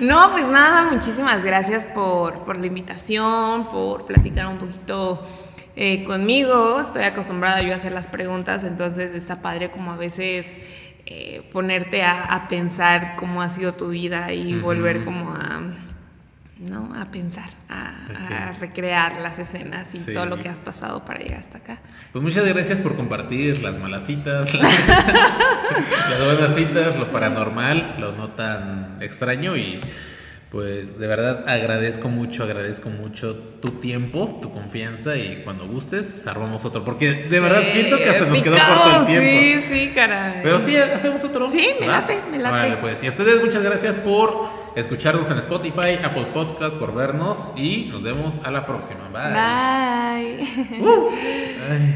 No, 0.00 0.32
pues 0.32 0.48
nada, 0.48 0.90
muchísimas 0.90 1.44
gracias 1.44 1.86
por, 1.86 2.40
por 2.40 2.58
la 2.58 2.66
invitación, 2.66 3.68
por 3.68 4.04
platicar 4.04 4.48
un 4.48 4.58
poquito 4.58 5.24
eh, 5.76 6.02
conmigo. 6.04 6.80
Estoy 6.80 7.04
acostumbrada 7.04 7.62
yo 7.62 7.72
a 7.72 7.76
hacer 7.76 7.92
las 7.92 8.08
preguntas, 8.08 8.64
entonces 8.64 9.12
está 9.12 9.40
padre 9.40 9.70
como 9.70 9.92
a 9.92 9.96
veces 9.96 10.58
eh, 11.06 11.48
ponerte 11.52 12.02
a, 12.02 12.24
a 12.24 12.48
pensar 12.48 13.14
cómo 13.16 13.40
ha 13.42 13.48
sido 13.48 13.72
tu 13.72 13.90
vida 13.90 14.32
y 14.32 14.58
volver 14.58 15.04
como 15.04 15.30
a, 15.30 15.60
¿no? 16.58 16.92
a 17.00 17.04
pensar, 17.06 17.48
a, 17.68 18.52
recrear 18.60 19.20
las 19.20 19.38
escenas 19.38 19.94
y 19.94 19.98
Sí. 19.98 20.12
todo 20.14 20.26
lo 20.26 20.36
que 20.36 20.48
has 20.48 20.56
pasado 20.56 21.04
para 21.04 21.20
llegar 21.20 21.40
hasta 21.40 21.58
acá. 21.58 21.78
Pues 22.12 22.22
muchas 22.22 22.44
gracias 22.46 22.80
por 22.80 22.96
compartir 22.96 23.62
las 23.62 23.78
malas 23.78 24.04
citas, 24.06 24.52
las 24.54 26.24
buenas 26.24 26.54
citas, 26.54 26.96
lo 26.98 27.06
paranormal, 27.06 27.96
lo 27.98 28.12
no 28.12 28.28
tan 28.30 28.96
extraño 29.00 29.56
y 29.56 29.80
pues 30.50 30.98
de 30.98 31.06
verdad 31.08 31.44
agradezco 31.48 32.08
mucho, 32.08 32.44
agradezco 32.44 32.88
mucho 32.88 33.34
tu 33.60 33.72
tiempo, 33.80 34.38
tu 34.40 34.52
confianza 34.52 35.16
y 35.16 35.42
cuando 35.42 35.66
gustes 35.66 36.24
armamos 36.26 36.64
otro, 36.64 36.84
porque 36.84 37.12
de 37.12 37.40
verdad 37.40 37.64
siento 37.68 37.98
que 37.98 38.08
hasta 38.08 38.26
nos 38.26 38.40
quedó 38.40 38.54
picado, 38.54 38.82
corto 38.82 39.00
el 39.00 39.06
tiempo. 39.06 39.26
Sí, 39.26 39.74
sí, 39.74 39.92
caray. 39.94 40.40
Pero 40.44 40.60
sí, 40.60 40.76
hacemos 40.76 41.24
otro. 41.24 41.50
Sí, 41.50 41.70
me 41.80 41.88
late, 41.88 42.20
me 42.30 42.38
late. 42.38 42.54
Órale, 42.54 42.76
pues. 42.76 43.02
Y 43.02 43.06
a 43.06 43.10
ustedes 43.10 43.42
muchas 43.42 43.62
gracias 43.62 43.96
por 43.96 44.48
escucharnos 44.76 45.28
en 45.30 45.38
Spotify, 45.38 45.98
Apple 46.02 46.28
Podcast, 46.32 46.76
por 46.76 46.94
vernos 46.94 47.52
y 47.56 47.88
nos 47.90 48.04
vemos 48.04 48.38
a 48.44 48.50
la 48.52 48.64
próxima. 48.66 49.00
Bye. 49.12 50.38
Bye. 50.78 51.56
Ay. 51.70 51.94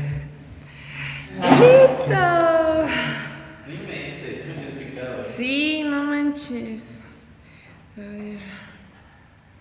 Listo. 1.61 2.86
Dime, 3.66 4.84
picado. 4.84 5.22
Sí, 5.22 5.84
no 5.84 6.03
manches. 6.03 6.89
A 7.97 8.01
ver. 8.01 8.38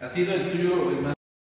Ha 0.02 0.08
sido 0.08 0.34
el 0.34 0.52
tuyo 0.52 0.92
el 0.92 1.02
más 1.02 1.19